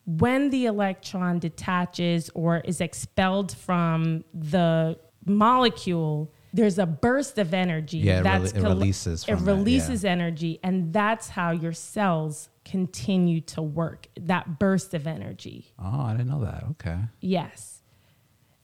When 0.05 0.51
the 0.51 0.65
electron 0.67 1.39
detaches 1.39 2.29
or 2.33 2.59
is 2.59 2.79
expelled 2.79 3.51
from 3.55 4.23
the 4.33 4.97
molecule, 5.25 6.31
there's 6.53 6.79
a 6.79 6.85
burst 6.85 7.37
of 7.37 7.53
energy 7.53 7.97
Yeah, 7.99 8.19
it 8.19 8.23
that's 8.23 8.51
it 8.53 8.61
coll- 8.61 8.69
releases 8.69 9.23
it 9.23 9.25
from 9.35 9.45
that, 9.45 9.51
yeah. 9.51 9.57
releases 9.57 10.05
energy 10.05 10.59
and 10.63 10.93
that's 10.93 11.29
how 11.29 11.51
your 11.51 11.73
cells 11.73 12.49
continue 12.69 13.39
to 13.41 13.61
work 13.61 14.07
that 14.19 14.59
burst 14.59 14.93
of 14.93 15.07
energy 15.07 15.73
Oh, 15.79 16.01
I 16.01 16.11
didn't 16.11 16.27
know 16.29 16.43
that. 16.43 16.63
Okay. 16.71 16.97
yes 17.21 17.81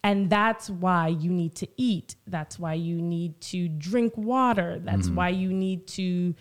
and 0.03 0.29
that's 0.29 0.69
why 0.69 1.07
you 1.07 1.31
need 1.31 1.55
to 1.55 1.67
eat 1.77 2.15
that's 2.27 2.59
why 2.59 2.73
you 2.73 3.01
need 3.01 3.39
to 3.41 3.67
drink 3.69 4.13
water 4.17 4.79
that's 4.83 5.07
Mm-hmm. 5.07 5.15
why 5.15 5.29
you 5.29 5.51
need 5.53 5.87
to 5.99 6.35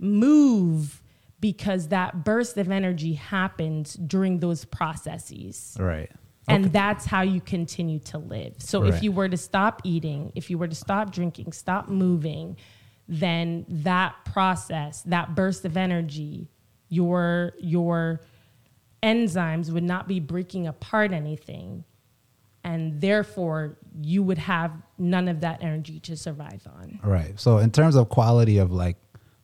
move 0.00 1.02
because 1.40 1.88
that 1.88 2.24
burst 2.24 2.56
of 2.56 2.70
energy 2.70 3.14
happens 3.14 3.94
during 3.94 4.38
those 4.40 4.64
processes 4.64 5.76
Right. 5.78 6.10
and 6.48 6.72
that's 6.72 7.04
how 7.04 7.22
you 7.22 7.40
continue 7.40 7.98
to 8.00 8.18
live. 8.18 8.54
So 8.58 8.84
if 8.84 9.02
you 9.02 9.10
were 9.12 9.28
to 9.28 9.36
stop 9.36 9.80
eating, 9.84 10.32
if 10.34 10.50
you 10.50 10.58
were 10.58 10.68
to 10.68 10.74
stop 10.74 11.12
drinking, 11.12 11.52
stop 11.52 11.88
moving, 11.88 12.56
then 13.08 13.64
that 13.68 14.14
process, 14.24 15.02
that 15.02 15.34
burst 15.34 15.64
of 15.64 15.76
energy, 15.76 16.48
your 16.92 17.54
your 17.58 18.20
enzymes 19.02 19.70
would 19.70 19.82
not 19.82 20.06
be 20.06 20.20
breaking 20.20 20.66
apart 20.66 21.12
anything. 21.12 21.84
And 22.64 23.00
therefore, 23.00 23.78
you 24.02 24.22
would 24.22 24.38
have 24.38 24.70
none 24.98 25.26
of 25.26 25.40
that 25.40 25.62
energy 25.62 25.98
to 26.00 26.16
survive 26.16 26.64
on. 26.66 27.00
Right. 27.02 27.40
So 27.40 27.58
in 27.58 27.72
terms 27.72 27.96
of 27.96 28.10
quality 28.10 28.58
of 28.58 28.70
like 28.70 28.98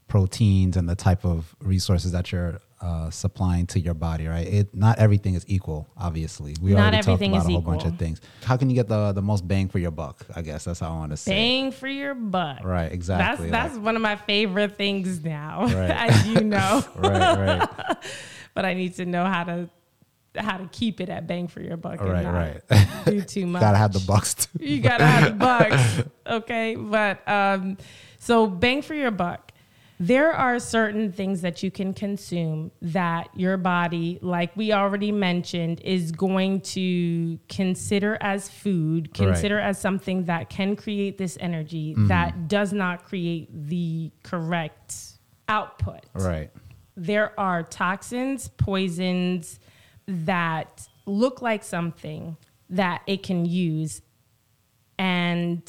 proteins 0.09 0.76
and 0.76 0.88
the 0.88 0.94
type 0.94 1.24
of 1.24 1.57
resources 1.61 2.12
that 2.12 2.30
you're 2.30 2.61
uh, 2.81 3.11
supplying 3.11 3.66
to 3.66 3.81
your 3.81 3.95
body, 3.95 4.26
right? 4.26 4.47
It 4.47 4.74
not 4.74 4.99
everything 4.99 5.35
is 5.35 5.45
equal. 5.49 5.89
Obviously, 5.97 6.55
we 6.62 6.72
Not 6.72 6.81
already 6.81 7.03
talked 7.03 7.22
about 7.22 7.47
a 7.47 7.51
whole 7.51 7.61
bunch 7.61 7.85
of 7.85 7.99
things. 7.99 8.20
How 8.45 8.57
can 8.57 8.70
you 8.70 8.76
get 8.76 8.89
the 8.89 9.12
the 9.12 9.22
most 9.22 9.47
bang 9.49 9.68
for 9.68 9.79
your 9.79 9.91
buck? 9.91 10.24
I 10.37 10.43
guess 10.43 10.64
that's 10.64 10.81
how 10.81 10.91
I 10.91 10.97
want 10.97 11.11
to 11.11 11.16
say. 11.16 11.33
Bang 11.33 11.72
for 11.72 11.89
your 11.89 12.14
buck. 12.14 12.62
Right. 12.64 12.93
Exactly. 12.93 13.51
That's 13.51 13.72
that's 13.74 13.79
one 13.79 13.97
of 13.97 14.03
my 14.03 14.16
favorite 14.16 14.76
things 14.76 15.24
now, 15.24 15.62
Right. 15.64 15.91
as 16.11 16.26
you 16.26 16.41
know. 16.41 16.85
right. 16.97 17.59
Right. 17.59 17.97
but 18.55 18.64
I 18.64 18.74
need 18.74 18.95
to 18.97 19.07
know 19.07 19.24
how 19.24 19.45
to 19.45 19.68
how 20.37 20.57
to 20.59 20.68
keep 20.70 21.01
it 21.01 21.09
at 21.09 21.26
bang 21.26 21.49
for 21.49 21.61
your 21.61 21.76
buck 21.76 22.01
and 22.01 22.11
Right. 22.12 22.22
not 22.22 22.35
Right. 22.35 22.89
do 23.07 23.20
too 23.22 23.47
much. 23.47 23.61
Gotta 23.61 23.79
have 23.79 23.93
the 23.93 24.05
bucks 24.07 24.35
too. 24.35 24.64
you 24.64 24.81
gotta 24.81 25.05
have 25.05 25.24
the 25.24 25.31
bucks, 25.37 26.03
okay? 26.26 26.76
But 26.76 27.26
um, 27.29 27.76
so 28.20 28.47
bang 28.47 28.83
for 28.83 28.95
your 28.95 29.11
buck. 29.11 29.51
There 30.01 30.32
are 30.32 30.61
certain 30.61 31.11
things 31.11 31.40
that 31.40 31.62
you 31.62 31.70
can 31.72 31.92
consume 31.92 32.70
that 32.80 33.30
your 33.34 33.57
body, 33.57 34.18
like 34.22 34.57
we 34.57 34.72
already 34.72 35.11
mentioned, 35.11 35.80
is 35.80 36.12
going 36.12 36.61
to 36.61 37.38
consider 37.49 38.16
as 38.20 38.49
food, 38.49 39.09
Right. 39.09 39.26
consider 39.26 39.59
as 39.59 39.80
something 39.80 40.24
that 40.24 40.51
can 40.51 40.76
create 40.76 41.18
this 41.18 41.36
energy 41.40 41.94
mm-hmm. 41.94 42.07
that 42.09 42.46
does 42.46 42.72
not 42.72 43.05
create 43.07 43.49
the 43.53 44.12
correct 44.22 44.94
output 45.49 46.05
Right. 46.14 46.51
there 46.96 47.38
are 47.40 47.62
toxins, 47.62 48.49
poisons 48.57 49.59
that 50.07 50.86
look 51.07 51.42
like 51.42 51.64
something 51.64 52.36
that 52.70 53.03
it 53.07 53.22
can 53.22 53.46
use. 53.46 54.03
And 54.99 55.62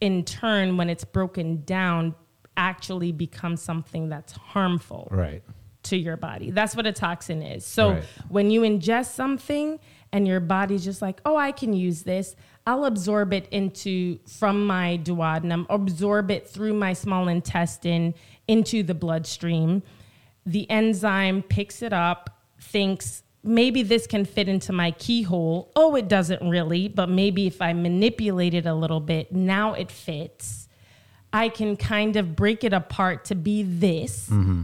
in 0.00 0.24
turn, 0.24 0.76
when 0.76 0.90
it's 0.90 1.04
broken 1.04 1.62
down, 1.64 2.14
actually 2.56 3.12
becomes 3.12 3.62
something 3.62 4.08
that's 4.08 4.32
harmful 4.32 5.08
Right. 5.10 5.42
to 5.84 5.96
your 5.96 6.16
body. 6.16 6.50
That's 6.50 6.76
what 6.76 6.86
a 6.86 6.92
toxin 6.92 7.42
is. 7.42 7.64
So 7.64 7.92
Right. 7.92 8.04
when 8.28 8.50
you 8.50 8.62
ingest 8.62 9.12
something 9.14 9.78
and 10.12 10.28
your 10.28 10.40
body's 10.40 10.84
just 10.84 11.02
like, 11.02 11.20
oh, 11.24 11.36
I 11.36 11.52
can 11.52 11.72
use 11.72 12.02
this, 12.02 12.36
I'll 12.66 12.84
absorb 12.84 13.32
it 13.32 13.48
into 13.50 14.18
from 14.26 14.66
my 14.66 15.00
duodenum, 15.02 15.66
absorb 15.68 16.30
it 16.30 16.48
through 16.48 16.74
my 16.74 16.92
small 16.92 17.26
intestine 17.28 18.14
into 18.46 18.82
the 18.82 18.94
bloodstream. 18.94 19.82
The 20.46 20.68
enzyme 20.70 21.42
picks 21.42 21.82
it 21.82 21.92
up, 21.92 22.38
thinks 22.60 23.22
maybe 23.42 23.82
this 23.82 24.06
can 24.06 24.24
fit 24.24 24.48
into 24.48 24.72
my 24.72 24.92
keyhole. 24.92 25.72
Oh, 25.74 25.96
it 25.96 26.06
doesn't 26.06 26.48
really, 26.48 26.86
but 26.86 27.08
maybe 27.08 27.48
if 27.48 27.60
I 27.60 27.72
manipulate 27.72 28.54
it 28.54 28.66
a 28.66 28.74
little 28.74 29.00
bit, 29.00 29.32
now 29.32 29.72
it 29.74 29.90
fits. 29.90 30.61
I 31.32 31.48
can 31.48 31.76
kind 31.76 32.16
of 32.16 32.36
break 32.36 32.64
it 32.64 32.72
apart 32.72 33.24
to 33.26 33.34
be 33.34 33.62
this. 33.62 34.28
Mm-hmm. 34.28 34.62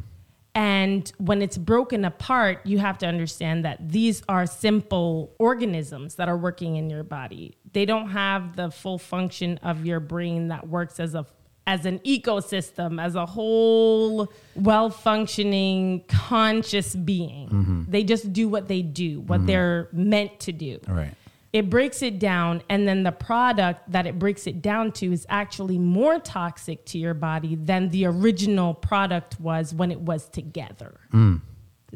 And 0.55 1.13
when 1.19 1.41
it's 1.41 1.57
broken 1.57 2.05
apart, 2.05 2.67
you 2.67 2.79
have 2.79 2.99
to 2.99 3.07
understand 3.07 3.65
that 3.65 3.91
these 3.91 4.23
are 4.29 4.45
simple 4.45 5.33
organisms 5.39 6.17
that 6.17 6.29
are 6.29 6.37
working 6.37 6.77
in 6.77 6.91
your 6.91 7.05
body. 7.05 7.57
They 7.73 7.85
don't 7.85 8.11
have 8.11 8.57
the 8.57 8.71
full 8.71 8.99
function 8.99 9.59
of 9.59 9.87
your 9.87 10.01
brain 10.01 10.49
that 10.49 10.69
works 10.69 10.99
as 10.99 11.15
a 11.15 11.27
as 11.69 11.85
an 11.85 11.99
ecosystem, 11.99 13.01
as 13.01 13.15
a 13.15 13.27
whole 13.27 14.33
well 14.57 14.89
functioning 14.89 16.03
conscious 16.09 16.97
being. 16.97 17.51
Mm-hmm. 17.51 17.83
They 17.89 18.05
just 18.05 18.33
do 18.33 18.49
what 18.49 18.69
they 18.69 18.81
do, 18.81 19.21
what 19.21 19.41
mm-hmm. 19.41 19.47
they're 19.47 19.89
meant 19.93 20.41
to 20.41 20.53
do. 20.53 20.81
Right. 20.89 21.13
It 21.53 21.71
breaks 21.71 22.03
it 22.03 22.19
down, 22.19 22.63
and 22.69 22.87
then 22.87 23.05
the 23.05 23.13
product 23.13 23.91
that 23.91 24.07
it 24.07 24.19
breaks 24.19 24.47
it 24.47 24.61
down 24.61 24.93
to 24.93 25.13
is 25.13 25.25
actually 25.31 25.79
more 25.79 26.19
toxic 26.19 26.85
to 26.87 26.99
your 26.99 27.15
body 27.15 27.55
than 27.57 27.89
the 27.89 28.05
original 28.05 28.75
product 28.75 29.41
was 29.41 29.75
when 29.75 29.91
it 29.91 30.01
was 30.01 30.29
together. 30.29 31.01
Does 31.11 31.19
Mm. 31.21 31.41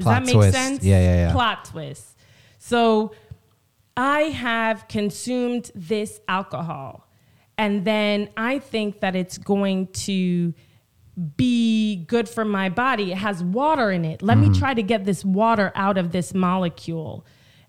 Plot 0.01 0.15
that 0.15 0.27
make 0.27 0.35
twist. 0.35 0.57
sense? 0.57 0.85
Yeah, 0.85 1.01
yeah, 1.01 1.15
yeah. 1.27 1.33
Plot 1.33 1.67
twist. 1.67 2.17
So 2.59 3.13
I 3.95 4.21
have 4.23 4.89
consumed 4.89 5.71
this 5.75 6.19
alcohol, 6.29 7.07
and 7.59 7.85
then 7.85 8.31
I 8.39 8.59
think 8.59 9.01
that 9.01 9.15
it's 9.15 9.37
going 9.37 9.89
to 10.09 10.55
be 11.37 11.97
good 12.07 12.27
for 12.27 12.45
my 12.45 12.71
body. 12.71 13.13
It 13.13 13.19
has 13.19 13.45
water 13.45 13.91
in 13.91 14.07
it. 14.07 14.23
Let 14.23 14.39
Mm-hmm. 14.39 14.53
me 14.53 14.59
try 14.59 14.73
to 14.73 14.83
get 14.83 15.05
this 15.05 15.27
water 15.27 15.73
out 15.75 15.99
of 15.99 16.11
this 16.11 16.33
molecule. 16.33 17.27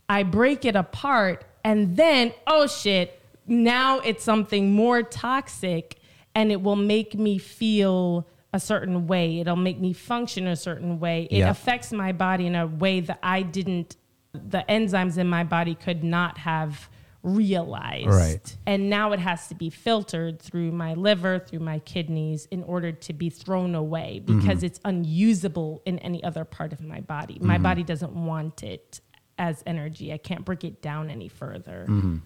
I 0.07 0.23
break 0.23 0.63
it 0.63 0.77
apart, 0.77 1.43
and 1.63 1.95
then, 1.95 2.33
oh 2.47 2.67
shit, 2.67 3.19
now 3.47 3.99
it's 3.99 4.23
something 4.23 4.71
more 4.71 5.03
toxic, 5.03 5.99
and 6.35 6.51
it 6.51 6.61
will 6.61 6.75
make 6.75 7.15
me 7.15 7.37
feel 7.37 8.27
a 8.53 8.59
certain 8.59 9.07
way. 9.07 9.39
It'll 9.39 9.55
make 9.55 9.79
me 9.79 9.93
function 9.93 10.47
a 10.47 10.55
certain 10.55 10.99
way. 10.99 11.27
It 11.31 11.39
Yeah. 11.39 11.49
affects 11.49 11.91
my 11.91 12.11
body 12.11 12.45
in 12.45 12.55
a 12.55 12.67
way 12.67 12.99
that 12.99 13.19
I 13.23 13.41
didn't, 13.41 13.97
the 14.31 14.63
enzymes 14.69 15.17
in 15.17 15.27
my 15.27 15.43
body 15.43 15.75
could 15.75 16.03
not 16.03 16.37
have 16.39 16.89
realized. 17.23 18.07
Right. 18.07 18.57
And 18.65 18.89
now 18.89 19.13
it 19.13 19.19
has 19.19 19.47
to 19.47 19.55
be 19.55 19.69
filtered 19.69 20.41
through 20.41 20.71
my 20.71 20.93
liver, 20.93 21.39
through 21.39 21.59
my 21.59 21.79
kidneys, 21.79 22.47
in 22.51 22.63
order 22.63 22.91
to 22.91 23.13
be 23.13 23.29
thrown 23.29 23.75
away 23.75 24.21
because 24.23 24.57
mm-hmm. 24.57 24.65
it's 24.65 24.79
unusable 24.83 25.81
in 25.85 25.99
any 25.99 26.23
other 26.23 26.43
part 26.43 26.73
of 26.73 26.81
my 26.81 26.99
body. 26.99 27.37
My 27.39 27.55
mm-hmm. 27.55 27.63
body 27.63 27.83
doesn't 27.83 28.11
want 28.11 28.61
it 28.61 28.99
as 29.37 29.63
energy. 29.65 30.13
I 30.13 30.17
can't 30.17 30.45
break 30.45 30.63
it 30.63 30.81
down 30.81 31.09
any 31.09 31.27
further. 31.27 31.85
Mm-hmm. 31.89 32.17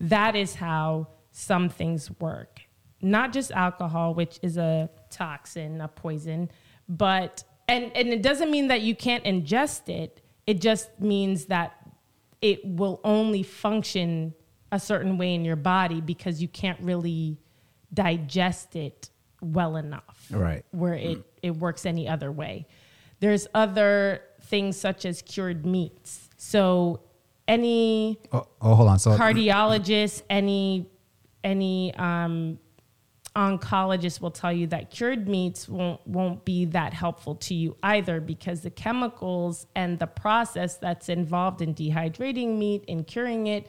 That 0.00 0.36
is 0.36 0.54
how 0.54 1.08
some 1.32 1.68
things 1.68 2.10
work. 2.20 2.60
Not 3.02 3.32
just 3.32 3.50
alcohol, 3.52 4.14
which 4.14 4.38
is 4.42 4.56
a 4.56 4.90
toxin, 5.10 5.80
a 5.80 5.88
poison, 5.88 6.50
but 6.88 7.44
and 7.68 7.90
and 7.96 8.08
it 8.08 8.22
doesn't 8.22 8.50
mean 8.50 8.68
that 8.68 8.80
you 8.82 8.94
can't 8.94 9.24
ingest 9.24 9.88
it. 9.88 10.22
It 10.46 10.60
just 10.60 11.00
means 11.00 11.46
that 11.46 11.74
it 12.40 12.64
will 12.64 13.00
only 13.04 13.42
function 13.42 14.34
a 14.72 14.78
certain 14.78 15.18
way 15.18 15.34
in 15.34 15.44
your 15.44 15.56
body 15.56 16.00
because 16.00 16.40
you 16.40 16.48
can't 16.48 16.78
really 16.80 17.38
digest 17.92 18.76
it 18.76 19.10
well 19.40 19.76
enough 19.76 20.26
Right. 20.30 20.64
where 20.70 20.94
it, 20.94 21.18
mm. 21.18 21.24
it 21.42 21.56
works 21.56 21.86
any 21.86 22.08
other 22.08 22.32
way. 22.32 22.66
There's 23.20 23.46
other 23.54 24.22
things 24.42 24.76
such 24.76 25.04
as 25.04 25.22
cured 25.22 25.64
meats. 25.64 26.25
So 26.36 27.00
any 27.48 28.18
Oh, 28.32 28.46
oh 28.60 28.74
hold 28.74 28.88
on. 28.88 28.98
So 28.98 29.16
cardiologist, 29.16 30.22
any 30.28 30.86
any 31.44 31.94
um, 31.94 32.58
oncologist 33.36 34.20
will 34.20 34.30
tell 34.30 34.52
you 34.52 34.66
that 34.68 34.90
cured 34.90 35.28
meats 35.28 35.68
won't 35.68 36.04
won't 36.06 36.44
be 36.44 36.64
that 36.64 36.94
helpful 36.94 37.34
to 37.34 37.54
you 37.54 37.76
either 37.82 38.20
because 38.20 38.62
the 38.62 38.70
chemicals 38.70 39.66
and 39.76 39.98
the 39.98 40.06
process 40.06 40.76
that's 40.78 41.08
involved 41.08 41.60
in 41.60 41.74
dehydrating 41.74 42.56
meat 42.58 42.84
and 42.88 43.06
curing 43.06 43.46
it 43.46 43.66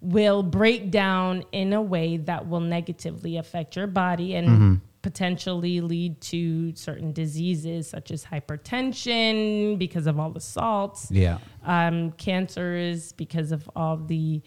will 0.00 0.42
break 0.42 0.90
down 0.90 1.44
in 1.52 1.72
a 1.72 1.82
way 1.82 2.16
that 2.16 2.48
will 2.48 2.60
negatively 2.60 3.36
affect 3.36 3.76
your 3.76 3.86
body 3.86 4.34
and 4.34 4.80
potentially 5.02 5.80
lead 5.80 6.20
to 6.20 6.74
certain 6.74 7.12
diseases 7.12 7.88
such 7.88 8.10
as 8.10 8.24
hypertension 8.24 9.78
because 9.78 10.06
of 10.06 10.18
all 10.18 10.30
the 10.30 10.40
salts 10.40 11.10
yeah. 11.10 11.38
um, 11.64 12.12
cancers 12.12 13.12
because 13.12 13.52
of 13.52 13.68
all 13.74 13.96
the 13.96 14.42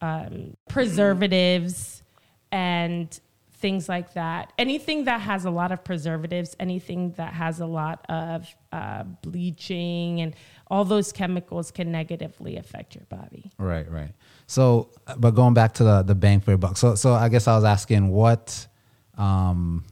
um, 0.00 0.54
preservatives 0.68 2.02
and 2.50 3.20
things 3.58 3.88
like 3.88 4.14
that. 4.14 4.52
Anything 4.56 5.04
that 5.04 5.20
has 5.20 5.44
a 5.44 5.50
lot 5.50 5.72
of 5.72 5.82
preservatives, 5.82 6.54
anything 6.60 7.12
that 7.12 7.32
has 7.32 7.60
a 7.60 7.66
lot 7.66 8.04
of 8.08 8.46
uh, 8.72 9.02
bleaching 9.22 10.20
and 10.20 10.34
all 10.68 10.84
those 10.84 11.12
chemicals 11.12 11.70
can 11.70 11.90
negatively 11.90 12.56
affect 12.56 12.94
your 12.94 13.04
body. 13.06 13.50
Right, 13.58 13.90
right. 13.90 14.12
So, 14.46 14.90
but 15.16 15.32
going 15.32 15.54
back 15.54 15.74
to 15.74 15.84
the 15.84 16.02
the 16.02 16.14
bang 16.14 16.40
for 16.40 16.52
your 16.52 16.58
buck. 16.58 16.76
So, 16.76 16.94
so 16.94 17.14
I 17.14 17.28
guess 17.28 17.48
I 17.48 17.56
was 17.56 17.64
asking 17.64 18.08
what, 18.08 18.66
um, 19.16 19.84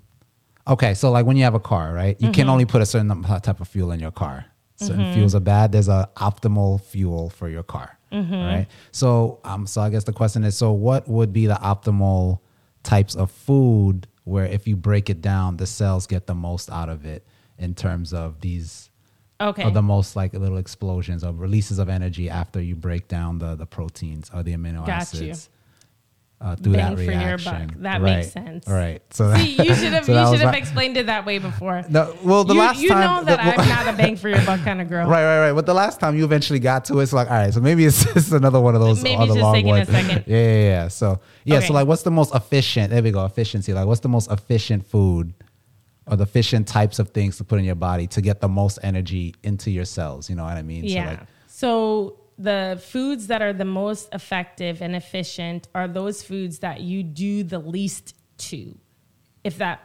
okay. 0.68 0.94
So, 0.94 1.10
like 1.10 1.26
when 1.26 1.36
you 1.36 1.44
have 1.44 1.54
a 1.54 1.60
car, 1.60 1.92
right? 1.92 2.16
You 2.20 2.28
Mm-hmm. 2.28 2.32
can 2.34 2.48
only 2.48 2.64
put 2.64 2.82
a 2.82 2.86
certain 2.86 3.22
type 3.22 3.60
of 3.60 3.68
fuel 3.68 3.90
in 3.92 4.00
your 4.00 4.10
car. 4.12 4.46
Certain 4.76 5.12
fuels 5.14 5.34
are 5.34 5.40
bad. 5.40 5.72
There's 5.72 5.88
an 5.88 6.04
optimal 6.16 6.82
fuel 6.82 7.30
for 7.30 7.48
your 7.48 7.62
car, 7.62 7.98
Mm-hmm. 8.12 8.34
right? 8.34 8.66
So, 8.92 9.40
um, 9.44 9.66
so 9.66 9.80
I 9.80 9.88
guess 9.90 10.04
the 10.04 10.12
question 10.12 10.44
is, 10.44 10.56
so 10.56 10.72
what 10.72 11.08
would 11.08 11.32
be 11.32 11.46
the 11.46 11.54
optimal 11.54 12.40
types 12.82 13.14
of 13.14 13.30
food 13.30 14.06
where 14.24 14.44
if 14.44 14.66
you 14.66 14.76
break 14.76 15.08
it 15.08 15.22
down, 15.22 15.56
the 15.56 15.66
cells 15.66 16.06
get 16.06 16.26
the 16.26 16.34
most 16.34 16.70
out 16.70 16.88
of 16.90 17.06
it 17.06 17.24
in 17.58 17.74
terms 17.74 18.12
of 18.12 18.40
these 18.40 18.90
Okay. 19.40 19.64
or 19.64 19.70
the 19.70 19.82
most 19.82 20.16
like 20.16 20.32
little 20.32 20.56
explosions 20.58 21.22
of 21.22 21.40
releases 21.40 21.78
of 21.78 21.88
energy 21.90 22.28
after 22.30 22.60
you 22.60 22.74
break 22.74 23.06
down 23.06 23.38
the 23.38 23.54
the 23.54 23.66
proteins 23.66 24.30
or 24.32 24.42
the 24.42 24.54
amino 24.54 24.80
Got 24.86 25.02
acids 25.02 25.50
uh, 26.38 26.54
through 26.54 26.74
Bang 26.74 26.96
that 26.96 26.96
for 26.96 27.10
your 27.10 27.20
reaction. 27.22 27.66
buck. 27.68 27.76
That 27.78 28.02
right. 28.02 28.16
makes 28.18 28.32
sense. 28.32 28.68
Right. 28.68 29.02
So 29.10 29.28
that, 29.30 29.40
See, 29.40 29.52
you 29.52 29.74
should 29.74 29.92
have 29.94 30.04
so 30.04 30.12
you 30.12 30.32
should 30.36 30.40
have 30.44 30.52
my- 30.52 30.58
explained 30.58 30.96
it 30.98 31.06
that 31.06 31.24
way 31.24 31.38
before. 31.38 31.82
No, 31.88 32.14
well, 32.22 32.44
the 32.44 32.52
you 32.52 32.60
last 32.60 32.78
you 32.80 32.88
time, 32.90 33.00
know 33.00 33.24
that 33.24 33.36
the- 33.56 33.62
I'm 33.62 33.68
not 33.68 33.94
a 33.94 33.96
bang 33.96 34.16
for 34.16 34.28
your 34.28 34.44
buck 34.44 34.60
kind 34.60 34.80
of 34.82 34.88
girl. 34.90 35.08
Right, 35.08 35.24
right, 35.24 35.40
right. 35.46 35.52
But 35.54 35.64
the 35.64 35.72
last 35.74 35.98
time 35.98 36.14
you 36.16 36.24
eventually 36.24 36.58
got 36.58 36.84
to 36.86 36.98
it, 37.00 37.04
it's 37.04 37.12
like, 37.14 37.30
all 37.30 37.38
right, 37.38 37.54
so 37.54 37.60
maybe 37.60 37.84
it's 37.86 38.04
just 38.14 38.32
another 38.32 38.60
one 38.60 38.74
of 38.74 38.82
those 38.82 39.02
Maybe 39.02 39.16
other 39.16 39.26
just 39.28 39.38
long 39.40 39.64
ones. 39.64 39.88
second. 39.88 40.24
Yeah, 40.26 40.36
yeah, 40.36 40.60
yeah. 40.62 40.88
So 40.88 41.20
yeah, 41.44 41.56
Okay. 41.56 41.66
so 41.68 41.72
like, 41.72 41.86
what's 41.86 42.02
the 42.02 42.10
most 42.10 42.34
efficient? 42.34 42.90
There 42.90 43.02
we 43.02 43.12
go, 43.12 43.24
efficiency. 43.24 43.72
Like, 43.72 43.86
what's 43.86 44.00
the 44.00 44.08
most 44.10 44.30
efficient 44.30 44.86
food 44.86 45.32
or 46.06 46.16
the 46.16 46.24
efficient 46.24 46.68
types 46.68 46.98
of 46.98 47.08
things 47.10 47.38
to 47.38 47.44
put 47.44 47.58
in 47.58 47.64
your 47.64 47.74
body 47.76 48.06
to 48.08 48.20
get 48.20 48.40
the 48.42 48.48
most 48.48 48.78
energy 48.82 49.34
into 49.42 49.70
your 49.70 49.86
cells? 49.86 50.28
You 50.28 50.36
know 50.36 50.44
what 50.44 50.58
I 50.58 50.62
mean? 50.62 50.84
Yeah. 50.84 51.04
So 51.04 51.08
like, 51.10 51.20
So 51.46 52.18
the 52.38 52.82
foods 52.84 53.28
that 53.28 53.42
are 53.42 53.52
the 53.52 53.64
most 53.64 54.12
effective 54.12 54.82
and 54.82 54.94
efficient 54.94 55.68
are 55.74 55.88
those 55.88 56.22
foods 56.22 56.58
that 56.60 56.80
you 56.80 57.02
do 57.02 57.42
the 57.42 57.58
least 57.58 58.14
to. 58.38 58.76
If 59.42 59.58
that 59.58 59.80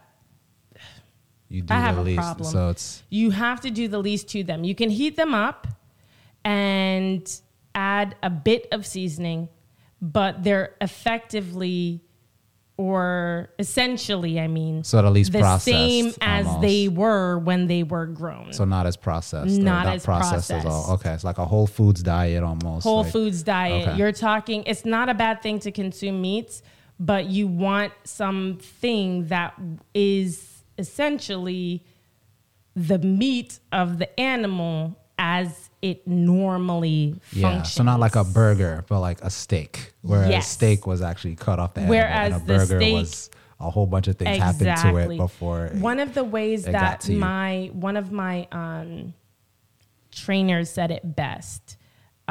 you 1.49 1.62
do 1.62 1.74
I 1.74 1.78
the 1.78 1.82
have 1.82 1.97
a 1.97 2.02
least. 2.02 2.18
problem. 2.18 2.52
So 2.52 2.70
it's 2.70 3.04
you 3.10 3.32
have 3.32 3.62
to 3.62 3.72
do 3.72 3.88
the 3.88 3.99
least 3.99 4.28
to 4.30 4.43
them. 4.43 4.64
You 4.64 4.76
can 4.76 4.89
heat 4.89 5.16
them 5.16 5.34
up 5.34 5.68
and 6.43 7.41
add 7.76 8.16
a 8.24 8.30
bit 8.30 8.68
of 8.72 8.86
seasoning, 8.86 9.49
but 10.02 10.43
they're 10.43 10.76
effectively 10.82 12.02
or 12.82 13.49
essentially, 13.59 14.39
I 14.39 14.47
mean, 14.47 14.84
So 14.84 15.01
the 15.01 15.09
least 15.11 15.32
the 15.32 15.39
processed, 15.39 15.65
same 15.65 16.13
as 16.21 16.45
almost. 16.47 16.61
they 16.61 16.88
were 16.88 17.38
when 17.38 17.67
they 17.67 17.84
were 17.84 18.07
grown. 18.07 18.51
so 18.53 18.65
not 18.65 18.88
as 18.88 18.97
processed. 18.97 19.59
or 19.59 19.63
Not 19.63 19.86
as 19.86 20.03
processed 20.03 20.49
at 20.51 20.65
all. 20.65 20.93
Okay, 20.93 21.11
it's 21.11 21.23
like 21.23 21.38
a 21.38 21.45
whole 21.45 21.67
foods 21.67 22.01
diet 22.01 22.43
almost. 22.43 22.84
whole 22.84 23.03
like- 23.03 23.11
foods 23.11 23.43
diet. 23.43 23.88
okay. 23.88 23.97
You're 23.97 24.11
talking, 24.11 24.63
it's 24.65 24.84
not 24.86 25.09
a 25.09 25.13
bad 25.13 25.41
thing 25.43 25.59
to 25.59 25.71
consume 25.71 26.21
meats, 26.21 26.63
but 26.99 27.25
you 27.25 27.47
want 27.47 27.93
something 28.03 29.27
that 29.27 29.53
is 29.93 30.63
essentially 30.77 31.84
the 32.75 32.97
meat 32.99 33.59
of 33.71 33.97
the 33.99 34.19
animal 34.19 34.97
as 35.19 35.69
it 35.82 36.07
normally 36.07 37.15
Yeah, 37.34 37.49
functions. 37.49 37.73
so 37.73 37.84
not 37.84 37.99
like 37.99 38.15
a 38.15 38.23
burger, 38.23 38.86
but 38.88 38.99
like 38.99 39.19
a 39.21 39.29
steak, 39.29 39.93
whereas 40.01 40.29
Yes. 40.29 40.47
steak 40.47 40.86
was 40.86 41.01
actually 41.01 41.36
cut 41.36 41.57
off 41.59 41.73
the 41.73 41.82
Whereas 41.82 42.34
animal, 42.34 42.41
and 42.41 42.43
a 42.51 42.53
burger 42.67 42.79
steak- 42.79 42.93
was 42.93 43.29
a 43.59 43.69
whole 43.69 43.86
bunch 43.88 44.07
of 44.07 44.15
things 44.17 44.38
happened 44.38 44.77
to 44.77 44.97
it 44.97 45.17
before. 45.17 45.65
it- 45.67 45.75
One 45.75 45.99
of 45.99 46.13
the 46.13 46.23
ways 46.23 46.65
that 46.65 47.07
my 47.09 47.69
one 47.73 47.97
of 47.97 48.11
my 48.11 48.47
um, 48.51 49.13
trainers 50.11 50.69
said 50.69 50.91
it 50.91 51.15
best 51.15 51.77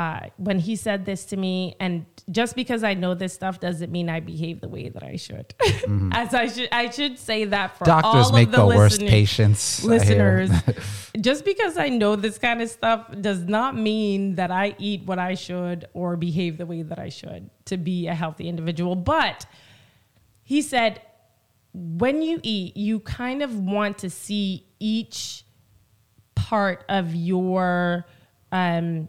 uh, 0.00 0.18
when 0.38 0.58
he 0.58 0.76
said 0.76 1.04
this 1.04 1.26
to 1.26 1.36
me, 1.36 1.76
and 1.78 2.06
just 2.30 2.56
because 2.56 2.82
I 2.82 2.94
know 2.94 3.12
this 3.12 3.34
stuff 3.34 3.60
doesn't 3.60 3.92
mean 3.92 4.08
I 4.08 4.20
behave 4.20 4.62
the 4.62 4.68
way 4.68 4.88
that 4.88 5.02
I 5.02 5.16
should. 5.16 5.52
As 6.12 6.32
I 6.32 6.46
should, 6.46 6.70
I 6.72 6.88
should 6.88 7.18
say 7.18 7.44
that 7.44 7.76
for 7.76 7.84
Mm-hmm. 7.84 8.00
Doctors 8.00 8.26
all 8.26 8.32
make 8.32 8.46
of 8.46 8.52
the, 8.52 8.58
the, 8.66 8.66
worst 8.66 9.00
patients. 9.00 9.84
Listeners. 9.84 10.50
just 11.20 11.44
because 11.44 11.76
I 11.76 11.90
know 11.90 12.16
this 12.16 12.38
kind 12.38 12.62
of 12.62 12.70
stuff 12.70 13.10
does 13.20 13.40
not 13.40 13.76
mean 13.76 14.36
that 14.36 14.50
I 14.50 14.74
eat 14.78 15.02
what 15.04 15.18
I 15.18 15.34
should 15.34 15.86
or 15.92 16.16
behave 16.16 16.56
the 16.56 16.64
way 16.64 16.80
that 16.80 16.98
I 16.98 17.10
should 17.10 17.50
to 17.66 17.76
be 17.76 18.06
a 18.06 18.14
healthy 18.14 18.48
individual. 18.48 18.96
But 18.96 19.44
he 20.42 20.62
said, 20.62 21.02
when 21.74 22.22
you 22.22 22.40
eat, 22.42 22.74
you 22.74 23.00
kind 23.00 23.42
of 23.42 23.54
want 23.58 23.98
to 23.98 24.08
see 24.08 24.66
each 24.78 25.44
part 26.34 26.84
of 26.88 27.14
your 27.14 28.06
um, 28.50 29.08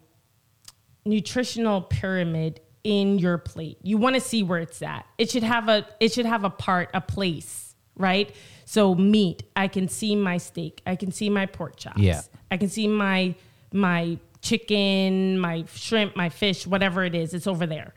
nutritional 1.06 1.82
pyramid 1.82 2.62
in 2.84 3.20
your 3.20 3.38
plate. 3.38 3.78
You 3.84 3.98
want 3.98 4.16
to 4.16 4.22
see 4.22 4.44
where 4.44 4.60
it's 4.60 4.82
at. 4.82 5.06
It 5.18 5.30
should 5.30 5.44
have 5.44 5.70
a 5.70 5.86
it 6.00 6.14
should 6.14 6.26
have 6.26 6.44
a 6.44 6.50
part, 6.50 6.90
a 6.94 7.02
place, 7.02 7.76
right? 7.96 8.34
So 8.66 8.96
meat, 8.96 9.44
I 9.56 9.68
can 9.68 9.88
see 9.88 10.16
my 10.16 10.38
steak, 10.38 10.82
I 10.86 10.96
can 10.96 11.12
see 11.12 11.30
my 11.30 11.46
pork 11.46 11.76
chops. 11.78 12.00
Yeah. 12.00 12.22
I 12.50 12.58
can 12.58 12.70
see 12.70 12.88
my 12.88 13.36
my 13.72 14.18
chicken, 14.42 15.38
my 15.40 15.66
shrimp, 15.74 16.16
my 16.16 16.30
fish, 16.30 16.66
whatever 16.66 17.04
it 17.04 17.16
is, 17.16 17.34
it's 17.34 17.48
over 17.48 17.66
there. 17.66 17.94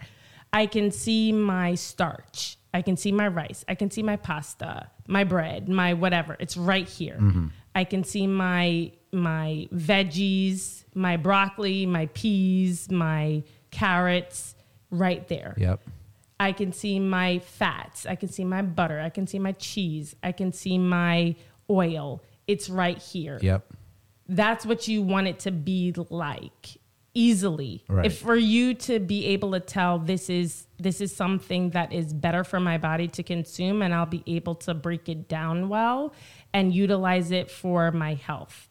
I 0.52 0.66
can 0.66 0.90
see 0.90 1.32
my 1.32 1.74
starch. 1.74 2.58
I 2.72 2.82
can 2.82 2.96
see 2.96 3.12
my 3.12 3.28
rice. 3.28 3.64
I 3.68 3.76
can 3.76 3.90
see 3.90 4.02
my 4.02 4.16
pasta, 4.16 4.90
my 5.06 5.24
bread, 5.24 5.68
my 5.68 5.94
whatever. 5.94 6.36
It's 6.38 6.56
right 6.56 6.88
here. 6.88 7.18
Mm-hmm. 7.20 7.46
I 7.74 7.84
can 7.84 8.04
see 8.04 8.26
my 8.26 8.92
my 9.12 9.68
veggies, 9.72 10.84
my 10.94 11.16
broccoli, 11.16 11.86
my 11.86 12.06
peas, 12.06 12.90
my 12.90 13.42
carrots 13.70 14.54
right 14.90 15.26
there. 15.28 15.54
Yep. 15.56 15.80
I 16.40 16.52
can 16.52 16.72
see 16.72 16.98
my 16.98 17.38
fats. 17.38 18.06
I 18.06 18.16
can 18.16 18.28
see 18.28 18.44
my 18.44 18.62
butter. 18.62 19.00
I 19.00 19.08
can 19.08 19.26
see 19.26 19.38
my 19.38 19.52
cheese. 19.52 20.16
I 20.22 20.32
can 20.32 20.52
see 20.52 20.78
my 20.78 21.36
oil. 21.70 22.22
It's 22.46 22.68
right 22.68 22.98
here. 22.98 23.38
Yep. 23.40 23.72
That's 24.28 24.66
what 24.66 24.88
you 24.88 25.02
want 25.02 25.28
it 25.28 25.38
to 25.40 25.52
be 25.52 25.94
like 26.10 26.78
easily. 27.14 27.84
Right. 27.88 28.06
If 28.06 28.18
for 28.18 28.34
you 28.34 28.74
to 28.74 28.98
be 28.98 29.26
able 29.26 29.52
to 29.52 29.60
tell 29.60 29.98
this 29.98 30.28
is 30.28 30.66
this 30.78 31.00
is 31.00 31.14
something 31.14 31.70
that 31.70 31.92
is 31.92 32.12
better 32.12 32.42
for 32.42 32.58
my 32.58 32.78
body 32.78 33.06
to 33.08 33.22
consume 33.22 33.82
and 33.82 33.94
I'll 33.94 34.06
be 34.06 34.24
able 34.26 34.56
to 34.56 34.74
break 34.74 35.08
it 35.08 35.28
down 35.28 35.68
well 35.68 36.12
and 36.54 36.72
utilize 36.72 37.32
it 37.32 37.50
for 37.50 37.90
my 37.90 38.14
health. 38.14 38.70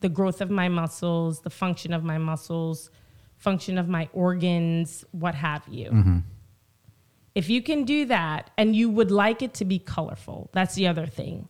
The 0.00 0.08
growth 0.08 0.40
of 0.40 0.50
my 0.50 0.68
muscles, 0.68 1.40
the 1.40 1.50
function 1.50 1.92
of 1.92 2.04
my 2.04 2.18
muscles, 2.18 2.90
function 3.36 3.78
of 3.78 3.88
my 3.88 4.08
organs, 4.12 5.04
what 5.12 5.34
have 5.34 5.66
you. 5.66 5.90
Mm-hmm. 5.90 6.18
If 7.34 7.48
you 7.48 7.62
can 7.62 7.84
do 7.84 8.04
that 8.06 8.50
and 8.58 8.76
you 8.76 8.90
would 8.90 9.10
like 9.10 9.40
it 9.42 9.54
to 9.54 9.64
be 9.64 9.78
colorful, 9.78 10.50
that's 10.52 10.74
the 10.74 10.86
other 10.86 11.06
thing. 11.06 11.48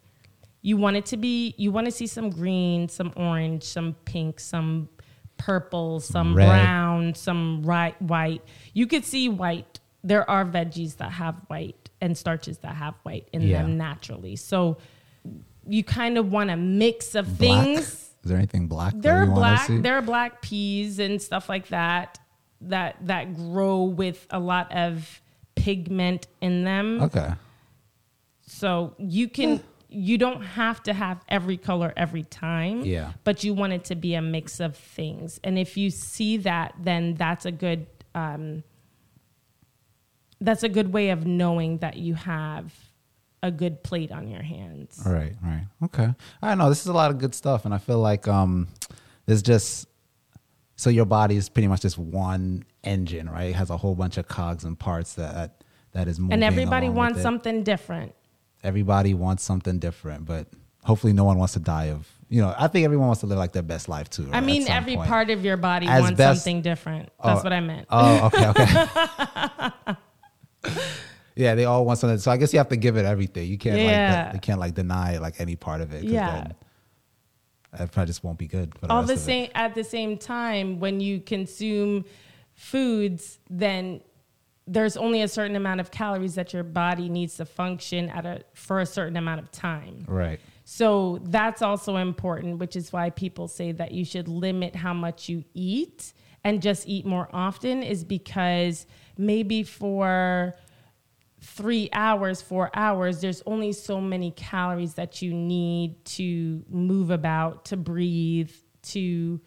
You 0.60 0.76
want 0.76 0.96
it 0.96 1.06
to 1.06 1.16
be, 1.16 1.54
you 1.58 1.72
want 1.72 1.86
to 1.86 1.90
see 1.90 2.06
some 2.06 2.30
green, 2.30 2.88
some 2.88 3.12
orange, 3.16 3.64
some 3.64 3.96
pink, 4.04 4.38
some 4.38 4.88
purple, 5.38 5.98
some 5.98 6.36
red. 6.36 6.46
brown, 6.46 7.14
some 7.14 7.64
right, 7.64 8.00
white. 8.00 8.42
You 8.72 8.86
could 8.86 9.04
see 9.04 9.28
white. 9.28 9.80
There 10.04 10.28
are 10.30 10.44
veggies 10.44 10.98
that 10.98 11.10
have 11.12 11.34
white 11.48 11.90
and 12.00 12.16
starches 12.16 12.58
that 12.58 12.76
have 12.76 12.94
white 13.02 13.28
in 13.32 13.42
Yeah. 13.42 13.62
them 13.62 13.76
naturally. 13.76 14.36
So 14.36 14.78
you 15.66 15.84
kind 15.84 16.18
of 16.18 16.30
want 16.30 16.50
a 16.50 16.56
mix 16.56 17.14
of 17.14 17.38
Black. 17.38 17.64
things. 17.64 18.10
Is 18.24 18.28
there 18.28 18.38
anything 18.38 18.68
black? 18.68 18.94
There 18.96 19.18
are 19.22 19.26
black. 19.26 19.66
There 19.68 19.96
are 19.96 20.02
black 20.02 20.42
peas 20.42 20.98
and 21.00 21.20
stuff 21.20 21.48
like 21.48 21.68
that 21.68 22.18
that 22.60 22.96
that 23.06 23.34
grow 23.34 23.82
with 23.82 24.26
a 24.30 24.38
lot 24.38 24.70
of 24.72 25.20
pigment 25.56 26.28
in 26.40 26.64
them. 26.64 27.02
Okay. 27.02 27.32
So 28.46 28.94
you 28.98 29.28
can 29.28 29.60
you 29.88 30.18
don't 30.18 30.42
have 30.42 30.82
to 30.84 30.92
have 30.92 31.20
every 31.28 31.56
color 31.56 31.92
every 31.96 32.22
time. 32.22 32.82
Yeah. 32.84 33.12
But 33.24 33.44
you 33.44 33.54
want 33.54 33.72
it 33.72 33.84
to 33.86 33.94
be 33.94 34.14
a 34.14 34.22
mix 34.22 34.60
of 34.60 34.76
things. 34.76 35.40
And 35.42 35.58
if 35.58 35.76
you 35.76 35.90
see 35.90 36.36
that, 36.38 36.74
then 36.80 37.14
that's 37.14 37.44
a 37.44 37.52
good 37.52 37.86
um, 38.14 38.62
that's 40.40 40.62
a 40.62 40.68
good 40.68 40.92
way 40.92 41.10
of 41.10 41.26
knowing 41.26 41.78
that 41.78 41.96
you 41.96 42.14
have 42.14 42.72
a 43.42 43.50
good 43.50 43.82
plate 43.82 44.12
on 44.12 44.28
your 44.28 44.42
hands. 44.42 45.02
All 45.04 45.12
right, 45.12 45.32
right. 45.42 45.66
Okay. 45.84 46.14
I 46.40 46.54
know 46.54 46.68
this 46.68 46.80
is 46.82 46.86
a 46.86 46.92
lot 46.92 47.10
of 47.10 47.18
good 47.18 47.34
stuff 47.34 47.64
and 47.64 47.74
I 47.74 47.78
feel 47.78 47.98
like 47.98 48.28
um 48.28 48.68
there's 49.26 49.42
just 49.42 49.88
so 50.76 50.90
your 50.90 51.04
body 51.04 51.36
is 51.36 51.48
pretty 51.48 51.68
much 51.68 51.82
just 51.82 51.98
one 51.98 52.64
engine, 52.84 53.28
right? 53.28 53.50
It 53.50 53.54
has 53.54 53.70
a 53.70 53.76
whole 53.76 53.94
bunch 53.94 54.16
of 54.16 54.28
cogs 54.28 54.64
and 54.64 54.78
parts 54.78 55.14
that 55.14 55.62
that 55.92 56.08
is 56.08 56.18
moving. 56.18 56.34
And 56.34 56.44
everybody 56.44 56.88
wants 56.88 57.20
something 57.20 57.64
different. 57.64 58.14
Everybody 58.62 59.14
wants 59.14 59.42
something 59.42 59.78
different, 59.78 60.24
but 60.24 60.46
hopefully 60.84 61.12
no 61.12 61.24
one 61.24 61.38
wants 61.38 61.54
to 61.54 61.60
die 61.60 61.86
of 61.90 62.08
you 62.28 62.40
know, 62.40 62.54
I 62.56 62.68
think 62.68 62.86
everyone 62.86 63.08
wants 63.08 63.20
to 63.20 63.26
live 63.26 63.36
like 63.36 63.52
their 63.52 63.62
best 63.62 63.90
life 63.90 64.08
too. 64.08 64.26
I 64.32 64.40
mean, 64.40 64.66
every 64.66 64.96
point. 64.96 65.06
part 65.08 65.28
of 65.28 65.44
your 65.44 65.58
body 65.58 65.86
As 65.86 66.00
wants 66.00 66.16
best- 66.16 66.44
something 66.44 66.62
different. 66.62 67.10
That's 67.22 67.40
Oh, 67.40 67.42
what 67.42 67.52
I 67.52 67.60
meant. 67.60 67.86
Oh, 67.90 68.30
okay, 68.32 68.48
okay. 68.48 68.86
yeah, 71.36 71.54
they 71.54 71.64
all 71.64 71.84
want 71.84 71.98
something. 71.98 72.18
So 72.18 72.30
I 72.30 72.36
guess 72.36 72.52
you 72.52 72.58
have 72.58 72.68
to 72.68 72.76
give 72.76 72.96
it 72.96 73.04
everything. 73.04 73.48
You 73.48 73.58
can't 73.58 73.78
Yeah. 73.78 74.24
like 74.26 74.34
you 74.34 74.40
can't 74.40 74.60
like 74.60 74.74
deny 74.74 75.18
like 75.18 75.40
any 75.40 75.56
part 75.56 75.80
of 75.80 75.92
it. 75.92 76.04
Yeah. 76.04 76.30
then 76.42 76.54
That 77.78 77.92
probably 77.92 78.06
just 78.08 78.22
won't 78.24 78.38
be 78.38 78.46
good. 78.46 78.74
For 78.78 78.86
the 78.86 78.92
all 78.92 79.02
the 79.02 79.16
same 79.16 79.50
at 79.54 79.74
the 79.74 79.84
same 79.84 80.18
time 80.18 80.78
when 80.80 81.00
you 81.00 81.20
consume 81.20 82.04
foods 82.54 83.38
then 83.50 84.00
there's 84.66 84.96
only 84.96 85.22
a 85.22 85.28
certain 85.28 85.56
amount 85.56 85.80
of 85.80 85.90
calories 85.90 86.34
that 86.36 86.52
your 86.52 86.62
body 86.62 87.08
needs 87.08 87.36
to 87.36 87.44
function 87.44 88.08
at 88.10 88.24
a 88.26 88.42
for 88.54 88.80
a 88.80 88.86
certain 88.86 89.16
amount 89.16 89.40
of 89.40 89.50
time 89.50 90.04
Right. 90.06 90.38
so 90.64 91.18
that's 91.24 91.62
also 91.62 91.96
important 91.96 92.58
which 92.58 92.76
is 92.76 92.92
why 92.92 93.10
people 93.10 93.48
say 93.48 93.72
that 93.72 93.92
you 93.92 94.04
should 94.04 94.28
limit 94.28 94.76
how 94.76 94.92
much 94.92 95.28
you 95.28 95.44
eat 95.54 96.12
and 96.44 96.60
just 96.62 96.86
eat 96.86 97.04
more 97.06 97.28
often 97.32 97.82
is 97.82 98.04
because 98.04 98.86
maybe 99.16 99.62
for 99.62 100.54
three 101.42 101.88
hours, 101.92 102.40
four 102.40 102.70
hours, 102.72 103.20
there's 103.20 103.42
only 103.46 103.72
so 103.72 104.00
many 104.00 104.30
calories 104.30 104.94
that 104.94 105.20
you 105.20 105.34
need 105.34 106.04
to 106.04 106.64
move 106.70 107.10
about, 107.10 107.66
to 107.66 107.76
breathe, 107.76 108.52
to 108.82 109.40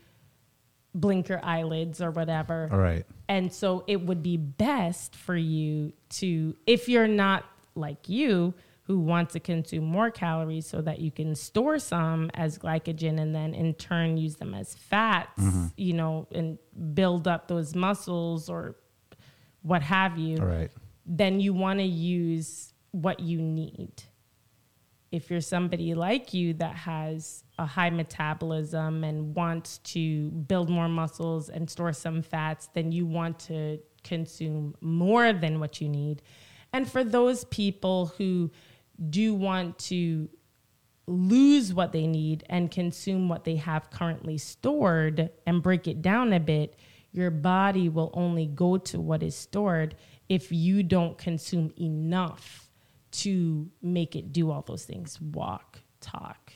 blink 0.93 1.29
your 1.29 1.43
eyelids 1.43 2.01
or 2.01 2.11
whatever. 2.11 2.69
All 2.71 2.79
right. 2.79 3.05
And 3.29 3.51
so 3.51 3.83
it 3.87 4.01
would 4.01 4.21
be 4.21 4.37
best 4.37 5.15
for 5.15 5.35
you 5.35 5.93
to, 6.09 6.55
if 6.67 6.89
you're 6.89 7.07
not 7.07 7.45
like 7.75 8.09
you, 8.09 8.53
who 8.83 8.99
want 8.99 9.31
to 9.31 9.39
consume 9.39 9.83
more 9.83 10.11
calories 10.11 10.67
so 10.67 10.79
that 10.79 10.99
you 10.99 11.09
can 11.09 11.33
store 11.33 11.79
some 11.79 12.29
as 12.35 12.59
glycogen 12.59 13.19
and 13.19 13.33
then 13.33 13.55
in 13.55 13.73
turn 13.73 14.15
use 14.15 14.35
them 14.35 14.53
as 14.53 14.75
fats, 14.75 15.41
mm-hmm. 15.41 15.65
you 15.75 15.93
know, 15.93 16.27
and 16.31 16.59
build 16.93 17.27
up 17.27 17.47
those 17.47 17.73
muscles 17.73 18.47
or 18.47 18.75
what 19.63 19.81
have 19.81 20.19
you 20.19 20.37
All 20.37 20.45
right. 20.45 20.69
Then 21.05 21.39
you 21.39 21.53
want 21.53 21.79
to 21.79 21.85
use 21.85 22.73
what 22.91 23.19
you 23.19 23.41
need. 23.41 24.03
If 25.11 25.29
you're 25.29 25.41
somebody 25.41 25.93
like 25.93 26.33
you 26.33 26.53
that 26.55 26.75
has 26.75 27.43
a 27.57 27.65
high 27.65 27.89
metabolism 27.89 29.03
and 29.03 29.35
wants 29.35 29.77
to 29.79 30.29
build 30.31 30.69
more 30.69 30.89
muscles 30.89 31.49
and 31.49 31.69
store 31.69 31.93
some 31.93 32.21
fats, 32.21 32.69
then 32.73 32.91
you 32.91 33.05
want 33.05 33.39
to 33.39 33.79
consume 34.03 34.75
more 34.81 35.31
than 35.31 35.59
what 35.59 35.79
you 35.79 35.87
need. 35.87 36.21
And 36.73 36.89
for 36.89 37.03
those 37.03 37.45
people 37.45 38.07
who 38.17 38.51
do 39.09 39.33
want 39.33 39.77
to 39.79 40.29
lose 41.07 41.73
what 41.73 41.91
they 41.91 42.07
need 42.07 42.43
and 42.49 42.71
consume 42.71 43.29
what 43.29 43.43
they 43.43 43.55
have 43.57 43.91
currently 43.91 44.37
stored 44.37 45.29
and 45.45 45.61
break 45.61 45.87
it 45.87 46.01
down 46.01 46.33
a 46.33 46.39
bit, 46.39 46.75
your 47.11 47.31
body 47.31 47.87
will 47.87 48.11
only 48.13 48.47
go 48.47 48.77
to 48.77 48.99
what 48.99 49.23
is 49.23 49.35
stored 49.35 49.95
if 50.29 50.51
you 50.51 50.83
don't 50.83 51.17
consume 51.17 51.73
enough 51.79 52.69
to 53.11 53.69
make 53.81 54.15
it 54.15 54.31
do 54.33 54.51
all 54.51 54.61
those 54.61 54.83
things 54.85 55.19
walk, 55.21 55.79
talk, 56.01 56.51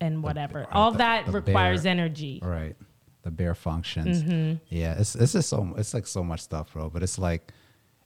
and 0.00 0.22
whatever. 0.22 0.64
uh, 0.64 0.66
all 0.72 0.92
the- 0.92 0.98
that 0.98 1.26
the 1.26 1.32
requires 1.32 1.82
bare- 1.84 1.90
energy. 1.92 2.40
All 2.42 2.48
right. 2.50 2.76
The 3.22 3.30
bare 3.32 3.54
functions. 3.54 4.22
Mm-hmm. 4.22 4.56
Yeah. 4.68 4.94
It's 4.98 5.14
it's 5.16 5.32
just 5.32 5.48
so 5.48 5.74
it's 5.76 5.92
like 5.92 6.06
so 6.06 6.22
much 6.22 6.40
stuff, 6.40 6.72
bro. 6.72 6.88
But 6.88 7.02
it's 7.02 7.18
like 7.18 7.52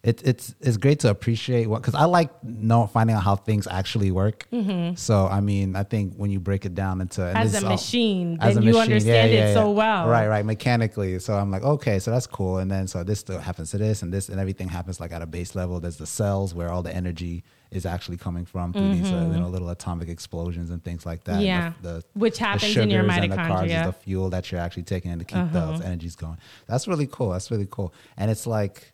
it, 0.02 0.20
it's 0.26 0.52
it's 0.60 0.76
great 0.78 0.98
to 1.00 1.10
appreciate 1.10 1.66
what 1.68 1.80
because 1.80 1.94
I 1.94 2.06
like 2.06 2.30
know 2.42 2.88
finding 2.88 3.14
out 3.14 3.22
how 3.22 3.36
things 3.36 3.68
actually 3.68 4.10
work. 4.10 4.48
So 4.96 5.26
I 5.28 5.40
mean, 5.40 5.76
I 5.76 5.84
think 5.84 6.14
when 6.16 6.30
you 6.30 6.40
break 6.40 6.64
it 6.66 6.74
down 6.74 7.00
into 7.00 7.20
Mm-hmm. 7.20 7.36
As 7.36 7.54
a 7.54 7.64
all- 7.64 7.70
machine, 7.72 8.38
as 8.40 8.54
then 8.54 8.62
a 8.64 8.66
you 8.66 8.72
machine, 8.72 8.82
understand 8.94 9.30
yeah, 9.32 9.36
it 9.44 9.48
yeah, 9.50 9.54
so 9.54 9.70
well. 9.70 10.08
Right, 10.08 10.26
right, 10.26 10.44
mechanically. 10.44 11.18
So 11.20 11.34
I'm 11.34 11.50
like, 11.52 11.62
okay, 11.62 11.98
so 12.00 12.10
that's 12.10 12.26
cool. 12.26 12.58
And 12.58 12.68
then 12.70 12.88
so 12.88 13.04
this 13.04 13.20
still 13.20 13.38
happens 13.38 13.70
to 13.70 13.78
this 13.78 14.02
and 14.02 14.12
this 14.12 14.28
and 14.28 14.40
everything 14.40 14.68
happens 14.68 14.98
like 14.98 15.12
at 15.12 15.22
a 15.22 15.26
base 15.26 15.54
level. 15.54 15.78
There's 15.78 15.98
the 15.98 16.06
cells 16.06 16.52
where 16.54 16.70
all 16.72 16.82
the 16.82 16.94
energy 16.94 17.44
is 17.70 17.86
actually 17.86 18.16
coming 18.18 18.44
from 18.44 18.72
through 18.72 18.94
these 18.96 19.10
uh, 19.10 19.30
you 19.32 19.38
know 19.40 19.48
little 19.48 19.70
atomic 19.70 20.08
explosions 20.08 20.70
and 20.70 20.82
things 20.82 21.06
like 21.06 21.22
that. 21.24 21.34
Mm-hmm. 21.36 21.42
Yeah. 21.46 21.72
the, 21.80 21.88
the, 21.92 22.04
Which 22.14 22.38
the 22.38 22.44
happens 22.44 22.76
in 22.76 22.90
your 22.90 23.02
sugars 23.04 23.22
and 23.22 23.32
the 23.32 23.36
carbs 23.36 23.64
is 23.66 23.70
mitochondria. 23.70 23.76
Uh-huh. 23.78 23.86
the 23.86 23.92
fuel 23.92 24.30
that 24.30 24.50
you're 24.50 24.60
actually 24.60 24.82
taking 24.82 25.12
in 25.12 25.20
to 25.20 25.24
keep 25.24 25.52
those 25.52 25.80
energies 25.80 26.16
going. 26.16 26.38
That's 26.66 26.88
really 26.88 27.06
cool. 27.06 27.30
That's 27.30 27.50
really 27.52 27.68
cool. 27.70 27.94
And 28.16 28.30
it's 28.32 28.46
like 28.48 28.92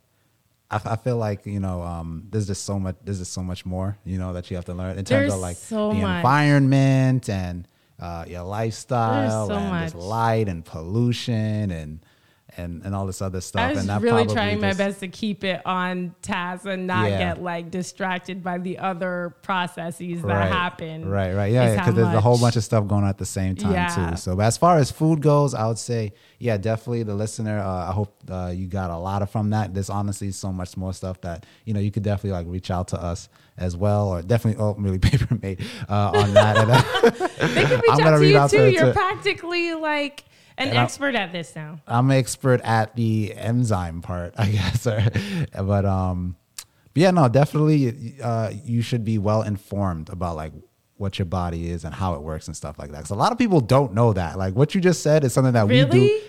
I, 0.71 0.81
I 0.85 0.97
feel 0.97 1.16
like 1.16 1.47
you 1.47 1.61
know 1.61 1.83
um, 1.83 2.27
there's 2.31 2.47
just 2.47 2.64
so 2.64 2.79
much 2.79 2.97
there's 3.05 3.19
just 3.19 3.33
so 3.33 3.43
much 3.43 3.64
more 3.64 3.97
you 4.05 4.19
know 4.19 4.33
that 4.35 4.51
you 4.51 4.57
have 4.57 4.64
to 4.66 4.75
learn 4.75 4.99
in 4.99 5.05
terms 5.05 5.09
There's 5.09 5.33
of 5.35 5.41
like 5.41 5.57
so 5.57 5.89
the 5.91 5.95
much. 6.01 6.16
environment 6.19 7.29
and 7.29 7.66
uh, 7.99 8.25
your 8.29 8.43
lifestyle 8.43 9.49
so 9.49 9.55
and 9.55 9.85
just 9.85 9.95
light 9.95 10.49
and 10.49 10.64
pollution 10.64 11.71
and 11.71 12.01
and, 12.59 12.82
and 12.84 12.94
all 12.94 13.06
this 13.06 13.22
other 13.22 13.40
stuff. 13.40 13.62
I 13.62 13.70
was 13.70 13.78
and 13.80 13.88
that 13.88 14.02
really 14.02 14.26
trying 14.26 14.61
my 14.61 14.74
best 14.74 15.00
to 15.00 15.09
keep 15.09 15.44
it 15.44 15.62
on 15.64 16.14
task 16.22 16.66
and 16.66 16.86
not 16.86 17.09
Yeah. 17.11 17.18
get 17.18 17.42
like 17.42 17.70
distracted 17.70 18.42
by 18.42 18.59
the 18.59 18.78
other 18.78 19.34
processes 19.42 20.22
that 20.22 20.28
right, 20.28 20.52
happen. 20.52 21.09
Right, 21.09 21.32
right. 21.34 21.52
Yeah, 21.52 21.70
because 21.70 21.86
how 21.86 21.92
there's 21.92 22.14
a 22.14 22.20
whole 22.20 22.38
bunch 22.38 22.56
of 22.56 22.64
stuff 22.64 22.86
going 22.86 23.04
on 23.04 23.09
at 23.09 23.18
the 23.18 23.24
same 23.26 23.54
time 23.56 23.72
Yeah. 23.72 24.11
too. 24.11 24.16
So 24.16 24.36
but 24.36 24.42
as 24.46 24.56
far 24.59 24.76
as 24.78 24.90
food 24.90 25.22
goes, 25.22 25.54
I 25.54 25.66
would 25.66 25.78
say, 25.78 26.12
yeah, 26.38 26.56
definitely 26.56 27.04
the 27.04 27.14
listener. 27.14 27.59
Uh, 27.61 27.88
I 27.90 27.92
hope 27.92 28.14
uh, 28.28 28.52
you 28.54 28.66
got 28.66 28.90
a 28.90 28.96
lot 28.98 29.22
of 29.22 29.30
from 29.30 29.50
that. 29.50 29.72
There's 29.74 29.90
honestly 29.90 30.30
so 30.32 30.52
much 30.52 30.76
more 30.76 30.92
stuff 30.92 31.20
that 31.22 31.46
you 31.64 31.74
know 31.74 31.80
you 31.80 31.90
could 31.90 32.02
definitely 32.02 32.32
like 32.32 32.46
reach 32.48 32.70
out 32.70 32.88
to 32.88 33.02
us 33.02 33.28
as 33.56 33.76
well, 33.76 34.09
or 34.09 34.22
definitely 34.22 34.62
oh 34.62 34.74
really 34.78 34.98
paper 35.11 35.36
mate 35.42 35.61
uh, 35.88 36.11
on 36.14 36.34
that. 36.34 36.56
Uh, 36.56 37.11
They 37.46 37.64
can 37.64 37.80
reach 37.80 37.90
I'm 37.90 38.00
out 38.00 38.11
to 38.11 38.16
read 38.18 38.30
you 38.30 38.38
out 38.38 38.50
too. 38.50 38.56
to- 38.59 38.72
You're 38.72 38.86
to- 38.86 38.92
practically 38.92 39.74
like 39.74 40.24
an 40.59 40.68
And 40.68 40.76
expert 40.78 41.14
at 41.14 41.32
this 41.32 41.54
now. 41.54 41.80
I'm 41.86 42.11
an 42.11 42.16
expert 42.16 42.61
at 42.62 42.94
the 42.96 43.32
enzyme 43.34 44.02
part, 44.02 44.34
I 44.38 44.50
guess. 44.50 44.84
but 44.84 45.84
um, 45.84 46.36
but 46.56 47.00
yeah, 47.02 47.11
no, 47.11 47.28
definitely, 47.28 48.16
uh, 48.22 48.52
you 48.64 48.82
should 48.82 49.04
be 49.04 49.18
well 49.18 49.42
informed 49.42 50.09
about 50.09 50.36
like 50.36 50.52
what 50.96 51.18
your 51.18 51.26
body 51.26 51.70
is 51.70 51.84
and 51.84 51.94
how 51.94 52.14
it 52.14 52.22
works 52.22 52.48
and 52.48 52.56
stuff 52.56 52.78
like 52.78 52.90
that. 52.90 52.98
Because 52.98 53.11
a 53.11 53.14
lot 53.14 53.30
of 53.30 53.38
people 53.38 53.61
don't 53.61 53.94
know 53.94 54.12
that. 54.12 54.36
Like 54.36 54.54
what 54.54 54.74
you 54.74 54.80
just 54.80 55.02
said 55.02 55.22
is 55.24 55.32
something 55.32 55.52
that 55.52 55.68
we 55.68 55.84
do. 55.84 56.20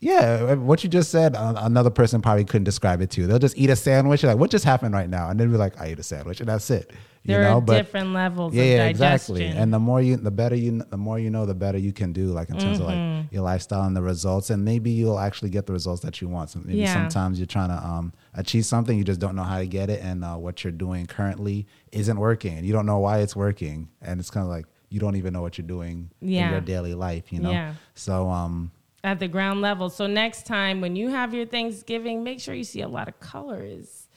Yeah, 0.00 0.54
what 0.54 0.84
you 0.84 0.88
just 0.88 1.10
said, 1.10 1.34
another 1.36 1.90
person 1.90 2.22
probably 2.22 2.44
couldn't 2.44 2.62
describe 2.62 3.00
it 3.00 3.10
to 3.10 3.20
you. 3.20 3.26
They'll 3.26 3.40
just 3.40 3.58
eat 3.58 3.68
a 3.68 3.74
sandwich, 3.74 4.22
like 4.22 4.38
what 4.38 4.48
just 4.48 4.64
happened 4.64 4.94
right 4.94 5.10
now, 5.10 5.28
and 5.28 5.40
then 5.40 5.50
be 5.50 5.56
like, 5.56 5.80
I 5.80 5.86
ate 5.86 5.98
a 5.98 6.04
sandwich, 6.04 6.38
and 6.38 6.48
that's 6.48 6.70
it. 6.70 6.92
You 7.24 7.34
There 7.34 7.42
know, 7.42 7.56
are 7.58 7.60
but 7.60 7.76
different 7.82 8.12
levels 8.14 8.54
yeah, 8.54 8.62
of 8.62 8.68
yeah, 8.68 8.84
exactly. 8.86 9.46
And 9.46 9.74
the 9.74 9.78
more 9.78 10.00
you, 10.00 10.16
the 10.16 10.30
better 10.30 10.54
you, 10.54 10.82
the 10.88 10.96
more 10.96 11.18
you 11.18 11.28
know, 11.30 11.44
the 11.46 11.54
better 11.54 11.76
you 11.76 11.92
can 11.92 12.12
do, 12.12 12.26
like 12.28 12.48
in 12.48 12.56
terms 12.58 12.78
of 12.80 12.86
Mm-hmm. 12.86 13.20
like 13.24 13.32
your 13.32 13.42
lifestyle 13.42 13.82
and 13.82 13.94
the 13.96 14.02
results, 14.02 14.50
and 14.50 14.64
maybe 14.64 14.90
you'll 14.90 15.18
actually 15.18 15.50
get 15.50 15.66
the 15.66 15.72
results 15.72 16.00
that 16.02 16.20
you 16.22 16.28
want. 16.28 16.50
So 16.50 16.60
maybe 16.64 16.78
Yeah. 16.80 16.92
sometimes 16.94 17.38
you're 17.38 17.46
trying 17.46 17.68
to 17.68 17.76
um, 17.86 18.12
achieve 18.34 18.64
something, 18.64 18.96
you 18.96 19.04
just 19.04 19.20
don't 19.20 19.36
know 19.36 19.42
how 19.42 19.58
to 19.58 19.66
get 19.66 19.90
it, 19.90 20.00
and 20.02 20.24
uh, 20.24 20.36
what 20.36 20.64
you're 20.64 20.72
doing 20.72 21.06
currently 21.06 21.66
isn't 21.92 22.18
working, 22.18 22.56
and 22.56 22.64
you 22.66 22.72
don't 22.72 22.86
know 22.86 22.98
why 23.00 23.18
it's 23.18 23.36
working, 23.36 23.88
and 24.00 24.20
it's 24.20 24.30
kind 24.30 24.44
of 24.44 24.50
like 24.50 24.64
you 24.88 24.98
don't 25.00 25.16
even 25.16 25.32
know 25.34 25.42
what 25.42 25.58
you're 25.58 25.66
doing 25.66 26.10
in 26.22 26.28
your 26.50 26.60
daily 26.62 26.94
life, 26.94 27.30
you 27.32 27.40
know. 27.40 27.50
Yeah. 27.50 27.74
So 27.94 28.30
um, 28.30 28.70
at 29.04 29.18
the 29.20 29.28
ground 29.28 29.60
level. 29.60 29.90
So 29.90 30.06
next 30.06 30.46
time 30.46 30.80
when 30.80 30.96
you 30.96 31.08
have 31.10 31.34
your 31.34 31.44
Thanksgiving, 31.46 32.24
make 32.24 32.40
sure 32.40 32.54
you 32.54 32.64
see 32.64 32.80
a 32.80 32.88
lot 32.88 33.06
of 33.08 33.20
colors, 33.20 34.07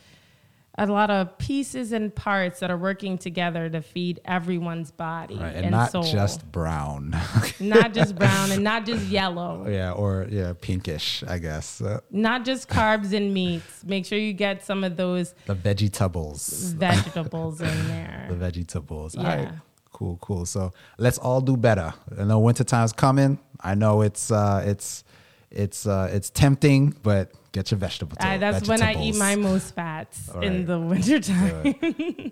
a 0.78 0.86
lot 0.88 1.12
of 1.12 1.38
pieces 1.38 1.92
and 1.92 2.16
parts 2.16 2.62
that 2.62 2.72
are 2.72 2.78
working 2.78 3.18
together 3.18 3.70
to 3.70 3.82
feed 3.82 4.22
everyone's 4.24 4.90
body 4.90 5.36
right, 5.36 5.48
and, 5.56 5.66
and 5.66 5.72
not 5.72 5.92
soul. 5.92 6.04
just 6.04 6.50
brown. 6.52 7.14
not 7.60 7.94
just 7.94 8.16
brown 8.22 8.52
and 8.54 8.64
not 8.64 8.86
just 8.86 9.06
yellow, 9.08 9.68
yeah, 9.68 9.92
or 9.92 10.28
yeah, 10.30 10.54
pinkish, 10.60 11.24
I 11.28 11.40
guess. 11.40 11.82
Uh, 11.82 12.00
not 12.10 12.46
just 12.46 12.70
carbs 12.70 13.12
and 13.14 13.34
meats. 13.34 13.84
Make 13.84 14.06
sure 14.06 14.18
you 14.18 14.32
get 14.34 14.64
some 14.64 14.84
of 14.86 14.96
those 14.96 15.36
the 15.46 15.56
vegetables. 15.56 16.74
vegetables 16.78 17.60
in 17.62 17.88
there 17.88 18.28
the 18.30 18.36
vegetables. 18.36 19.16
All 19.18 19.24
Yeah. 19.24 19.36
right. 19.46 19.54
Cool, 19.92 20.18
cool. 20.22 20.46
So 20.46 20.72
let's 20.98 21.18
all 21.18 21.42
do 21.42 21.58
better. 21.58 21.94
I 22.18 22.24
know 22.24 22.40
winter 22.40 22.64
time's 22.64 22.94
coming. 22.94 23.38
I 23.60 23.76
know 23.76 24.02
it's 24.02 24.32
uh 24.32 24.64
it's 24.66 25.04
it's 25.52 25.86
uh 25.86 26.10
it's 26.12 26.30
tempting, 26.30 26.96
but 27.04 27.34
get 27.52 27.72
your 27.72 27.78
vegetable. 27.78 28.18
Uh, 28.20 28.38
that's 28.38 28.68
when 28.68 28.82
I 28.82 29.02
eat 29.02 29.16
my 29.16 29.36
most 29.36 29.76
fats 29.76 30.30
All 30.30 30.42
in 30.42 30.66
the 30.66 30.80
wintertime. 30.80 31.76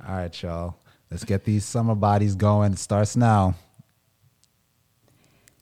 All 0.07 0.15
right, 0.15 0.41
y'all. 0.41 0.75
Let's 1.11 1.23
get 1.23 1.43
these 1.43 1.65
summer 1.65 1.95
bodies 1.95 2.35
going. 2.35 2.73
It 2.73 2.79
starts 2.79 3.15
now. 3.15 3.55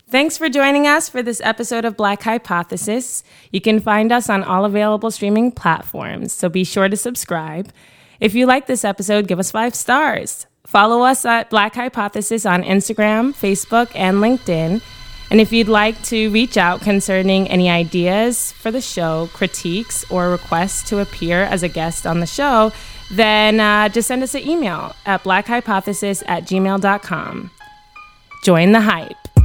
Thanks 0.10 0.38
for 0.38 0.48
joining 0.48 0.88
us 0.88 1.10
for 1.10 1.22
this 1.22 1.42
episode 1.44 1.84
of 1.84 1.98
Black 1.98 2.22
Hypothesis. 2.22 3.26
You 3.52 3.60
can 3.60 3.82
find 3.82 4.12
us 4.12 4.30
on 4.30 4.42
all 4.42 4.64
available 4.64 5.12
streaming 5.12 5.52
platforms, 5.52 6.32
so 6.32 6.48
be 6.48 6.64
sure 6.64 6.88
to 6.88 6.96
subscribe. 6.96 7.74
If 8.22 8.34
you 8.34 8.46
like 8.46 8.68
this 8.68 8.86
episode, 8.86 9.28
give 9.28 9.38
us 9.38 9.52
five 9.52 9.76
stars. 9.76 10.48
Follow 10.66 11.02
us 11.02 11.26
at 11.26 11.50
Black 11.50 11.76
Hypothesis 11.76 12.46
on 12.46 12.64
Instagram, 12.64 13.34
Facebook, 13.34 13.92
and 13.96 14.18
LinkedIn. 14.18 14.82
And 15.30 15.42
if 15.42 15.52
you'd 15.52 15.68
like 15.68 16.02
to 16.04 16.30
reach 16.32 16.58
out 16.58 16.82
concerning 16.82 17.50
any 17.50 17.70
ideas 17.70 18.54
for 18.54 18.72
the 18.72 18.82
show, 18.82 19.30
critiques, 19.34 20.10
or 20.10 20.30
requests 20.30 20.88
to 20.90 21.00
appear 21.00 21.44
as 21.44 21.64
a 21.64 21.68
guest 21.68 22.08
on 22.08 22.20
the 22.20 22.26
show, 22.26 22.72
then 23.12 23.60
uh, 23.60 23.90
just 23.90 24.08
send 24.08 24.24
us 24.24 24.36
an 24.36 24.48
email 24.48 24.96
at 25.06 25.24
blackhypothesis 25.24 26.24
at 26.28 26.44
gmail.com. 26.44 27.52
Join 28.44 28.72
the 28.72 28.82
hype. 28.82 29.37